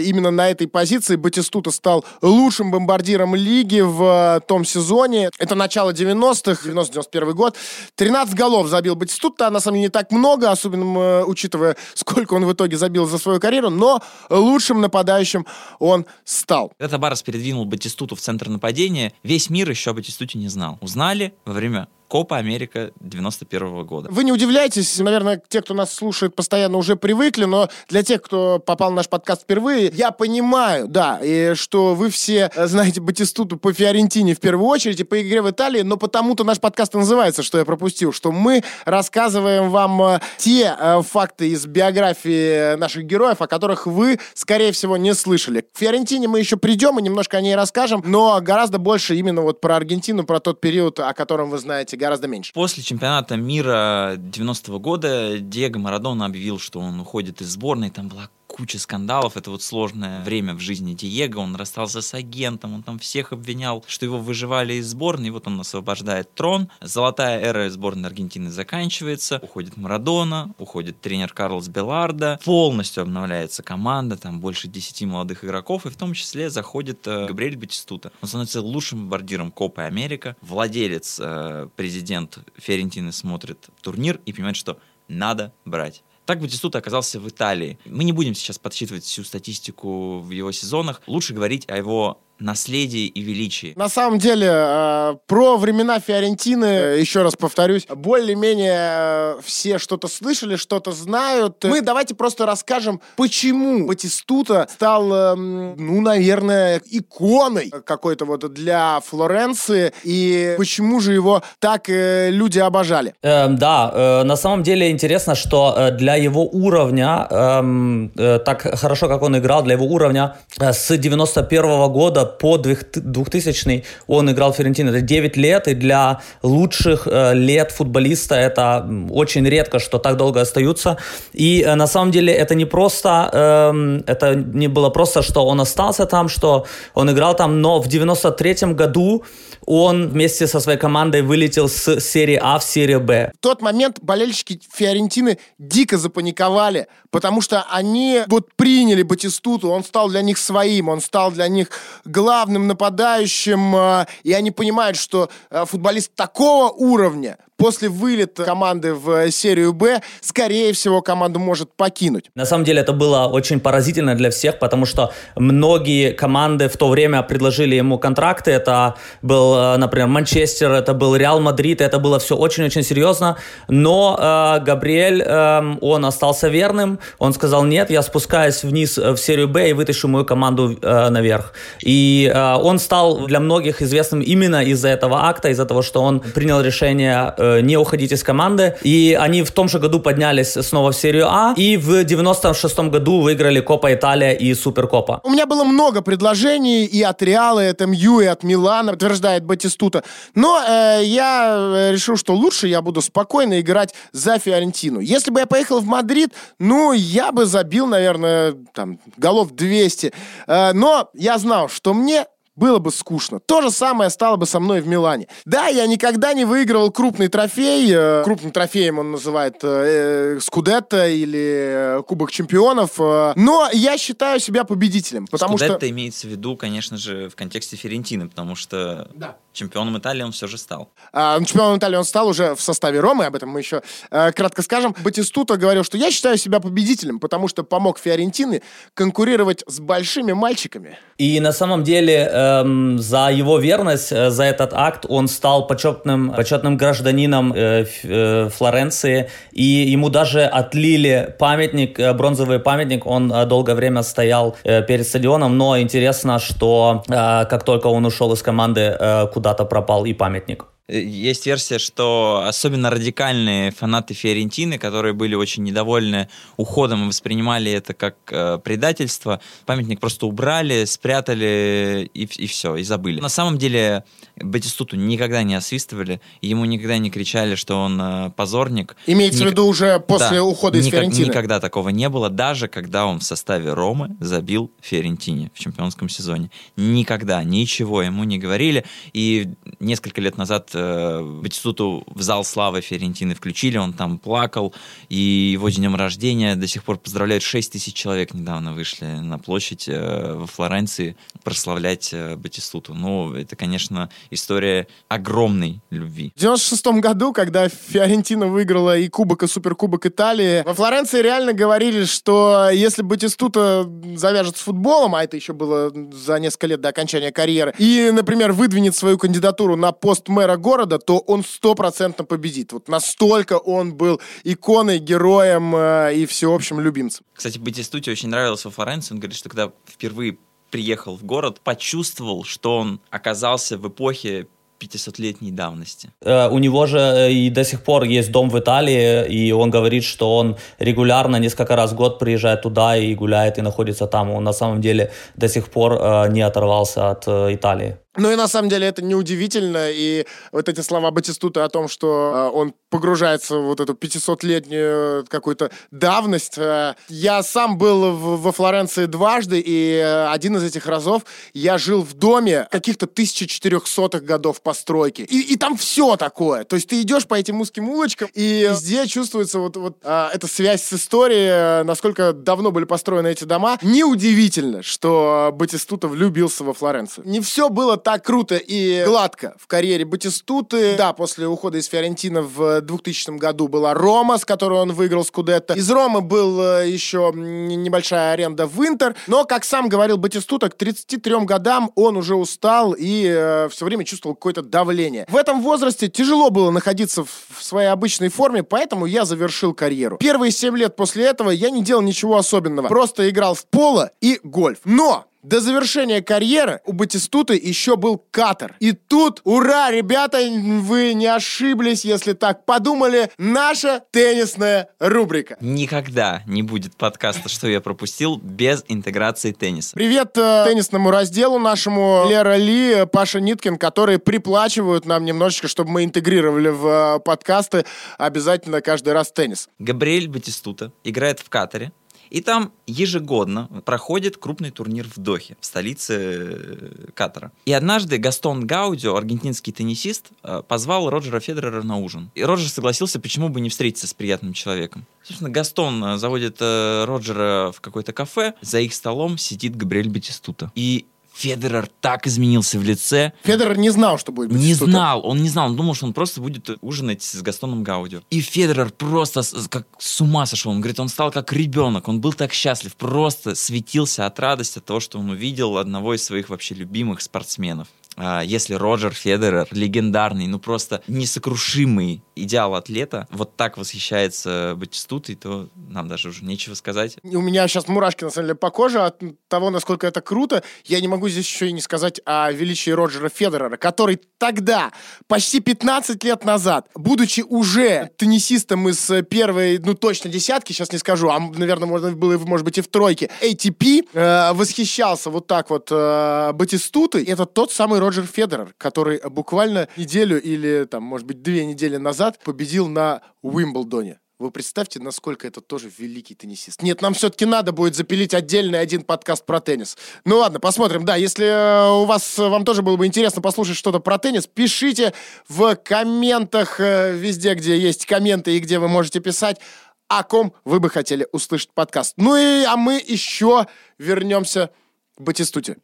именно 0.00 0.30
на 0.30 0.48
этой 0.50 0.68
позиции 0.68 1.16
Батистута 1.16 1.70
стал 1.70 2.04
лучшим 2.22 2.70
бомбардиром 2.70 3.34
лиги 3.34 3.80
в 3.80 4.36
э, 4.38 4.40
том 4.46 4.64
сезоне. 4.64 5.28
Это 5.38 5.54
начало 5.54 5.90
90-х, 5.90 6.66
90-91 6.66 7.32
год. 7.34 7.56
13 7.96 8.34
голов 8.34 8.61
забил 8.68 8.96
Батистута, 8.96 9.50
на 9.50 9.60
самом 9.60 9.76
деле 9.76 9.86
не 9.86 9.90
так 9.90 10.10
много, 10.10 10.50
особенно 10.50 10.98
э, 10.98 11.24
учитывая, 11.24 11.76
сколько 11.94 12.34
он 12.34 12.44
в 12.44 12.52
итоге 12.52 12.76
забил 12.76 13.06
за 13.06 13.18
свою 13.18 13.40
карьеру, 13.40 13.70
но 13.70 14.02
лучшим 14.30 14.80
нападающим 14.80 15.46
он 15.78 16.06
стал. 16.24 16.72
Когда 16.78 16.96
Табарас 16.96 17.22
передвинул 17.22 17.64
Батистуту 17.64 18.16
в 18.16 18.20
центр 18.20 18.48
нападения, 18.48 19.12
весь 19.22 19.50
мир 19.50 19.68
еще 19.70 19.90
о 19.90 19.94
Батистуте 19.94 20.38
не 20.38 20.48
знал. 20.48 20.78
Узнали 20.80 21.34
во 21.44 21.52
время 21.52 21.88
Копа 22.12 22.36
Америка 22.36 22.90
91 23.00 23.86
года. 23.86 24.10
Вы 24.10 24.24
не 24.24 24.32
удивляйтесь, 24.32 24.98
наверное, 24.98 25.42
те, 25.48 25.62
кто 25.62 25.72
нас 25.72 25.94
слушает 25.94 26.36
постоянно, 26.36 26.76
уже 26.76 26.94
привыкли, 26.94 27.46
но 27.46 27.70
для 27.88 28.02
тех, 28.02 28.20
кто 28.20 28.58
попал 28.58 28.90
в 28.90 28.94
наш 28.94 29.08
подкаст 29.08 29.44
впервые, 29.44 29.90
я 29.94 30.10
понимаю, 30.10 30.88
да, 30.88 31.18
и 31.22 31.54
что 31.54 31.94
вы 31.94 32.10
все 32.10 32.50
э, 32.54 32.66
знаете 32.66 33.00
Батистуту 33.00 33.56
по 33.56 33.72
Фиорентине 33.72 34.34
в 34.34 34.40
первую 34.40 34.68
очередь 34.68 35.00
и 35.00 35.04
по 35.04 35.22
игре 35.22 35.40
в 35.40 35.48
Италии, 35.48 35.80
но 35.80 35.96
потому-то 35.96 36.44
наш 36.44 36.60
подкаст 36.60 36.94
и 36.94 36.98
называется, 36.98 37.42
что 37.42 37.56
я 37.56 37.64
пропустил, 37.64 38.12
что 38.12 38.30
мы 38.30 38.62
рассказываем 38.84 39.70
вам 39.70 40.02
э, 40.02 40.20
те 40.36 40.76
э, 40.78 41.00
факты 41.00 41.48
из 41.48 41.64
биографии 41.64 42.76
наших 42.76 43.04
героев, 43.04 43.40
о 43.40 43.46
которых 43.46 43.86
вы, 43.86 44.18
скорее 44.34 44.72
всего, 44.72 44.98
не 44.98 45.14
слышали. 45.14 45.62
К 45.62 45.78
Фиорентине 45.78 46.28
мы 46.28 46.40
еще 46.40 46.58
придем 46.58 46.98
и 46.98 47.02
немножко 47.02 47.38
о 47.38 47.40
ней 47.40 47.56
расскажем, 47.56 48.02
но 48.04 48.38
гораздо 48.42 48.76
больше 48.76 49.16
именно 49.16 49.40
вот 49.40 49.62
про 49.62 49.76
Аргентину, 49.76 50.24
про 50.24 50.40
тот 50.40 50.60
период, 50.60 51.00
о 51.00 51.14
котором 51.14 51.48
вы 51.48 51.56
знаете 51.56 52.01
гораздо 52.02 52.28
меньше. 52.28 52.52
После 52.52 52.82
чемпионата 52.82 53.36
мира 53.36 54.14
90 54.16 54.78
года 54.78 55.38
Диего 55.38 55.78
Марадона 55.78 56.26
объявил, 56.26 56.58
что 56.58 56.80
он 56.80 57.00
уходит 57.00 57.40
из 57.40 57.48
сборной. 57.48 57.90
Там 57.90 58.08
была 58.08 58.28
куча 58.52 58.78
скандалов. 58.78 59.36
Это 59.36 59.50
вот 59.50 59.62
сложное 59.62 60.22
время 60.22 60.54
в 60.54 60.60
жизни 60.60 60.92
Диего. 60.94 61.40
Он 61.40 61.56
расстался 61.56 62.02
с 62.02 62.14
агентом, 62.14 62.74
он 62.74 62.82
там 62.82 62.98
всех 62.98 63.32
обвинял, 63.32 63.84
что 63.88 64.04
его 64.06 64.18
выживали 64.18 64.74
из 64.74 64.88
сборной. 64.88 65.28
И 65.28 65.30
вот 65.30 65.46
он 65.46 65.60
освобождает 65.60 66.34
трон. 66.34 66.68
Золотая 66.80 67.40
эра 67.40 67.70
сборной 67.70 68.08
Аргентины 68.08 68.50
заканчивается. 68.50 69.40
Уходит 69.42 69.76
Марадона, 69.76 70.54
уходит 70.58 71.00
тренер 71.00 71.32
Карлос 71.32 71.68
Белардо. 71.68 72.38
Полностью 72.44 73.02
обновляется 73.02 73.62
команда, 73.62 74.16
там 74.16 74.40
больше 74.40 74.68
10 74.68 75.02
молодых 75.02 75.44
игроков, 75.44 75.86
и 75.86 75.90
в 75.90 75.96
том 75.96 76.12
числе 76.12 76.50
заходит 76.50 77.06
э, 77.06 77.26
Габриэль 77.26 77.56
Батистута. 77.56 78.12
Он 78.20 78.28
становится 78.28 78.60
лучшим 78.60 79.00
бомбардиром 79.00 79.50
Копы 79.50 79.82
Америка. 79.82 80.36
Владелец, 80.42 81.18
э, 81.20 81.68
президент 81.76 82.38
Фиорентины 82.56 83.12
смотрит 83.12 83.68
турнир 83.80 84.20
и 84.26 84.32
понимает, 84.32 84.56
что 84.56 84.78
надо 85.08 85.52
брать. 85.64 86.02
Так 86.24 86.40
Батистута 86.40 86.78
оказался 86.78 87.18
в 87.18 87.28
Италии. 87.28 87.78
Мы 87.84 88.04
не 88.04 88.12
будем 88.12 88.34
сейчас 88.34 88.58
подсчитывать 88.58 89.04
всю 89.04 89.24
статистику 89.24 90.20
в 90.20 90.30
его 90.30 90.52
сезонах. 90.52 91.02
Лучше 91.06 91.34
говорить 91.34 91.68
о 91.68 91.76
его 91.76 92.20
наследии 92.42 93.06
и 93.06 93.20
величии. 93.22 93.72
На 93.76 93.88
самом 93.88 94.18
деле, 94.18 94.48
э, 94.50 95.14
про 95.26 95.56
времена 95.56 96.00
Фиорентины, 96.00 96.64
э, 96.64 97.00
еще 97.00 97.22
раз 97.22 97.34
повторюсь, 97.36 97.86
более-менее 97.88 98.72
э, 98.74 99.40
все 99.44 99.78
что-то 99.78 100.08
слышали, 100.08 100.56
что-то 100.56 100.92
знают. 100.92 101.64
Мы 101.64 101.80
давайте 101.80 102.14
просто 102.14 102.46
расскажем, 102.46 103.00
почему 103.16 103.86
Батистута 103.86 104.66
стал, 104.72 105.12
эм, 105.12 105.76
ну, 105.76 106.00
наверное, 106.00 106.80
иконой 106.90 107.70
какой-то 107.84 108.24
вот 108.24 108.52
для 108.52 109.00
Флоренции, 109.00 109.92
и 110.02 110.54
почему 110.58 111.00
же 111.00 111.12
его 111.12 111.42
так 111.58 111.88
э, 111.88 112.30
люди 112.30 112.58
обожали. 112.58 113.14
Э, 113.22 113.48
да, 113.48 113.90
э, 113.92 114.22
на 114.24 114.36
самом 114.36 114.62
деле 114.62 114.90
интересно, 114.90 115.34
что 115.34 115.74
э, 115.76 115.90
для 115.92 116.16
его 116.16 116.44
уровня, 116.46 117.26
эм, 117.30 118.12
э, 118.16 118.38
так 118.38 118.62
хорошо, 118.78 119.08
как 119.08 119.22
он 119.22 119.38
играл, 119.38 119.62
для 119.62 119.74
его 119.74 119.86
уровня 119.86 120.36
э, 120.58 120.72
с 120.72 120.96
91 120.96 121.92
года 121.92 122.24
по 122.38 122.58
2000 122.58 123.84
он 124.06 124.30
играл 124.30 124.52
в 124.52 124.56
Ферентино. 124.56 124.90
Это 124.90 125.00
9 125.00 125.36
лет, 125.36 125.68
и 125.68 125.74
для 125.74 126.20
лучших 126.42 127.06
э, 127.06 127.34
лет 127.34 127.72
футболиста 127.72 128.34
это 128.34 128.86
очень 129.10 129.48
редко, 129.48 129.78
что 129.78 129.98
так 129.98 130.16
долго 130.16 130.40
остаются. 130.40 130.96
И 131.32 131.62
э, 131.66 131.74
на 131.74 131.86
самом 131.86 132.10
деле 132.10 132.32
это 132.32 132.54
не 132.54 132.64
просто, 132.64 133.30
э, 133.32 134.02
это 134.06 134.34
не 134.34 134.68
было 134.68 134.90
просто, 134.90 135.22
что 135.22 135.46
он 135.46 135.60
остался 135.60 136.06
там, 136.06 136.28
что 136.28 136.66
он 136.94 137.10
играл 137.10 137.36
там, 137.36 137.60
но 137.60 137.80
в 137.80 137.88
93 137.88 138.74
году 138.74 139.24
он 139.66 140.08
вместе 140.08 140.46
со 140.46 140.60
своей 140.60 140.78
командой 140.78 141.22
вылетел 141.22 141.68
с 141.68 142.00
серии 142.00 142.38
А 142.40 142.58
в 142.58 142.64
серию 142.64 143.00
Б. 143.00 143.32
В 143.34 143.38
тот 143.38 143.62
момент 143.62 143.98
болельщики 144.02 144.60
Фиорентины 144.72 145.38
дико 145.58 145.98
запаниковали, 145.98 146.88
потому 147.10 147.40
что 147.40 147.62
они 147.70 148.22
вот 148.28 148.54
приняли 148.54 149.02
Батистуту, 149.02 149.68
он 149.68 149.84
стал 149.84 150.08
для 150.08 150.22
них 150.22 150.38
своим, 150.38 150.88
он 150.88 151.00
стал 151.00 151.30
для 151.30 151.48
них 151.48 151.68
главным 152.04 152.66
нападающим, 152.66 153.76
э, 153.76 154.06
и 154.22 154.32
они 154.32 154.50
понимают, 154.50 154.96
что 154.96 155.30
э, 155.50 155.64
футболист 155.66 156.14
такого 156.14 156.70
уровня 156.70 157.38
после 157.62 157.88
вылета 157.88 158.44
команды 158.44 158.92
в 158.92 159.30
серию 159.30 159.72
Б, 159.72 160.00
скорее 160.20 160.72
всего, 160.72 161.00
команду 161.00 161.38
может 161.38 161.68
покинуть. 161.76 162.24
На 162.34 162.44
самом 162.44 162.64
деле 162.64 162.80
это 162.80 162.92
было 162.92 163.28
очень 163.28 163.60
поразительно 163.60 164.16
для 164.16 164.30
всех, 164.30 164.58
потому 164.58 164.84
что 164.84 165.12
многие 165.36 166.10
команды 166.10 166.68
в 166.68 166.76
то 166.76 166.88
время 166.88 167.22
предложили 167.22 167.76
ему 167.76 167.98
контракты. 167.98 168.50
Это 168.50 168.96
был, 169.22 169.54
э, 169.54 169.76
например, 169.76 170.08
Манчестер, 170.08 170.72
это 170.72 170.92
был 170.92 171.14
Реал 171.14 171.40
Мадрид, 171.40 171.80
это 171.80 172.00
было 172.00 172.18
все 172.18 172.36
очень-очень 172.36 172.82
серьезно. 172.82 173.36
Но 173.68 174.18
э, 174.18 174.64
Габриэль, 174.64 175.22
э, 175.22 175.76
он 175.80 176.04
остался 176.04 176.48
верным. 176.48 176.98
Он 177.18 177.32
сказал, 177.32 177.64
нет, 177.64 177.90
я 177.90 178.02
спускаюсь 178.02 178.64
вниз 178.64 178.98
в 178.98 179.16
серию 179.16 179.46
Б 179.46 179.70
и 179.70 179.72
вытащу 179.72 180.08
мою 180.08 180.24
команду 180.24 180.76
э, 180.82 181.08
наверх. 181.10 181.52
И 181.86 182.28
э, 182.34 182.54
он 182.54 182.80
стал 182.80 183.26
для 183.26 183.38
многих 183.38 183.82
известным 183.82 184.20
именно 184.20 184.64
из-за 184.64 184.88
этого 184.88 185.28
акта, 185.28 185.48
из-за 185.50 185.64
того, 185.64 185.82
что 185.82 186.02
он 186.02 186.20
принял 186.20 186.60
решение 186.60 187.32
э, 187.38 187.51
не 187.60 187.76
уходить 187.76 188.12
из 188.12 188.22
команды. 188.22 188.76
И 188.82 189.16
они 189.20 189.42
в 189.42 189.50
том 189.50 189.68
же 189.68 189.78
году 189.78 190.00
поднялись 190.00 190.52
снова 190.52 190.92
в 190.92 190.96
серию 190.96 191.26
А. 191.28 191.54
И 191.56 191.76
в 191.76 192.04
96 192.04 192.78
году 192.78 193.20
выиграли 193.20 193.60
Копа 193.60 193.92
Италия 193.94 194.32
и 194.32 194.54
Суперкопа. 194.54 195.20
У 195.24 195.30
меня 195.30 195.46
было 195.46 195.64
много 195.64 196.02
предложений 196.02 196.86
и 196.86 197.02
от 197.02 197.22
Реала, 197.22 197.64
и 197.64 197.68
от 197.68 197.80
МЮ, 197.80 198.20
и 198.20 198.26
от 198.26 198.42
Милана, 198.42 198.92
утверждает 198.92 199.44
Батистута. 199.44 200.02
Но 200.34 200.62
э, 200.66 201.00
я 201.04 201.90
решил, 201.92 202.16
что 202.16 202.34
лучше 202.34 202.68
я 202.68 202.82
буду 202.82 203.02
спокойно 203.02 203.60
играть 203.60 203.94
за 204.12 204.38
Фиорентину. 204.38 205.00
Если 205.00 205.30
бы 205.30 205.40
я 205.40 205.46
поехал 205.46 205.80
в 205.80 205.86
Мадрид, 205.86 206.32
ну, 206.58 206.92
я 206.92 207.32
бы 207.32 207.46
забил, 207.46 207.86
наверное, 207.86 208.54
там, 208.74 208.98
голов 209.16 209.52
200. 209.52 210.12
Э, 210.46 210.72
но 210.72 211.10
я 211.14 211.38
знал, 211.38 211.68
что 211.68 211.94
мне 211.94 212.26
было 212.54 212.78
бы 212.78 212.90
скучно. 212.92 213.40
То 213.40 213.62
же 213.62 213.70
самое 213.70 214.10
стало 214.10 214.36
бы 214.36 214.46
со 214.46 214.60
мной 214.60 214.80
в 214.80 214.86
Милане. 214.86 215.28
Да, 215.44 215.68
я 215.68 215.86
никогда 215.86 216.32
не 216.34 216.44
выигрывал 216.44 216.90
крупный 216.90 217.28
трофей. 217.28 217.90
Э, 217.94 218.22
крупным 218.24 218.52
трофеем 218.52 218.98
он 218.98 219.12
называет 219.12 219.56
э, 219.62 220.38
Скудетто 220.40 221.08
или 221.08 221.98
э, 221.98 222.02
Кубок 222.06 222.30
чемпионов. 222.30 222.92
Э, 222.98 223.32
но 223.36 223.68
я 223.72 223.96
считаю 223.96 224.38
себя 224.40 224.64
победителем. 224.64 225.26
Потому 225.26 225.56
Скудетто 225.56 225.78
что... 225.78 225.90
имеется 225.90 226.26
в 226.26 226.30
виду, 226.30 226.56
конечно 226.56 226.96
же, 226.98 227.28
в 227.28 227.36
контексте 227.36 227.76
Ферентины, 227.76 228.28
потому 228.28 228.54
что 228.54 229.08
Да. 229.14 229.36
чемпионом 229.52 229.98
Италии 229.98 230.22
он 230.22 230.32
все 230.32 230.46
же 230.46 230.58
стал. 230.58 230.90
А, 231.12 231.38
ну, 231.38 231.46
чемпионом 231.46 231.78
Италии 231.78 231.96
он 231.96 232.04
стал 232.04 232.28
уже 232.28 232.54
в 232.54 232.60
составе 232.60 233.00
Ромы, 233.00 233.24
об 233.24 233.34
этом 233.34 233.48
мы 233.48 233.60
еще 233.60 233.82
э, 234.10 234.32
кратко 234.32 234.62
скажем. 234.62 234.94
Батистута 235.02 235.56
говорил, 235.56 235.84
что 235.84 235.96
я 235.96 236.10
считаю 236.10 236.36
себя 236.36 236.60
победителем, 236.60 237.18
потому 237.18 237.48
что 237.48 237.62
помог 237.64 237.98
Фиорентины 237.98 238.62
конкурировать 238.94 239.64
с 239.66 239.80
большими 239.80 240.32
мальчиками. 240.32 240.98
И 241.18 241.40
на 241.40 241.52
самом 241.52 241.82
деле 241.84 242.28
эм, 242.42 242.98
за 242.98 243.30
его 243.30 243.58
верность, 243.58 244.12
э, 244.12 244.30
за 244.30 244.44
этот 244.44 244.72
акт 244.74 245.06
он 245.08 245.28
стал 245.28 245.66
почетным, 245.66 246.30
почетным 246.30 246.76
гражданином 246.76 247.52
э, 247.54 247.84
э, 248.04 248.48
Флоренции. 248.48 249.28
И 249.52 249.62
ему 249.62 250.10
даже 250.10 250.42
отлили 250.44 251.34
памятник, 251.38 252.00
э, 252.00 252.12
бронзовый 252.12 252.58
памятник. 252.58 253.06
Он 253.06 253.32
э, 253.32 253.46
долгое 253.46 253.74
время 253.74 254.02
стоял 254.02 254.56
э, 254.64 254.82
перед 254.82 255.06
стадионом. 255.06 255.58
Но 255.58 255.78
интересно, 255.78 256.38
что 256.38 257.02
э, 257.08 257.44
как 257.46 257.64
только 257.64 257.86
он 257.88 258.04
ушел 258.06 258.32
из 258.32 258.42
команды, 258.42 258.80
э, 258.80 259.26
куда-то 259.32 259.64
пропал 259.64 260.04
и 260.04 260.14
памятник. 260.14 260.71
Э, 260.88 261.00
Есть 261.00 261.46
версия, 261.46 261.78
что 261.78 262.44
особенно 262.46 262.90
радикальные 262.90 263.70
фанаты 263.70 264.14
Фиорентины, 264.14 264.78
которые 264.78 265.14
были 265.14 265.34
очень 265.34 265.62
недовольны 265.62 266.28
уходом 266.56 267.04
и 267.04 267.08
воспринимали 267.08 267.70
это 267.70 267.94
как 267.94 268.16
э, 268.30 268.58
предательство, 268.62 269.40
памятник 269.66 270.00
просто 270.00 270.26
убрали, 270.26 270.84
спрятали 270.84 272.10
и, 272.12 272.24
и 272.24 272.46
все, 272.46 272.76
и 272.76 272.82
забыли. 272.82 273.20
На 273.20 273.28
самом 273.28 273.58
деле 273.58 274.04
Батистуту 274.36 274.96
никогда 274.96 275.42
не 275.42 275.54
освистывали, 275.54 276.20
ему 276.40 276.64
никогда 276.64 276.98
не 276.98 277.10
кричали, 277.10 277.54
что 277.54 277.76
он 277.76 278.00
э, 278.00 278.30
позорник. 278.30 278.96
Имеется 279.06 279.40
в 279.40 279.42
Ник- 279.42 279.50
виду 279.52 279.66
уже 279.66 280.00
после 280.00 280.36
Да, 280.38 280.44
ухода 280.44 280.78
из 280.78 280.86
никак- 280.86 281.00
Фиорентины. 281.00 281.26
Никогда 281.26 281.60
такого 281.60 281.90
не 281.90 282.08
было, 282.08 282.30
даже 282.30 282.68
когда 282.68 283.06
он 283.06 283.20
в 283.20 283.24
составе 283.24 283.72
Ромы 283.72 284.16
забил 284.20 284.70
Фиорентине 284.80 285.50
в 285.54 285.58
чемпионском 285.58 286.08
сезоне. 286.08 286.50
Никогда, 286.76 287.44
ничего 287.44 288.02
ему 288.02 288.24
не 288.24 288.38
говорили. 288.38 288.84
И 289.12 289.50
несколько 289.80 290.20
лет 290.20 290.38
назад 290.38 290.70
э, 290.74 291.20
Батистуту 291.42 292.04
в 292.06 292.22
зал 292.22 292.44
славы 292.44 292.80
Фиорентины 292.80 293.34
включили, 293.34 293.76
он 293.76 293.92
там 293.92 294.18
плакал, 294.18 294.74
и 295.08 295.16
его 295.52 295.68
днем 295.68 295.94
рождения 295.94 296.56
до 296.56 296.66
сих 296.66 296.84
пор 296.84 296.98
поздравляют 296.98 297.42
6 297.42 297.72
тысяч 297.72 297.94
человек 297.94 298.34
недавно 298.34 298.72
вышли 298.72 299.04
на 299.04 299.38
площадь 299.38 299.88
э, 299.88 300.34
во 300.34 300.46
Флоренции 300.46 301.16
прославлять 301.44 302.10
э, 302.12 302.36
Батистуту. 302.36 302.94
Ну, 302.94 303.34
это, 303.34 303.56
конечно, 303.56 304.08
история 304.30 304.86
огромной 305.08 305.80
любви. 305.90 306.32
В 306.36 306.40
96 306.40 306.86
году, 307.00 307.32
когда 307.32 307.68
Фиорентина 307.68 308.46
выиграла 308.46 308.98
и 308.98 309.08
Кубок, 309.08 309.42
и 309.42 309.46
Суперкубок 309.46 310.06
Италии, 310.06 310.62
во 310.64 310.74
Флоренции 310.74 311.20
реально 311.20 311.52
говорили, 311.52 312.04
что 312.04 312.70
если 312.72 313.02
Батистута 313.02 313.88
завяжет 314.16 314.56
с 314.56 314.60
футболом, 314.60 315.14
а 315.14 315.24
это 315.24 315.36
еще 315.36 315.52
было 315.52 315.92
за 316.12 316.38
несколько 316.38 316.66
лет 316.66 316.80
до 316.80 316.88
окончания 316.88 317.32
карьеры, 317.32 317.74
и, 317.78 318.10
например, 318.12 318.52
выдвинет 318.52 318.96
свою 318.96 319.18
кандидатуру 319.18 319.76
на 319.76 319.92
пост 319.92 320.28
мэра 320.28 320.56
города, 320.56 320.98
то 320.98 321.18
он 321.18 321.44
стопроцентно 321.44 322.24
победит. 322.24 322.72
Вот 322.72 322.88
настолько 322.88 323.58
он 323.58 323.94
был 323.94 324.20
иконой, 324.44 324.98
героем 324.98 325.74
э, 325.76 326.14
и 326.14 326.26
всеобщим 326.26 326.80
любимцем. 326.80 327.24
Кстати, 327.34 327.58
Батистуте 327.58 328.10
очень 328.10 328.28
нравилось 328.28 328.64
во 328.64 328.70
Флоренции. 328.70 329.14
Он 329.14 329.20
говорит, 329.20 329.36
что 329.36 329.48
когда 329.48 329.72
впервые 329.86 330.38
приехал 330.72 331.16
в 331.16 331.24
город, 331.24 331.60
почувствовал, 331.62 332.44
что 332.44 332.78
он 332.78 333.00
оказался 333.10 333.76
в 333.76 333.86
эпохе 333.86 334.46
500-летней 334.80 335.52
давности. 335.52 336.10
Э, 336.22 336.48
У 336.50 336.58
него 336.58 336.86
же 336.86 336.98
э, 336.98 337.32
и 337.32 337.50
до 337.50 337.64
сих 337.64 337.84
пор 337.84 338.04
есть 338.04 338.32
дом 338.32 338.50
в 338.50 338.58
Италии, 338.58 339.26
и 339.28 339.52
он 339.52 339.70
говорит, 339.70 340.02
что 340.04 340.36
он 340.36 340.56
регулярно, 340.78 341.36
несколько 341.36 341.76
раз 341.76 341.92
в 341.92 341.96
год 341.96 342.18
приезжает 342.18 342.62
туда 342.62 342.96
и 342.96 343.14
гуляет, 343.14 343.58
и 343.58 343.62
находится 343.62 344.06
там. 344.06 344.30
Он 344.30 344.44
на 344.44 344.52
самом 344.52 344.80
деле 344.80 345.12
до 345.36 345.48
сих 345.48 345.68
пор 345.70 345.92
э, 345.92 346.28
не 346.32 346.42
оторвался 346.42 347.10
от 347.10 347.28
Италии. 347.28 347.96
Ну 348.16 348.30
и 348.30 348.36
на 348.36 348.46
самом 348.46 348.68
деле 348.68 348.86
это 348.86 349.02
неудивительно, 349.02 349.90
и 349.90 350.26
вот 350.52 350.68
эти 350.68 350.80
слова 350.80 351.10
Батистута 351.10 351.64
о 351.64 351.68
том, 351.70 351.88
что 351.88 352.50
э, 352.52 352.56
он 352.56 352.74
погружается 352.90 353.56
в 353.56 353.62
вот 353.64 353.80
эту 353.80 353.94
500-летнюю 353.94 355.24
какую-то 355.28 355.70
давность. 355.90 356.58
э, 356.58 356.94
я 357.08 357.42
сам 357.42 357.78
был 357.78 358.12
в- 358.12 358.42
во 358.42 358.52
Флоренции 358.52 359.06
дважды, 359.06 359.62
и 359.64 359.94
э, 359.96 360.26
один 360.30 360.56
из 360.58 360.62
этих 360.62 360.86
разов 360.86 361.22
я 361.54 361.78
жил 361.78 362.02
в 362.02 362.12
доме 362.12 362.68
каких-то 362.70 363.06
1400-х 363.06 364.20
годов 364.20 364.60
постройки. 364.60 365.22
И, 365.22 365.54
и 365.54 365.56
там 365.56 365.76
все 365.78 366.16
такое. 366.16 366.64
То 366.64 366.76
есть 366.76 366.88
ты 366.88 367.00
идешь 367.00 367.26
по 367.26 367.34
этим 367.34 367.60
узким 367.62 367.88
улочкам, 367.88 368.28
и 368.34 368.68
везде 368.70 369.06
чувствуется 369.06 369.58
вот, 369.58 369.76
вот 369.78 369.96
э, 370.02 370.28
эта 370.34 370.46
связь 370.46 370.82
с 370.82 370.92
историей, 370.92 371.80
э, 371.80 371.82
насколько 371.84 372.34
давно 372.34 372.72
были 372.72 372.84
построены 372.84 373.28
эти 373.28 373.44
дома. 373.44 373.78
Неудивительно, 373.82 374.82
что 374.82 375.50
Батистута 375.54 376.08
влюбился 376.08 376.62
во 376.64 376.74
Флоренцию. 376.74 377.26
Не 377.26 377.40
все 377.40 377.70
было 377.70 377.96
так 378.02 378.24
круто 378.24 378.56
и 378.56 379.04
гладко 379.04 379.54
в 379.58 379.66
карьере 379.66 380.04
Батистуты. 380.04 380.96
Да, 380.96 381.12
после 381.12 381.46
ухода 381.46 381.78
из 381.78 381.86
Фиорентина 381.86 382.42
в 382.42 382.80
2000 382.80 383.38
году 383.38 383.68
была 383.68 383.94
Рома, 383.94 384.38
с 384.38 384.44
которой 384.44 384.80
он 384.80 384.92
выиграл 384.92 385.24
Скудетто. 385.24 385.74
Из 385.74 385.90
Ромы 385.90 386.20
был 386.20 386.60
э, 386.60 386.88
еще 386.88 387.32
небольшая 387.34 388.32
аренда 388.32 388.66
в 388.66 388.84
Интер. 388.84 389.14
Но, 389.26 389.44
как 389.44 389.64
сам 389.64 389.88
говорил 389.88 390.16
Батистута, 390.18 390.68
к 390.68 390.76
33 390.76 391.44
годам 391.44 391.90
он 391.94 392.16
уже 392.16 392.34
устал 392.34 392.94
и 392.98 393.26
э, 393.26 393.68
все 393.70 393.84
время 393.84 394.04
чувствовал 394.04 394.34
какое-то 394.34 394.62
давление. 394.62 395.26
В 395.28 395.36
этом 395.36 395.62
возрасте 395.62 396.08
тяжело 396.08 396.50
было 396.50 396.70
находиться 396.70 397.24
в 397.24 397.62
своей 397.62 397.88
обычной 397.88 398.28
форме, 398.28 398.62
поэтому 398.62 399.06
я 399.06 399.24
завершил 399.24 399.74
карьеру. 399.74 400.18
Первые 400.18 400.52
7 400.52 400.76
лет 400.76 400.96
после 400.96 401.24
этого 401.24 401.50
я 401.50 401.70
не 401.70 401.82
делал 401.82 402.02
ничего 402.02 402.36
особенного. 402.36 402.88
Просто 402.88 403.28
играл 403.28 403.54
в 403.54 403.66
поло 403.66 404.10
и 404.20 404.40
гольф. 404.42 404.80
Но 404.84 405.26
до 405.42 405.60
завершения 405.60 406.22
карьеры 406.22 406.80
у 406.86 406.92
Батистуты 406.92 407.54
еще 407.54 407.96
был 407.96 408.24
катер. 408.30 408.76
И 408.78 408.92
тут, 408.92 409.40
ура, 409.44 409.90
ребята, 409.90 410.38
вы 410.38 411.14
не 411.14 411.26
ошиблись, 411.26 412.04
если 412.04 412.32
так 412.32 412.64
подумали, 412.64 413.30
наша 413.38 414.02
теннисная 414.12 414.88
рубрика. 415.00 415.56
Никогда 415.60 416.42
не 416.46 416.62
будет 416.62 416.96
подкаста 416.96 417.48
«Что 417.48 417.66
я 417.66 417.80
пропустил» 417.80 418.36
без 418.36 418.84
интеграции 418.88 419.52
тенниса. 419.52 419.94
Привет 419.94 420.38
э, 420.38 420.64
теннисному 420.66 421.10
разделу 421.10 421.58
нашему 421.58 422.24
Лера 422.28 422.56
Ли, 422.56 423.04
Паша 423.10 423.40
Ниткин, 423.40 423.78
которые 423.78 424.18
приплачивают 424.20 425.06
нам 425.06 425.24
немножечко, 425.24 425.66
чтобы 425.66 425.90
мы 425.90 426.04
интегрировали 426.04 426.68
в 426.68 426.86
э, 426.86 427.18
подкасты 427.20 427.84
обязательно 428.16 428.80
каждый 428.80 429.12
раз 429.12 429.32
теннис. 429.32 429.68
Габриэль 429.80 430.28
Батистута 430.28 430.92
играет 431.02 431.40
в 431.40 431.48
катере, 431.48 431.90
и 432.32 432.40
там 432.40 432.72
ежегодно 432.86 433.68
проходит 433.84 434.38
крупный 434.38 434.70
турнир 434.70 435.06
в 435.06 435.18
Дохе, 435.18 435.54
в 435.60 435.66
столице 435.66 436.14
э, 436.18 437.10
Катара. 437.12 437.52
И 437.66 437.72
однажды 437.74 438.16
Гастон 438.16 438.66
Гаудио, 438.66 439.14
аргентинский 439.16 439.70
теннисист, 439.70 440.30
э, 440.42 440.62
позвал 440.66 441.10
Роджера 441.10 441.40
Федерера 441.40 441.82
на 441.82 441.98
ужин. 441.98 442.30
И 442.34 442.42
Роджер 442.42 442.70
согласился, 442.70 443.20
почему 443.20 443.50
бы 443.50 443.60
не 443.60 443.68
встретиться 443.68 444.06
с 444.06 444.14
приятным 444.14 444.54
человеком. 444.54 445.04
Собственно, 445.22 445.50
Гастон 445.50 446.02
э, 446.02 446.16
заводит 446.16 446.56
Роджера 446.62 447.70
в 447.70 447.82
какое-то 447.82 448.14
кафе, 448.14 448.54
за 448.62 448.80
их 448.80 448.94
столом 448.94 449.36
сидит 449.36 449.76
Габриэль 449.76 450.08
Батистута. 450.08 450.72
И 450.74 451.04
Федерер 451.34 451.88
так 452.00 452.26
изменился 452.26 452.78
в 452.78 452.82
лице. 452.82 453.32
Федерер 453.42 453.78
не 453.78 453.90
знал, 453.90 454.18
что 454.18 454.32
будет 454.32 454.52
Не 454.52 454.74
знал, 454.74 455.24
он 455.26 455.42
не 455.42 455.48
знал, 455.48 455.70
он 455.70 455.76
думал, 455.76 455.94
что 455.94 456.06
он 456.06 456.12
просто 456.12 456.40
будет 456.40 456.70
ужинать 456.80 457.22
с 457.22 457.40
Гастоном 457.42 457.82
Гаудио. 457.82 458.20
И 458.30 458.40
Федерер 458.40 458.90
просто 458.90 459.42
как 459.68 459.86
с 459.98 460.20
ума 460.20 460.46
сошел. 460.46 460.72
Он 460.72 460.80
говорит, 460.80 461.00
он 461.00 461.08
стал 461.08 461.30
как 461.30 461.52
ребенок, 461.52 462.08
он 462.08 462.20
был 462.20 462.32
так 462.32 462.52
счастлив, 462.52 462.94
просто 462.96 463.54
светился 463.54 464.26
от 464.26 464.38
радости 464.38 464.78
от 464.78 464.84
того, 464.84 465.00
что 465.00 465.18
он 465.18 465.30
увидел 465.30 465.78
одного 465.78 466.14
из 466.14 466.22
своих 466.22 466.48
вообще 466.48 466.74
любимых 466.74 467.20
спортсменов. 467.20 467.88
А, 468.16 468.42
если 468.42 468.74
Роджер 468.74 469.12
Федерер, 469.12 469.66
легендарный, 469.70 470.46
ну 470.46 470.58
просто 470.58 471.02
несокрушимый 471.06 472.22
идеал 472.36 472.74
атлета, 472.74 473.26
вот 473.30 473.56
так 473.56 473.78
восхищается 473.78 474.74
Батистутой, 474.76 475.34
то 475.34 475.68
нам 475.88 476.08
даже 476.08 476.28
уже 476.28 476.44
нечего 476.44 476.74
сказать. 476.74 477.16
У 477.22 477.40
меня 477.40 477.66
сейчас 477.68 477.88
мурашки, 477.88 478.24
на 478.24 478.30
самом 478.30 478.48
деле, 478.48 478.54
по 478.54 478.70
коже 478.70 479.00
от 479.00 479.22
того, 479.48 479.70
насколько 479.70 480.06
это 480.06 480.20
круто. 480.20 480.62
Я 480.84 481.00
не 481.00 481.08
могу 481.08 481.21
здесь 481.28 481.46
еще 481.46 481.68
и 481.68 481.72
не 481.72 481.80
сказать 481.80 482.20
о 482.24 482.50
величии 482.52 482.90
Роджера 482.90 483.28
Федерера, 483.28 483.76
который 483.76 484.20
тогда, 484.38 484.92
почти 485.26 485.60
15 485.60 486.22
лет 486.24 486.44
назад, 486.44 486.88
будучи 486.94 487.42
уже 487.42 488.10
теннисистом 488.16 488.88
из 488.88 489.10
первой, 489.28 489.78
ну 489.78 489.94
точно 489.94 490.30
десятки, 490.30 490.72
сейчас 490.72 490.92
не 490.92 490.98
скажу, 490.98 491.30
а, 491.30 491.38
наверное, 491.38 491.88
можно 491.88 492.12
было, 492.12 492.36
может 492.38 492.64
быть, 492.64 492.78
и 492.78 492.80
в 492.80 492.88
тройке, 492.88 493.30
ATP, 493.40 494.08
э, 494.12 494.52
восхищался 494.52 495.30
вот 495.30 495.46
так 495.46 495.70
вот 495.70 495.88
э, 495.90 496.52
Батистутой. 496.52 497.24
Это 497.24 497.46
тот 497.46 497.72
самый 497.72 498.00
Роджер 498.00 498.26
Федерер, 498.26 498.74
который 498.78 499.20
буквально 499.28 499.88
неделю 499.96 500.40
или, 500.40 500.86
там, 500.90 501.02
может 501.02 501.26
быть, 501.26 501.42
две 501.42 501.64
недели 501.64 501.96
назад 501.96 502.38
победил 502.44 502.88
на 502.88 503.22
Уимблдоне. 503.42 504.18
Вы 504.42 504.50
представьте, 504.50 504.98
насколько 504.98 505.46
это 505.46 505.60
тоже 505.60 505.88
великий 505.98 506.34
теннисист. 506.34 506.82
Нет, 506.82 507.00
нам 507.00 507.14
все-таки 507.14 507.44
надо 507.44 507.70
будет 507.70 507.94
запилить 507.94 508.34
отдельный 508.34 508.80
один 508.80 509.02
подкаст 509.02 509.46
про 509.46 509.60
теннис. 509.60 509.96
Ну 510.24 510.38
ладно, 510.38 510.58
посмотрим. 510.58 511.04
Да, 511.04 511.14
если 511.14 511.46
э, 511.46 512.02
у 512.02 512.06
вас, 512.06 512.40
э, 512.40 512.48
вам 512.48 512.64
тоже 512.64 512.82
было 512.82 512.96
бы 512.96 513.06
интересно 513.06 513.40
послушать 513.40 513.76
что-то 513.76 514.00
про 514.00 514.18
теннис, 514.18 514.48
пишите 514.48 515.14
в 515.48 515.76
комментах 515.76 516.80
э, 516.80 517.12
везде, 517.14 517.54
где 517.54 517.78
есть 517.78 518.04
комменты 518.04 518.56
и 518.56 518.58
где 518.58 518.80
вы 518.80 518.88
можете 518.88 519.20
писать, 519.20 519.60
о 520.08 520.24
ком 520.24 520.52
вы 520.64 520.80
бы 520.80 520.90
хотели 520.90 521.24
услышать 521.30 521.70
подкаст. 521.72 522.14
Ну 522.16 522.36
и, 522.36 522.64
а 522.64 522.76
мы 522.76 522.94
еще 522.94 523.68
вернемся 523.96 524.70
к 525.16 525.20
Батистуте. 525.20 525.76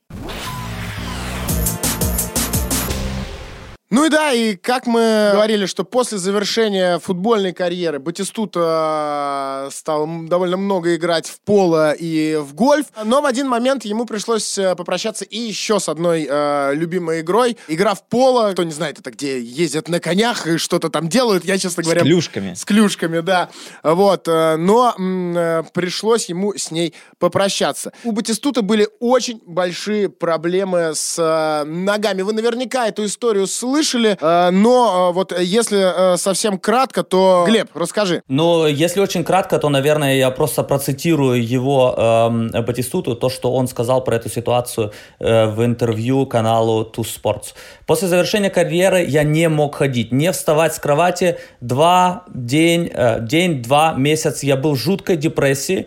Ну 3.90 4.04
и 4.04 4.10
да, 4.10 4.32
и 4.34 4.54
как 4.54 4.86
мы 4.86 5.30
говорили, 5.32 5.64
что 5.64 5.82
после 5.82 6.18
завершения 6.18 6.98
футбольной 6.98 7.54
карьеры 7.54 7.98
Батистута 7.98 9.64
э, 9.68 9.70
стал 9.72 10.06
довольно 10.24 10.58
много 10.58 10.94
играть 10.94 11.26
в 11.26 11.40
поло 11.40 11.92
и 11.92 12.36
в 12.36 12.52
гольф, 12.52 12.84
но 13.02 13.22
в 13.22 13.24
один 13.24 13.48
момент 13.48 13.86
ему 13.86 14.04
пришлось 14.04 14.58
э, 14.58 14.76
попрощаться 14.76 15.24
и 15.24 15.38
еще 15.38 15.80
с 15.80 15.88
одной 15.88 16.26
э, 16.28 16.74
любимой 16.74 17.22
игрой. 17.22 17.56
Игра 17.66 17.94
в 17.94 18.06
поло, 18.06 18.52
кто 18.52 18.62
не 18.62 18.72
знает, 18.72 18.98
это 18.98 19.10
где 19.10 19.40
ездят 19.40 19.88
на 19.88 20.00
конях 20.00 20.46
и 20.46 20.58
что-то 20.58 20.90
там 20.90 21.08
делают, 21.08 21.46
я, 21.46 21.56
честно 21.56 21.82
говоря... 21.82 22.02
С 22.02 22.04
клюшками. 22.04 22.52
С 22.52 22.64
клюшками, 22.66 23.20
да. 23.20 23.48
Вот, 23.82 24.28
э, 24.28 24.56
но 24.56 24.94
э, 24.98 25.62
пришлось 25.72 26.28
ему 26.28 26.52
с 26.54 26.70
ней 26.70 26.92
попрощаться. 27.18 27.94
У 28.04 28.12
Батистута 28.12 28.60
были 28.60 28.86
очень 29.00 29.40
большие 29.46 30.10
проблемы 30.10 30.92
с 30.94 31.18
э, 31.18 31.64
ногами. 31.64 32.20
Вы 32.20 32.34
наверняка 32.34 32.86
эту 32.86 33.06
историю 33.06 33.46
слышали, 33.46 33.77
слышали, 33.78 34.16
э, 34.20 34.50
но 34.50 35.10
э, 35.10 35.14
вот 35.14 35.38
если 35.38 36.14
э, 36.14 36.16
совсем 36.16 36.58
кратко, 36.58 37.02
то, 37.02 37.44
Глеб, 37.46 37.68
расскажи. 37.74 38.22
Ну, 38.28 38.66
если 38.66 39.00
очень 39.00 39.24
кратко, 39.24 39.58
то, 39.58 39.68
наверное, 39.68 40.16
я 40.16 40.30
просто 40.30 40.62
процитирую 40.62 41.46
его 41.46 41.94
э, 41.96 42.62
Батистуту, 42.62 43.14
то, 43.14 43.28
что 43.28 43.52
он 43.52 43.68
сказал 43.68 44.04
про 44.04 44.16
эту 44.16 44.28
ситуацию 44.28 44.92
э, 45.20 45.46
в 45.46 45.64
интервью 45.64 46.26
каналу 46.26 46.82
Two 46.96 47.04
Sports. 47.04 47.54
После 47.86 48.08
завершения 48.08 48.50
карьеры 48.50 49.04
я 49.04 49.22
не 49.22 49.48
мог 49.48 49.76
ходить, 49.76 50.12
не 50.12 50.32
вставать 50.32 50.74
с 50.74 50.78
кровати. 50.78 51.38
Два 51.60 52.24
день, 52.34 52.90
э, 52.92 53.20
день, 53.20 53.62
два 53.62 53.94
месяца 53.94 54.46
я 54.46 54.56
был 54.56 54.74
в 54.74 54.78
жуткой 54.78 55.16
депрессии. 55.16 55.86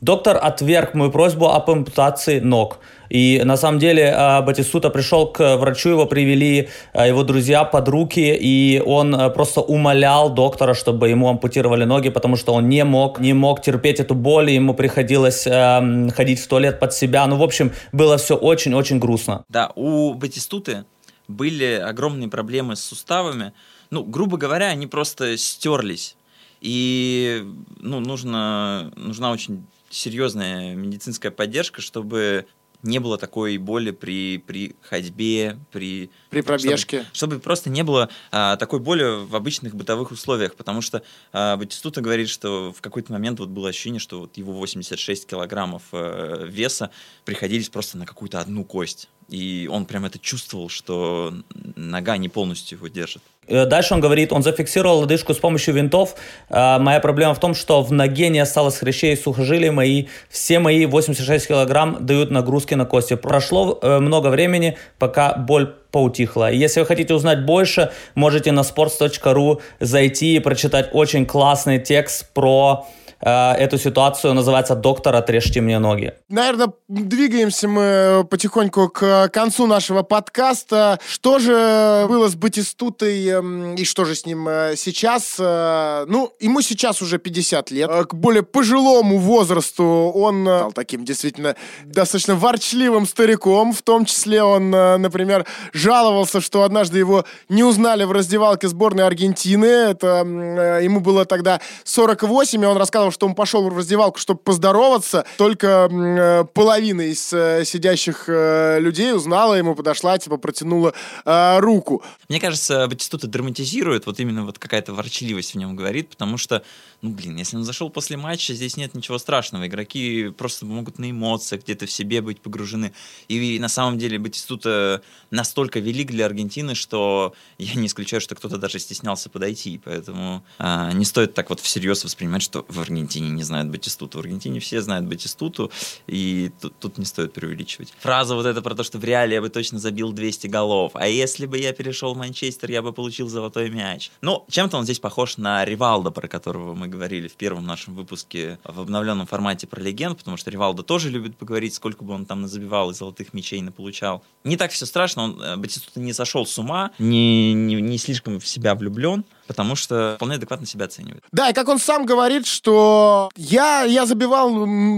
Доктор 0.00 0.38
отверг 0.40 0.92
мою 0.92 1.10
просьбу 1.10 1.48
об 1.48 1.70
ампутации 1.70 2.40
ног. 2.40 2.78
И 3.08 3.40
на 3.44 3.56
самом 3.56 3.78
деле 3.78 4.12
а, 4.14 4.42
Батистута 4.42 4.90
пришел 4.90 5.26
к 5.26 5.56
врачу, 5.56 5.90
его 5.90 6.04
привели 6.04 6.68
а, 6.92 7.06
его 7.06 7.22
друзья 7.22 7.64
под 7.64 7.88
руки, 7.88 8.36
и 8.38 8.82
он 8.84 9.14
а, 9.14 9.30
просто 9.30 9.62
умолял 9.62 10.28
доктора, 10.28 10.74
чтобы 10.74 11.08
ему 11.08 11.28
ампутировали 11.28 11.84
ноги, 11.84 12.10
потому 12.10 12.36
что 12.36 12.52
он 12.52 12.68
не 12.68 12.84
мог, 12.84 13.20
не 13.20 13.32
мог 13.32 13.62
терпеть 13.62 13.98
эту 13.98 14.14
боль, 14.14 14.50
и 14.50 14.54
ему 14.54 14.74
приходилось 14.74 15.44
ходить 15.44 16.40
в 16.40 16.46
туалет 16.46 16.78
под 16.78 16.92
себя. 16.92 17.26
Ну, 17.26 17.36
в 17.36 17.42
общем, 17.42 17.72
было 17.92 18.18
все 18.18 18.36
очень-очень 18.36 18.98
грустно. 18.98 19.44
Да, 19.48 19.72
у 19.76 20.12
Батистуты 20.12 20.84
были 21.26 21.72
огромные 21.72 22.28
проблемы 22.28 22.76
с 22.76 22.80
суставами. 22.80 23.52
Ну, 23.90 24.04
грубо 24.04 24.36
говоря, 24.36 24.66
они 24.66 24.86
просто 24.86 25.38
стерлись. 25.38 26.16
И 26.60 27.44
ну, 27.80 28.00
нужно, 28.00 28.92
нужна 28.96 29.30
очень 29.30 29.64
серьезная 29.96 30.74
медицинская 30.74 31.32
поддержка, 31.32 31.80
чтобы 31.80 32.46
не 32.82 33.00
было 33.00 33.18
такой 33.18 33.56
боли 33.56 33.90
при, 33.90 34.38
при 34.38 34.76
ходьбе, 34.82 35.58
при... 35.72 36.10
При 36.30 36.42
пробежке. 36.42 36.98
Чтобы, 37.12 37.14
чтобы 37.14 37.38
просто 37.40 37.70
не 37.70 37.82
было 37.82 38.10
а, 38.30 38.56
такой 38.56 38.80
боли 38.80 39.24
в 39.24 39.34
обычных 39.34 39.74
бытовых 39.74 40.10
условиях, 40.10 40.54
потому 40.54 40.82
что 40.82 41.02
а, 41.32 41.56
Батистута 41.56 42.00
говорит, 42.00 42.28
что 42.28 42.72
в 42.72 42.80
какой-то 42.80 43.12
момент 43.12 43.40
вот 43.40 43.48
было 43.48 43.70
ощущение, 43.70 43.98
что 43.98 44.20
вот 44.20 44.36
его 44.36 44.52
86 44.52 45.26
килограммов 45.26 45.82
а, 45.92 46.44
веса 46.44 46.90
приходились 47.24 47.68
просто 47.70 47.98
на 47.98 48.06
какую-то 48.06 48.40
одну 48.40 48.64
кость. 48.64 49.08
И 49.28 49.68
он 49.70 49.86
прям 49.86 50.04
это 50.04 50.18
чувствовал, 50.18 50.68
что 50.68 51.34
нога 51.74 52.16
не 52.16 52.28
полностью 52.28 52.78
его 52.78 52.88
держит. 52.88 53.22
Э, 53.48 53.66
дальше 53.66 53.94
он 53.94 54.00
говорит, 54.00 54.32
он 54.32 54.42
зафиксировал 54.42 55.00
лодыжку 55.00 55.34
с 55.34 55.38
помощью 55.38 55.74
винтов. 55.74 56.14
Э, 56.48 56.78
моя 56.78 57.00
проблема 57.00 57.34
в 57.34 57.40
том, 57.40 57.54
что 57.54 57.82
в 57.82 57.92
ноге 57.92 58.28
не 58.28 58.38
осталось 58.38 58.76
хрящей 58.76 59.12
и 59.12 59.16
сухожилий. 59.16 59.70
Мои, 59.70 60.06
все 60.28 60.58
мои 60.58 60.86
86 60.86 61.48
килограмм 61.48 62.06
дают 62.06 62.30
нагрузки 62.30 62.74
на 62.74 62.84
кости. 62.84 63.14
Прошло 63.14 63.78
э, 63.82 63.98
много 63.98 64.28
времени, 64.28 64.76
пока 64.98 65.34
боль 65.34 65.74
поутихла. 65.90 66.52
Если 66.52 66.80
вы 66.80 66.86
хотите 66.86 67.14
узнать 67.14 67.44
больше, 67.44 67.90
можете 68.14 68.52
на 68.52 68.60
sports.ru 68.60 69.60
зайти 69.80 70.36
и 70.36 70.40
прочитать 70.40 70.90
очень 70.92 71.26
классный 71.26 71.78
текст 71.78 72.32
про 72.32 72.86
э, 73.20 73.52
эту 73.52 73.78
ситуацию, 73.78 74.34
называется 74.34 74.74
«Доктор, 74.74 75.14
отрежьте 75.16 75.60
мне 75.60 75.78
ноги». 75.78 76.12
Наверное, 76.28 76.68
двигаемся 76.88 77.68
мы 77.68 78.26
потихоньку 78.30 78.88
к 78.88 79.28
концу 79.28 79.66
нашего 79.66 80.02
подкаста. 80.02 80.98
Что 81.08 81.38
же 81.38 82.06
было 82.08 82.28
с 82.28 82.34
Батистутой 82.34 83.26
эм, 83.28 83.74
и 83.74 83.84
что 83.84 84.04
же 84.04 84.14
с 84.14 84.26
ним 84.26 84.48
э, 84.48 84.74
сейчас? 84.76 85.36
Э, 85.38 86.04
Ну, 86.08 86.32
ему 86.40 86.60
сейчас 86.60 87.02
уже 87.02 87.18
50 87.18 87.70
лет. 87.70 87.90
Э, 87.90 88.04
К 88.04 88.14
более 88.14 88.42
пожилому 88.42 89.18
возрасту 89.18 89.84
он 90.14 90.46
э, 90.48 90.56
стал 90.58 90.72
таким 90.72 91.04
действительно 91.04 91.54
достаточно 91.84 92.34
ворчливым 92.34 93.06
стариком. 93.06 93.72
В 93.72 93.82
том 93.82 94.04
числе 94.04 94.42
он, 94.42 94.74
э, 94.74 94.96
например, 94.96 95.46
жаловался, 95.72 96.40
что 96.40 96.62
однажды 96.62 96.98
его 96.98 97.24
не 97.48 97.62
узнали 97.62 98.04
в 98.04 98.12
раздевалке 98.12 98.68
сборной 98.68 99.06
Аргентины. 99.06 99.66
Это 99.66 100.24
э, 100.26 100.80
ему 100.82 101.00
было 101.00 101.24
тогда 101.24 101.60
48, 101.84 102.62
и 102.62 102.66
он 102.66 102.76
рассказывал, 102.76 103.05
что 103.10 103.26
он 103.26 103.34
пошел 103.34 103.68
в 103.68 103.76
раздевалку, 103.76 104.18
чтобы 104.18 104.40
поздороваться. 104.40 105.24
Только 105.36 105.88
э, 105.90 106.44
половина 106.52 107.02
из 107.02 107.32
э, 107.32 107.64
сидящих 107.64 108.24
э, 108.28 108.78
людей 108.80 109.14
узнала 109.14 109.54
ему, 109.54 109.74
подошла, 109.74 110.18
типа 110.18 110.36
протянула 110.36 110.92
э, 111.24 111.58
руку. 111.60 112.02
Мне 112.28 112.40
кажется, 112.40 112.86
Батистута 112.88 113.26
драматизирует, 113.26 114.06
вот 114.06 114.18
именно 114.20 114.44
вот 114.44 114.58
какая-то 114.58 114.92
ворчливость 114.92 115.54
в 115.54 115.58
нем 115.58 115.76
говорит, 115.76 116.08
потому 116.08 116.38
что, 116.38 116.62
ну, 117.02 117.10
блин, 117.10 117.36
если 117.36 117.56
он 117.56 117.64
зашел 117.64 117.90
после 117.90 118.16
матча, 118.16 118.54
здесь 118.54 118.76
нет 118.76 118.94
ничего 118.94 119.18
страшного. 119.18 119.66
Игроки 119.66 120.30
просто 120.36 120.66
могут 120.66 120.98
на 120.98 121.10
эмоциях 121.10 121.62
где-то 121.62 121.86
в 121.86 121.90
себе 121.90 122.20
быть 122.20 122.40
погружены. 122.40 122.92
И 123.28 123.58
на 123.60 123.68
самом 123.68 123.98
деле 123.98 124.18
Батистута 124.18 125.02
настолько 125.30 125.78
велик 125.78 126.10
для 126.10 126.26
Аргентины, 126.26 126.74
что 126.74 127.34
я 127.58 127.74
не 127.74 127.86
исключаю, 127.86 128.20
что 128.20 128.34
кто-то 128.34 128.58
даже 128.58 128.78
стеснялся 128.78 129.30
подойти. 129.30 129.80
Поэтому 129.84 130.44
а, 130.58 130.92
не 130.92 131.04
стоит 131.04 131.34
так 131.34 131.50
вот 131.50 131.60
всерьез 131.60 132.04
воспринимать, 132.04 132.42
что 132.42 132.64
в 132.68 132.80
Аргентине 132.80 132.95
не 133.00 133.42
знают 133.42 133.70
Батистуту. 133.70 134.18
В 134.18 134.20
Аргентине 134.20 134.60
все 134.60 134.80
знают 134.80 135.06
Батистуту, 135.06 135.70
и 136.06 136.50
тут, 136.60 136.78
тут 136.78 136.98
не 136.98 137.04
стоит 137.04 137.32
преувеличивать. 137.32 137.92
Фраза 138.00 138.34
вот 138.34 138.46
эта 138.46 138.62
про 138.62 138.74
то, 138.74 138.82
что 138.82 138.98
в 138.98 139.04
реале 139.04 139.34
я 139.34 139.40
бы 139.40 139.48
точно 139.48 139.78
забил 139.78 140.12
200 140.12 140.46
голов, 140.46 140.92
а 140.94 141.08
если 141.08 141.46
бы 141.46 141.58
я 141.58 141.72
перешел 141.72 142.14
в 142.14 142.16
Манчестер, 142.16 142.70
я 142.70 142.82
бы 142.82 142.92
получил 142.92 143.28
золотой 143.28 143.70
мяч. 143.70 144.10
Ну, 144.20 144.44
чем-то 144.48 144.78
он 144.78 144.84
здесь 144.84 144.98
похож 144.98 145.36
на 145.36 145.64
Ривалдо, 145.64 146.10
про 146.10 146.28
которого 146.28 146.74
мы 146.74 146.88
говорили 146.88 147.28
в 147.28 147.34
первом 147.34 147.66
нашем 147.66 147.94
выпуске 147.94 148.58
в 148.64 148.80
обновленном 148.80 149.26
формате 149.26 149.66
про 149.66 149.80
легенд, 149.80 150.18
потому 150.18 150.36
что 150.36 150.50
Ривалдо 150.50 150.82
тоже 150.82 151.10
любит 151.10 151.36
поговорить, 151.36 151.74
сколько 151.74 152.04
бы 152.04 152.14
он 152.14 152.26
там 152.26 152.46
забивал 152.46 152.90
и 152.90 152.94
золотых 152.94 153.34
мячей 153.34 153.60
наполучал. 153.62 154.22
Не 154.44 154.56
так 154.56 154.70
все 154.70 154.86
страшно, 154.86 155.24
он, 155.24 155.42
э, 155.42 155.56
Батистута 155.56 156.00
не 156.00 156.12
сошел 156.12 156.46
с 156.46 156.58
ума, 156.58 156.90
не, 156.98 157.52
не, 157.52 157.80
не 157.80 157.98
слишком 157.98 158.40
в 158.40 158.46
себя 158.46 158.74
влюблен, 158.74 159.24
потому 159.46 159.76
что 159.76 160.14
вполне 160.16 160.36
адекватно 160.36 160.66
себя 160.66 160.86
оценивает. 160.86 161.24
Да, 161.32 161.50
и 161.50 161.52
как 161.52 161.68
он 161.68 161.78
сам 161.78 162.04
говорит, 162.06 162.46
что 162.46 163.30
я, 163.36 163.82
я 163.82 164.06
забивал 164.06 164.50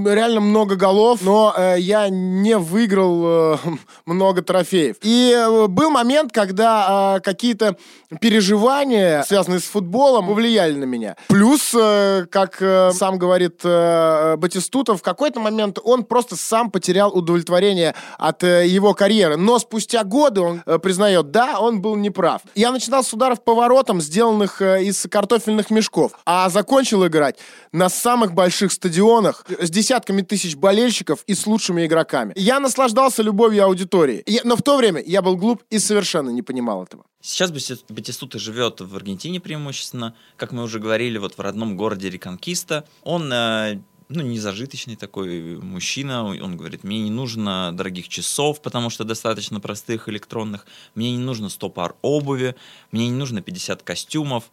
реально 0.06 0.40
много 0.40 0.76
голов, 0.76 1.20
но 1.22 1.54
э, 1.56 1.76
я 1.78 2.08
не 2.08 2.56
выиграл 2.56 3.54
э, 3.54 3.56
много 4.06 4.42
трофеев. 4.42 4.96
И 5.02 5.32
э, 5.34 5.66
был 5.66 5.90
момент, 5.90 6.32
когда 6.32 7.16
э, 7.16 7.20
какие-то 7.20 7.76
переживания, 8.20 9.22
связанные 9.22 9.60
с 9.60 9.64
футболом, 9.64 10.26
повлияли 10.26 10.74
на 10.74 10.84
меня. 10.84 11.16
Плюс, 11.28 11.74
э, 11.74 12.26
как 12.30 12.60
э, 12.60 12.92
сам 12.92 13.18
говорит 13.18 13.60
э, 13.64 14.36
Батистута, 14.36 14.96
в 14.96 15.02
какой-то 15.02 15.40
момент 15.40 15.78
он 15.82 16.04
просто 16.04 16.36
сам 16.36 16.70
потерял 16.70 17.10
удовлетворение 17.16 17.94
от 18.18 18.42
э, 18.44 18.66
его 18.66 18.94
карьеры. 18.94 19.36
Но 19.36 19.58
спустя 19.58 20.04
годы 20.04 20.40
он 20.40 20.62
э, 20.64 20.78
признает, 20.78 21.30
да, 21.30 21.58
он 21.60 21.80
был 21.80 21.96
неправ. 21.96 22.42
Я 22.54 22.72
начинал 22.72 23.04
с 23.04 23.12
ударов 23.12 23.42
по 23.42 23.54
воротам, 23.54 24.00
сделанных 24.38 24.62
э, 24.62 24.84
из 24.84 25.06
картофельных 25.10 25.70
мешков, 25.70 26.12
а 26.24 26.48
закончил 26.50 27.06
играть 27.06 27.36
на 27.72 27.88
самых 27.88 28.32
больших 28.32 28.72
стадионах 28.72 29.44
с 29.60 29.70
десятками 29.70 30.22
тысяч 30.22 30.56
болельщиков 30.56 31.24
и 31.26 31.34
с 31.34 31.46
лучшими 31.46 31.86
игроками. 31.86 32.32
Я 32.36 32.60
наслаждался 32.60 33.22
любовью 33.22 33.64
аудитории. 33.64 34.24
Но 34.44 34.56
в 34.56 34.62
то 34.62 34.76
время 34.76 35.02
я 35.04 35.22
был 35.22 35.36
глуп 35.36 35.62
и 35.70 35.78
совершенно 35.78 36.30
не 36.30 36.42
понимал 36.42 36.84
этого. 36.84 37.04
Сейчас 37.20 37.50
Бати- 37.50 37.80
Батистута 37.88 38.38
живет 38.38 38.80
в 38.80 38.94
Аргентине 38.96 39.40
преимущественно, 39.40 40.14
как 40.36 40.52
мы 40.52 40.62
уже 40.62 40.78
говорили, 40.78 41.18
вот 41.18 41.34
в 41.36 41.40
родном 41.40 41.76
городе 41.76 42.10
Реконкиста. 42.10 42.84
Он 43.02 43.32
э, 43.32 43.80
ну, 44.08 44.22
незажиточный 44.22 44.96
такой 44.96 45.58
мужчина. 45.58 46.24
Он 46.24 46.56
говорит, 46.56 46.82
мне 46.82 47.00
не 47.00 47.10
нужно 47.10 47.70
дорогих 47.72 48.08
часов, 48.08 48.62
потому 48.62 48.90
что 48.90 49.04
достаточно 49.04 49.60
простых 49.60 50.08
электронных. 50.08 50.66
Мне 50.94 51.12
не 51.12 51.18
нужно 51.18 51.48
100 51.48 51.68
пар 51.70 51.94
обуви. 52.00 52.54
Мне 52.90 53.08
не 53.08 53.14
нужно 53.14 53.42
50 53.42 53.82
костюмов. 53.82 54.44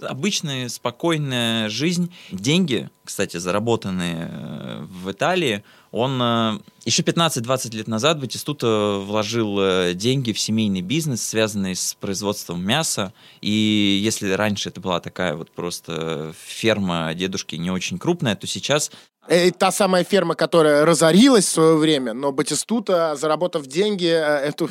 Обычная, 0.00 0.68
спокойная 0.68 1.68
жизнь. 1.68 2.12
Деньги, 2.30 2.90
кстати, 3.04 3.38
заработанные 3.38 4.28
э, 4.30 4.86
в 4.90 5.10
Италии, 5.10 5.64
он 5.94 6.20
э, 6.20 6.58
еще 6.84 7.02
15-20 7.02 7.76
лет 7.76 7.86
назад 7.86 8.20
Батистута 8.20 8.98
вложил 8.98 9.60
э, 9.60 9.94
деньги 9.94 10.32
в 10.32 10.40
семейный 10.40 10.80
бизнес, 10.80 11.22
связанный 11.22 11.76
с 11.76 11.94
производством 11.94 12.66
мяса. 12.66 13.12
И 13.40 14.00
если 14.02 14.32
раньше 14.32 14.70
это 14.70 14.80
была 14.80 14.98
такая 14.98 15.36
вот 15.36 15.52
просто 15.52 16.32
ферма 16.36 17.14
дедушки 17.14 17.54
не 17.54 17.70
очень 17.70 17.98
крупная, 17.98 18.34
то 18.34 18.48
сейчас 18.48 18.90
Э, 19.28 19.52
та 19.52 19.70
самая 19.70 20.04
ферма, 20.04 20.34
которая 20.34 20.84
разорилась 20.84 21.46
в 21.46 21.52
свое 21.52 21.76
время, 21.76 22.12
но 22.12 22.30
Батистута, 22.30 23.16
заработав 23.16 23.66
деньги, 23.66 24.06
эту 24.06 24.68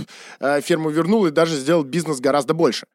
ферму 0.61 0.91
вернул 0.91 1.26
и 1.26 1.32
даже 1.32 1.55
сделал 1.55 1.84
бизнес 1.84 2.19
гораздо 2.19 2.53
больше. 2.53 2.86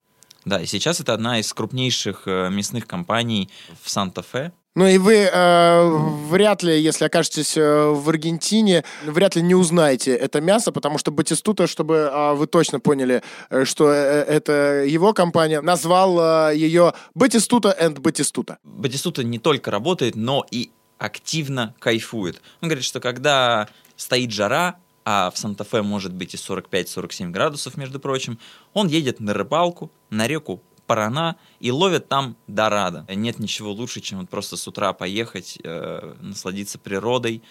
Да, 0.44 0.60
и 0.60 0.66
сейчас 0.66 1.00
это 1.00 1.14
одна 1.14 1.40
из 1.40 1.52
крупнейших 1.52 2.26
мясных 2.26 2.86
компаний 2.86 3.48
в 3.82 3.90
Санта-Фе. 3.90 4.52
Ну 4.74 4.86
и 4.86 4.98
вы 4.98 5.28
э, 5.32 5.90
вряд 6.28 6.62
ли, 6.62 6.80
если 6.80 7.04
окажетесь 7.04 7.56
э, 7.56 7.88
в 7.88 8.08
Аргентине, 8.08 8.84
вряд 9.04 9.34
ли 9.34 9.42
не 9.42 9.54
узнаете 9.54 10.14
это 10.14 10.40
мясо, 10.40 10.70
потому 10.70 10.98
что 10.98 11.10
Батистута, 11.10 11.66
чтобы 11.66 11.94
э, 12.12 12.34
вы 12.34 12.46
точно 12.46 12.78
поняли, 12.78 13.22
э, 13.50 13.64
что 13.64 13.90
э, 13.90 13.96
это 14.22 14.84
его 14.86 15.12
компания, 15.14 15.60
назвал 15.62 16.50
э, 16.50 16.56
ее 16.56 16.92
Батистута 17.14 17.76
and 17.80 17.98
Батистута. 18.00 18.58
Батистута 18.62 19.24
не 19.24 19.38
только 19.38 19.70
работает, 19.70 20.14
но 20.14 20.46
и 20.50 20.70
активно 20.98 21.74
кайфует. 21.78 22.40
Он 22.60 22.68
говорит, 22.68 22.84
что 22.84 23.00
когда 23.00 23.68
стоит 23.96 24.30
жара, 24.30 24.76
а 25.04 25.30
в 25.30 25.38
Санта-Фе 25.38 25.82
может 25.82 26.12
быть 26.12 26.34
и 26.34 26.36
45-47 26.36 27.30
градусов, 27.30 27.76
между 27.76 27.98
прочим, 27.98 28.38
он 28.74 28.88
едет 28.88 29.20
на 29.20 29.32
рыбалку, 29.32 29.90
на 30.10 30.26
реку 30.26 30.62
Парана 30.88 31.36
и 31.60 31.70
ловит 31.70 32.08
там 32.08 32.36
дорадо. 32.48 33.06
Нет 33.14 33.38
ничего 33.38 33.70
лучше, 33.70 34.00
чем 34.00 34.18
вот 34.18 34.28
просто 34.28 34.56
с 34.56 34.66
утра 34.66 34.92
поехать, 34.92 35.58
э, 35.62 36.14
насладиться 36.20 36.78
природой, 36.78 37.44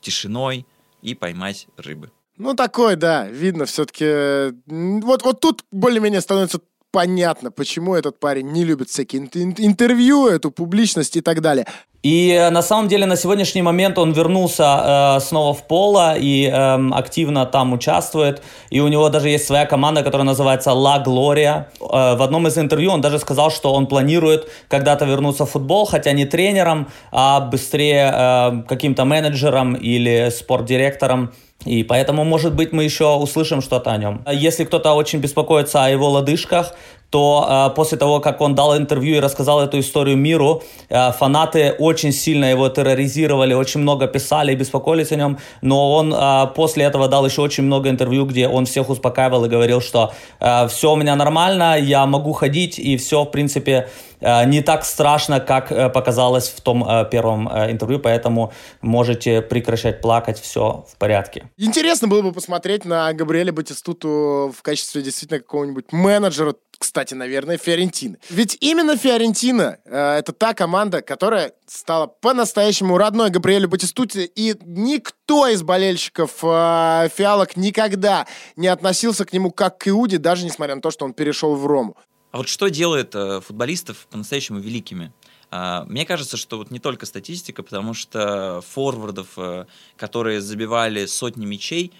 тишиной 0.00 0.66
и 1.02 1.14
поймать 1.14 1.66
рыбы. 1.76 2.10
Ну, 2.36 2.54
такой, 2.54 2.96
да, 2.96 3.28
видно 3.28 3.64
все-таки. 3.64 4.54
Вот, 4.66 5.22
вот 5.22 5.40
тут 5.40 5.64
более-менее 5.70 6.20
становится 6.20 6.60
понятно, 6.94 7.50
почему 7.50 7.96
этот 7.96 8.20
парень 8.20 8.52
не 8.52 8.64
любит 8.64 8.88
всякие 8.88 9.22
ин- 9.22 9.30
ин- 9.34 9.54
интервью, 9.58 10.28
эту 10.28 10.52
публичность 10.52 11.16
и 11.16 11.20
так 11.20 11.40
далее. 11.40 11.66
И 12.04 12.30
э, 12.30 12.50
на 12.50 12.62
самом 12.62 12.88
деле 12.88 13.06
на 13.06 13.16
сегодняшний 13.16 13.62
момент 13.62 13.98
он 13.98 14.12
вернулся 14.12 15.16
э, 15.16 15.20
снова 15.20 15.54
в 15.54 15.66
поло 15.66 16.14
и 16.16 16.46
эм, 16.46 16.92
активно 16.92 17.46
там 17.46 17.72
участвует. 17.72 18.42
И 18.70 18.80
у 18.80 18.88
него 18.88 19.08
даже 19.08 19.28
есть 19.28 19.46
своя 19.46 19.66
команда, 19.66 20.02
которая 20.02 20.26
называется 20.26 20.70
La 20.70 21.02
Gloria. 21.02 21.64
Э, 21.80 22.16
в 22.16 22.22
одном 22.22 22.46
из 22.46 22.58
интервью 22.58 22.92
он 22.92 23.00
даже 23.00 23.18
сказал, 23.18 23.50
что 23.50 23.72
он 23.72 23.86
планирует 23.86 24.48
когда-то 24.68 25.06
вернуться 25.06 25.44
в 25.46 25.50
футбол, 25.50 25.86
хотя 25.86 26.12
не 26.12 26.26
тренером, 26.26 26.86
а 27.10 27.40
быстрее 27.40 28.12
э, 28.14 28.62
каким-то 28.68 29.04
менеджером 29.04 29.74
или 29.74 30.30
спортдиректором. 30.30 31.32
И 31.64 31.82
поэтому, 31.82 32.24
может 32.24 32.54
быть, 32.54 32.72
мы 32.72 32.84
еще 32.84 33.14
услышим 33.14 33.62
что-то 33.62 33.92
о 33.92 33.96
нем. 33.96 34.24
Если 34.30 34.64
кто-то 34.64 34.92
очень 34.92 35.20
беспокоится 35.20 35.84
о 35.84 35.88
его 35.88 36.10
лодыжках, 36.10 36.74
то 37.14 37.68
э, 37.70 37.76
после 37.76 37.96
того, 37.96 38.18
как 38.18 38.40
он 38.40 38.56
дал 38.56 38.76
интервью 38.76 39.14
и 39.14 39.20
рассказал 39.20 39.60
эту 39.60 39.78
историю 39.78 40.16
миру, 40.16 40.64
э, 40.88 41.12
фанаты 41.12 41.76
очень 41.78 42.10
сильно 42.12 42.46
его 42.46 42.68
терроризировали, 42.68 43.54
очень 43.54 43.82
много 43.82 44.08
писали 44.08 44.52
и 44.52 44.56
беспокоились 44.56 45.12
о 45.12 45.16
нем, 45.16 45.38
но 45.62 45.92
он 45.94 46.12
э, 46.12 46.46
после 46.56 46.84
этого 46.84 47.06
дал 47.06 47.24
еще 47.24 47.42
очень 47.42 47.62
много 47.62 47.88
интервью, 47.88 48.26
где 48.26 48.48
он 48.48 48.64
всех 48.64 48.90
успокаивал 48.90 49.44
и 49.44 49.48
говорил, 49.48 49.80
что 49.80 50.12
э, 50.40 50.66
все 50.66 50.92
у 50.92 50.96
меня 50.96 51.14
нормально, 51.14 51.78
я 51.78 52.04
могу 52.06 52.32
ходить, 52.32 52.80
и 52.80 52.96
все, 52.96 53.22
в 53.22 53.30
принципе, 53.30 53.88
э, 54.20 54.44
не 54.46 54.60
так 54.60 54.84
страшно, 54.84 55.38
как 55.38 55.70
э, 55.70 55.90
показалось 55.90 56.48
в 56.48 56.60
том 56.62 56.82
э, 56.82 57.08
первом 57.08 57.48
э, 57.48 57.70
интервью, 57.70 58.00
поэтому 58.00 58.52
можете 58.82 59.40
прекращать 59.40 60.00
плакать, 60.00 60.40
все 60.40 60.84
в 60.92 60.96
порядке. 60.98 61.48
Интересно 61.58 62.08
было 62.08 62.22
бы 62.22 62.32
посмотреть 62.32 62.84
на 62.84 63.12
Габриэля 63.12 63.52
Батистуту 63.52 64.52
в 64.58 64.62
качестве 64.62 65.00
действительно 65.02 65.38
какого-нибудь 65.38 65.92
менеджера, 65.92 66.54
кстати, 66.78 67.14
наверное, 67.14 67.58
Фиорентины. 67.58 68.18
Ведь 68.30 68.56
именно 68.60 68.96
Фиорентина 68.96 69.78
э, 69.84 70.18
это 70.18 70.32
та 70.32 70.54
команда, 70.54 71.02
которая 71.02 71.52
стала 71.66 72.06
по-настоящему 72.06 72.98
родной 72.98 73.30
Габриэлю 73.30 73.68
Батистуте, 73.68 74.24
и 74.24 74.54
никто 74.64 75.48
из 75.48 75.62
болельщиков 75.62 76.32
э, 76.42 77.08
фиалок 77.14 77.56
никогда 77.56 78.26
не 78.56 78.68
относился 78.68 79.24
к 79.24 79.32
нему 79.32 79.50
как 79.50 79.78
к 79.78 79.88
Иуде, 79.88 80.18
даже 80.18 80.44
несмотря 80.44 80.74
на 80.74 80.80
то, 80.80 80.90
что 80.90 81.04
он 81.04 81.14
перешел 81.14 81.54
в 81.56 81.66
Рому. 81.66 81.96
А 82.34 82.38
вот 82.38 82.48
что 82.48 82.68
делает 82.68 83.14
э, 83.14 83.40
футболистов 83.40 84.08
по-настоящему 84.10 84.58
великими? 84.58 85.12
А, 85.50 85.84
мне 85.84 86.04
кажется, 86.04 86.36
что 86.36 86.58
вот 86.58 86.72
не 86.72 86.80
только 86.80 87.06
статистика, 87.06 87.62
потому 87.62 87.94
что 87.94 88.60
форвардов, 88.68 89.28
э, 89.36 89.66
которые 89.96 90.40
забивали 90.40 91.06
сотни 91.06 91.46
мячей, 91.46 91.92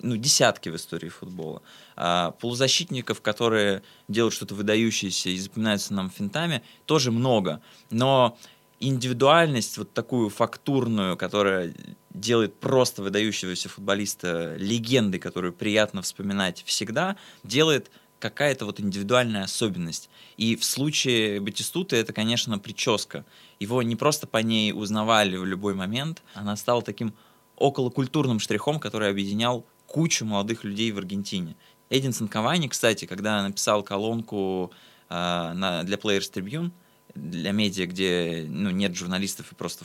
ну, 0.00 0.16
десятки 0.16 0.68
в 0.68 0.76
истории 0.76 1.08
футбола. 1.08 1.62
А 1.96 2.32
полузащитников, 2.32 3.20
которые 3.20 3.82
делают 4.08 4.34
что-то 4.34 4.54
выдающееся 4.54 5.30
и 5.30 5.38
запоминаются 5.38 5.94
нам 5.94 6.10
финтами, 6.10 6.62
тоже 6.86 7.10
много. 7.10 7.60
Но 7.90 8.38
индивидуальность, 8.80 9.78
вот 9.78 9.92
такую 9.92 10.28
фактурную, 10.28 11.16
которая 11.16 11.74
делает 12.10 12.58
просто 12.58 13.02
выдающегося 13.02 13.68
футболиста 13.68 14.56
легендой, 14.56 15.20
которую 15.20 15.52
приятно 15.52 16.02
вспоминать 16.02 16.62
всегда, 16.66 17.16
делает 17.44 17.90
какая-то 18.18 18.66
вот 18.66 18.80
индивидуальная 18.80 19.44
особенность. 19.44 20.08
И 20.36 20.56
в 20.56 20.64
случае 20.64 21.40
Батистуты 21.40 21.96
это, 21.96 22.12
конечно, 22.12 22.58
прическа. 22.58 23.24
Его 23.58 23.82
не 23.82 23.96
просто 23.96 24.26
по 24.26 24.38
ней 24.38 24.72
узнавали 24.72 25.36
в 25.36 25.44
любой 25.44 25.74
момент, 25.74 26.22
она 26.34 26.56
стала 26.56 26.82
таким 26.82 27.14
околокультурным 27.56 28.38
штрихом, 28.38 28.78
который 28.78 29.10
объединял 29.10 29.66
кучу 29.92 30.24
молодых 30.24 30.64
людей 30.64 30.90
в 30.90 30.98
Аргентине. 30.98 31.54
Эдинсон 31.90 32.26
Кавани, 32.26 32.68
кстати, 32.68 33.04
когда 33.04 33.42
написал 33.42 33.82
колонку 33.82 34.72
э, 35.10 35.14
на, 35.14 35.82
для 35.84 35.98
Players 35.98 36.32
Tribune, 36.32 36.72
для 37.14 37.52
медиа, 37.52 37.86
где 37.86 38.46
ну, 38.48 38.70
нет 38.70 38.96
журналистов 38.96 39.52
и 39.52 39.54
просто 39.54 39.84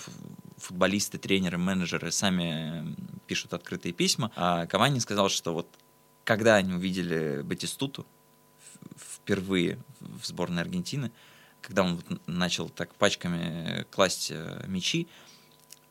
футболисты, 0.55 1.18
тренеры, 1.18 1.58
менеджеры 1.58 2.12
сами 2.12 2.95
пишут 3.28 3.53
открытые 3.53 3.91
письма, 3.91 4.32
а 4.38 4.66
Кавани 4.66 4.99
сказал, 4.99 5.28
что 5.28 5.53
вот 5.53 5.68
когда 6.24 6.55
они 6.55 6.74
увидели 6.74 7.41
Батистуту 7.43 8.05
впервые 8.95 9.78
в 9.99 10.26
сборной 10.26 10.62
Аргентины, 10.62 11.12
когда 11.62 11.84
он 11.84 12.01
начал 12.28 12.70
так 12.70 12.95
пачками 12.95 13.86
класть 13.91 14.32
э, 14.32 14.64
мячи, 14.68 15.10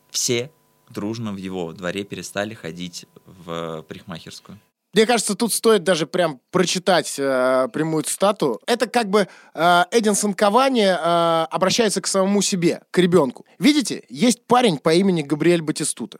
все 0.09 0.51
дружно 0.89 1.31
в 1.31 1.37
его 1.37 1.73
дворе 1.73 2.03
перестали 2.03 2.53
ходить 2.53 3.05
в 3.25 3.83
парикмахерскую. 3.87 4.59
Мне 4.93 5.05
кажется, 5.05 5.35
тут 5.35 5.53
стоит 5.53 5.83
даже 5.83 6.07
прям 6.07 6.39
прочитать 6.49 7.15
э, 7.19 7.67
прямую 7.71 8.03
цитату. 8.03 8.61
Это 8.65 8.87
как 8.87 9.09
бы 9.09 9.27
э, 9.53 9.83
Эдинсон 9.91 10.33
Кавани 10.33 10.85
э, 10.87 11.47
обращается 11.51 12.01
к 12.01 12.07
самому 12.07 12.41
себе, 12.41 12.81
к 12.89 12.97
ребенку. 12.97 13.45
Видите, 13.59 14.05
есть 14.09 14.45
парень 14.45 14.77
по 14.77 14.93
имени 14.93 15.21
Габриэль 15.21 15.61
Батистута. 15.61 16.19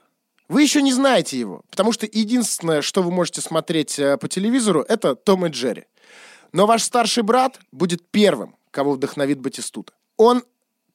Вы 0.49 0.63
еще 0.63 0.81
не 0.81 0.93
знаете 0.93 1.39
его, 1.39 1.61
потому 1.69 1.91
что 1.91 2.05
единственное, 2.05 2.81
что 2.81 3.01
вы 3.01 3.11
можете 3.11 3.41
смотреть 3.41 3.97
э, 3.99 4.17
по 4.17 4.27
телевизору, 4.27 4.81
это 4.81 5.15
Том 5.15 5.45
и 5.45 5.49
Джерри. 5.49 5.85
Но 6.51 6.67
ваш 6.67 6.83
старший 6.83 7.23
брат 7.23 7.59
будет 7.71 8.07
первым, 8.11 8.57
кого 8.71 8.93
вдохновит 8.93 9.39
Батистута. 9.39 9.93
Он 10.17 10.43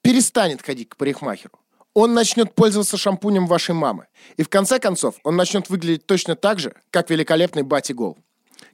перестанет 0.03 0.63
ходить 0.63 0.91
к 0.91 0.97
парикмахеру 0.97 1.59
он 1.95 2.15
начнет 2.15 2.55
пользоваться 2.55 2.97
шампунем 2.97 3.47
вашей 3.47 3.75
мамы. 3.75 4.07
И 4.37 4.43
в 4.43 4.49
конце 4.49 4.79
концов, 4.79 5.17
он 5.25 5.37
начнет 5.37 5.69
выглядеть 5.69 6.07
точно 6.07 6.37
так 6.37 6.59
же, 6.59 6.75
как 6.91 7.11
великолепный 7.11 7.63
Бати 7.63 7.93
Гол. 7.93 8.17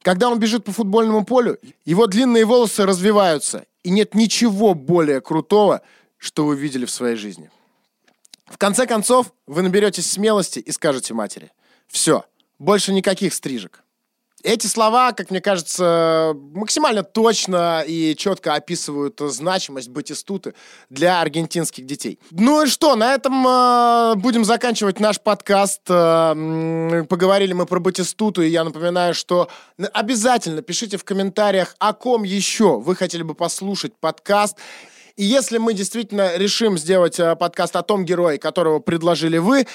Когда 0.03 0.29
он 0.29 0.39
бежит 0.39 0.65
по 0.65 0.73
футбольному 0.73 1.25
полю, 1.25 1.59
его 1.85 2.07
длинные 2.07 2.45
волосы 2.45 2.87
развиваются, 2.87 3.67
и 3.83 3.91
нет 3.91 4.15
ничего 4.15 4.75
более 4.75 5.21
крутого, 5.21 5.83
что 6.17 6.45
вы 6.45 6.57
видели 6.57 6.85
в 6.85 6.91
своей 6.91 7.17
жизни. 7.17 7.51
В 8.47 8.59
конце 8.59 8.87
концов, 8.87 9.33
вы 9.47 9.63
наберетесь 9.63 10.11
смелости 10.11 10.59
и 10.59 10.71
скажете 10.73 11.15
матери, 11.15 11.51
все, 11.89 12.25
больше 12.59 12.93
никаких 12.93 13.35
стрижек. 13.35 13.83
Эти 14.45 14.69
слова, 14.69 15.13
как 15.13 15.31
мне 15.31 15.41
кажется, 15.41 16.33
максимально 16.53 17.03
точно 17.03 17.83
и 17.85 18.15
четко 18.17 18.55
описывают 18.55 19.19
значимость 19.19 19.89
Батистуты 19.89 20.55
для 20.91 21.21
аргентинских 21.21 21.85
детей. 21.87 22.21
Ну 22.31 22.63
и 22.63 22.67
что, 22.69 22.95
на 22.95 23.15
этом 23.15 23.45
э, 23.47 24.15
будем 24.15 24.45
заканчивать 24.45 25.01
наш 25.01 25.21
подкаст. 25.21 25.83
Э, 25.89 27.05
поговорили 27.09 27.53
мы 27.53 27.67
про 27.67 27.81
Батистуту, 27.81 28.43
и 28.43 28.49
я 28.49 28.63
напоминаю, 28.63 29.13
что 29.13 29.49
обязательно 29.93 30.63
пишите 30.63 30.99
в 30.99 31.05
комментариях, 31.05 31.75
о 31.81 31.93
ком 31.93 32.23
еще 32.23 32.79
вы 32.79 32.95
хотели 32.95 33.25
бы 33.25 33.35
послушать 33.35 33.97
подкаст. 33.97 34.57
И 35.17 35.25
если 35.25 35.59
мы 35.59 35.75
действительно 35.75 36.37
решим 36.37 36.79
сделать 36.79 37.19
э, 37.19 37.35
подкаст 37.35 37.75
о 37.75 37.83
том 37.83 38.05
герое, 38.05 38.39
которого 38.39 38.79
предложили 38.79 39.39
вы, 39.39 39.67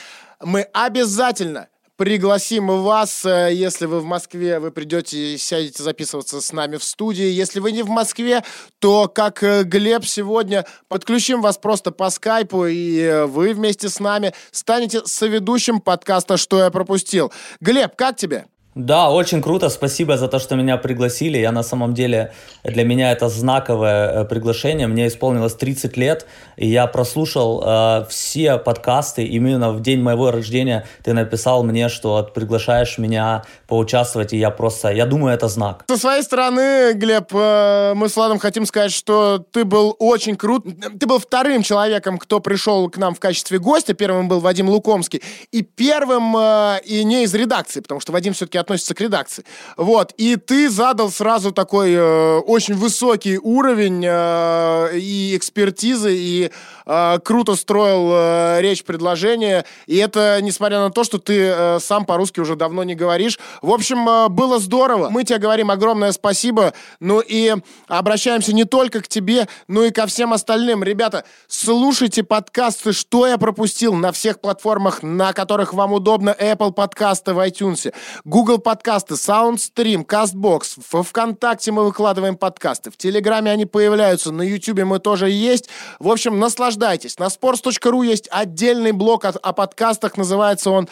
мы 0.41 0.61
обязательно 0.72 1.68
пригласим 1.96 2.68
вас, 2.68 3.26
э, 3.26 3.50
если 3.54 3.86
вы 3.86 4.00
в 4.00 4.06
Москве, 4.06 4.60
вы 4.60 4.72
придете 4.72 5.34
и 5.34 5.38
сядете 5.38 5.84
записываться 5.84 6.41
с 6.41 6.52
нами 6.52 6.78
в 6.78 6.84
студии. 6.84 7.26
Если 7.26 7.60
вы 7.60 7.72
не 7.72 7.84
в 7.84 7.89
Москве, 7.89 8.44
то, 8.80 9.08
как 9.08 9.44
э, 9.44 9.64
Глеб 9.64 10.06
сегодня, 10.06 10.66
подключим 10.88 11.41
вас 11.41 11.58
просто 11.58 11.91
по 11.91 12.10
скайпу, 12.10 12.66
и 12.66 13.00
э, 13.00 13.26
вы 13.26 13.54
вместе 13.54 13.89
с 13.89 14.00
нами 14.00 14.34
станете 14.52 15.02
соведущим 15.06 15.80
подкаста 15.80 16.38
«Что 16.38 16.60
я 16.60 16.72
пропустил». 16.72 17.32
Глеб, 17.60 17.96
как 17.96 18.18
тебе? 18.18 18.46
Да, 18.76 19.12
очень 19.12 19.42
круто. 19.42 19.70
Спасибо 19.70 20.18
за 20.18 20.28
то, 20.28 20.40
что 20.40 20.56
меня 20.56 20.78
пригласили. 20.78 21.38
Я 21.38 21.52
на 21.52 21.64
самом 21.64 21.94
деле, 21.94 22.34
для 22.64 22.84
меня 22.84 23.12
это 23.12 23.30
знаковое 23.30 24.24
э, 24.24 24.26
приглашение. 24.26 24.88
Мне 24.88 25.08
исполнилось 25.08 25.54
30 25.54 25.96
лет, 25.96 26.26
и 26.58 26.68
я 26.68 26.88
прослушал 26.88 27.64
э, 27.64 28.06
все 28.10 28.58
подкасты. 28.58 29.26
Именно 29.26 29.72
в 29.74 29.82
день 29.82 30.02
моего 30.02 30.32
рождения 30.32 30.88
ты 31.04 31.14
написал 31.14 31.64
мне, 31.64 31.88
что 31.88 32.28
приглашаешь 32.34 32.98
меня 32.98 33.44
поучаствовать, 33.68 34.34
и 34.34 34.38
я 34.38 34.50
просто, 34.50 34.90
я 34.90 35.06
думаю, 35.06 35.36
это 35.36 35.48
знак. 35.48 35.86
Со 35.88 35.98
своей 35.98 36.24
стороны, 36.24 36.94
Глеб, 36.94 37.30
э, 37.32 37.94
мы 37.96 38.10
с 38.10 38.16
Владом 38.16 38.40
хотим 38.40 38.66
сказать, 38.66 38.92
что 38.92 39.38
ты 39.52 39.66
был 39.66 39.96
очень 40.00 40.36
крут. 40.36 40.66
Ты 41.00 41.06
был 41.06 41.20
вторым 41.20 41.62
человеком, 41.62 42.18
кто 42.18 42.40
пришел 42.40 42.90
к 42.90 42.98
нам 42.98 43.14
в 43.14 43.20
качестве 43.20 43.60
гостя. 43.60 43.94
Первым 43.94 44.28
был 44.28 44.40
Вадим 44.40 44.68
Лукомский. 44.68 45.22
И 45.52 45.62
первым, 45.62 46.36
э, 46.36 46.80
и 46.86 47.04
не 47.04 47.24
из 47.24 47.36
редакции, 47.36 47.80
потому 47.80 48.00
что 48.00 48.12
Вадим 48.12 48.34
все-таки 48.34 48.62
относится 48.64 48.95
к 48.95 49.01
редакции. 49.01 49.45
Вот. 49.78 50.14
И 50.18 50.36
ты 50.36 50.70
задал 50.70 51.11
сразу 51.11 51.51
такой 51.51 51.93
э, 51.93 52.38
очень 52.39 52.76
высокий 52.76 53.38
уровень 53.38 54.03
э, 54.05 54.97
и 54.97 55.36
экспертизы, 55.38 56.16
и 56.16 56.51
э, 56.86 57.20
круто 57.24 57.55
строил 57.55 58.09
э, 58.14 58.61
речь, 58.61 58.84
предложение. 58.84 59.66
И 59.88 59.97
это 59.97 60.39
несмотря 60.41 60.80
на 60.80 60.89
то, 60.89 61.03
что 61.03 61.18
ты 61.18 61.39
э, 61.39 61.80
сам 61.80 62.05
по-русски 62.05 62.39
уже 62.39 62.55
давно 62.55 62.84
не 62.84 62.95
говоришь. 62.95 63.39
В 63.61 63.72
общем, 63.72 64.07
э, 64.09 64.30
было 64.30 64.59
здорово. 64.59 65.09
Мы 65.09 65.24
тебе 65.24 65.39
говорим 65.39 65.70
огромное 65.70 66.11
спасибо. 66.11 66.74
Ну 66.99 67.20
и 67.20 67.55
обращаемся 67.88 68.53
не 68.53 68.64
только 68.64 69.01
к 69.01 69.07
тебе, 69.07 69.47
но 69.68 69.84
и 69.84 69.91
ко 69.91 70.07
всем 70.07 70.34
остальным. 70.34 70.84
Ребята, 70.84 71.26
слушайте 71.47 72.24
подкасты 72.24 72.93
«Что 72.93 73.28
я 73.28 73.38
пропустил» 73.38 73.93
на 73.93 74.11
всех 74.11 74.39
платформах, 74.39 75.03
на 75.03 75.34
которых 75.34 75.74
вам 75.74 75.93
удобно. 75.93 76.36
Apple 76.39 76.72
подкасты 76.72 77.34
в 77.34 77.39
iTunes, 77.39 77.93
Google 78.26 78.53
Google 78.54 78.62
подкасты, 78.62 79.16
SoundStream, 79.16 80.06
CastBox. 80.06 80.80
В 80.91 81.01
ВКонтакте 81.01 81.72
мы 81.72 81.86
выкладываем 81.86 82.38
подкасты. 82.38 82.91
В 82.91 82.97
Телеграме 82.97 83.49
они 83.49 83.66
появляются. 83.66 84.32
На 84.32 84.43
Ютубе 84.43 84.86
мы 84.86 84.99
тоже 84.99 85.32
есть. 85.32 85.70
В 85.97 86.08
общем, 86.08 86.38
наслаждайтесь. 86.38 87.18
На 87.18 87.30
sports.ru 87.30 88.06
есть 88.06 88.28
отдельный 88.30 88.91
блог 88.91 89.26
о, 89.26 89.30
о 89.30 89.54
подкастах. 89.54 90.18
Называется 90.18 90.70
он 90.70 90.88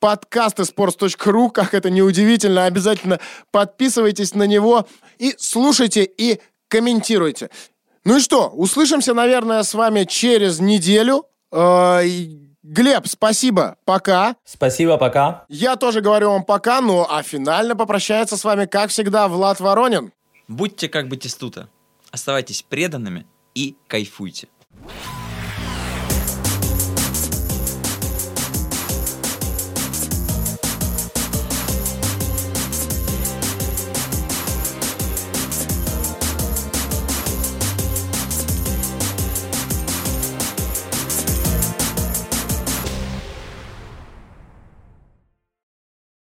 подкасты 0.00 0.62
sports.ru, 0.62 1.50
как 1.52 1.74
это 1.74 1.90
неудивительно, 1.90 2.64
обязательно 2.64 3.20
подписывайтесь 3.50 4.34
на 4.34 4.44
него 4.44 4.86
и 5.18 5.34
слушайте 5.36 6.02
и 6.04 6.40
комментируйте. 6.68 7.50
Ну 8.04 8.16
и 8.16 8.20
что, 8.20 8.48
услышимся, 8.48 9.12
наверное, 9.12 9.62
с 9.64 9.74
вами 9.74 10.04
через 10.04 10.60
неделю. 10.60 11.26
Глеб, 12.68 13.06
спасибо, 13.06 13.76
пока. 13.84 14.34
Спасибо, 14.44 14.98
пока. 14.98 15.44
Я 15.48 15.76
тоже 15.76 16.00
говорю 16.00 16.30
вам 16.30 16.42
пока, 16.42 16.80
ну 16.80 17.06
а 17.08 17.22
финально 17.22 17.76
попрощается 17.76 18.36
с 18.36 18.42
вами, 18.42 18.66
как 18.66 18.90
всегда, 18.90 19.28
Влад 19.28 19.60
Воронин. 19.60 20.12
Будьте 20.48 20.88
как 20.88 21.04
бы 21.04 21.10
Батистута. 21.10 21.68
Оставайтесь 22.10 22.62
преданными 22.68 23.24
и 23.54 23.76
кайфуйте. 23.86 24.48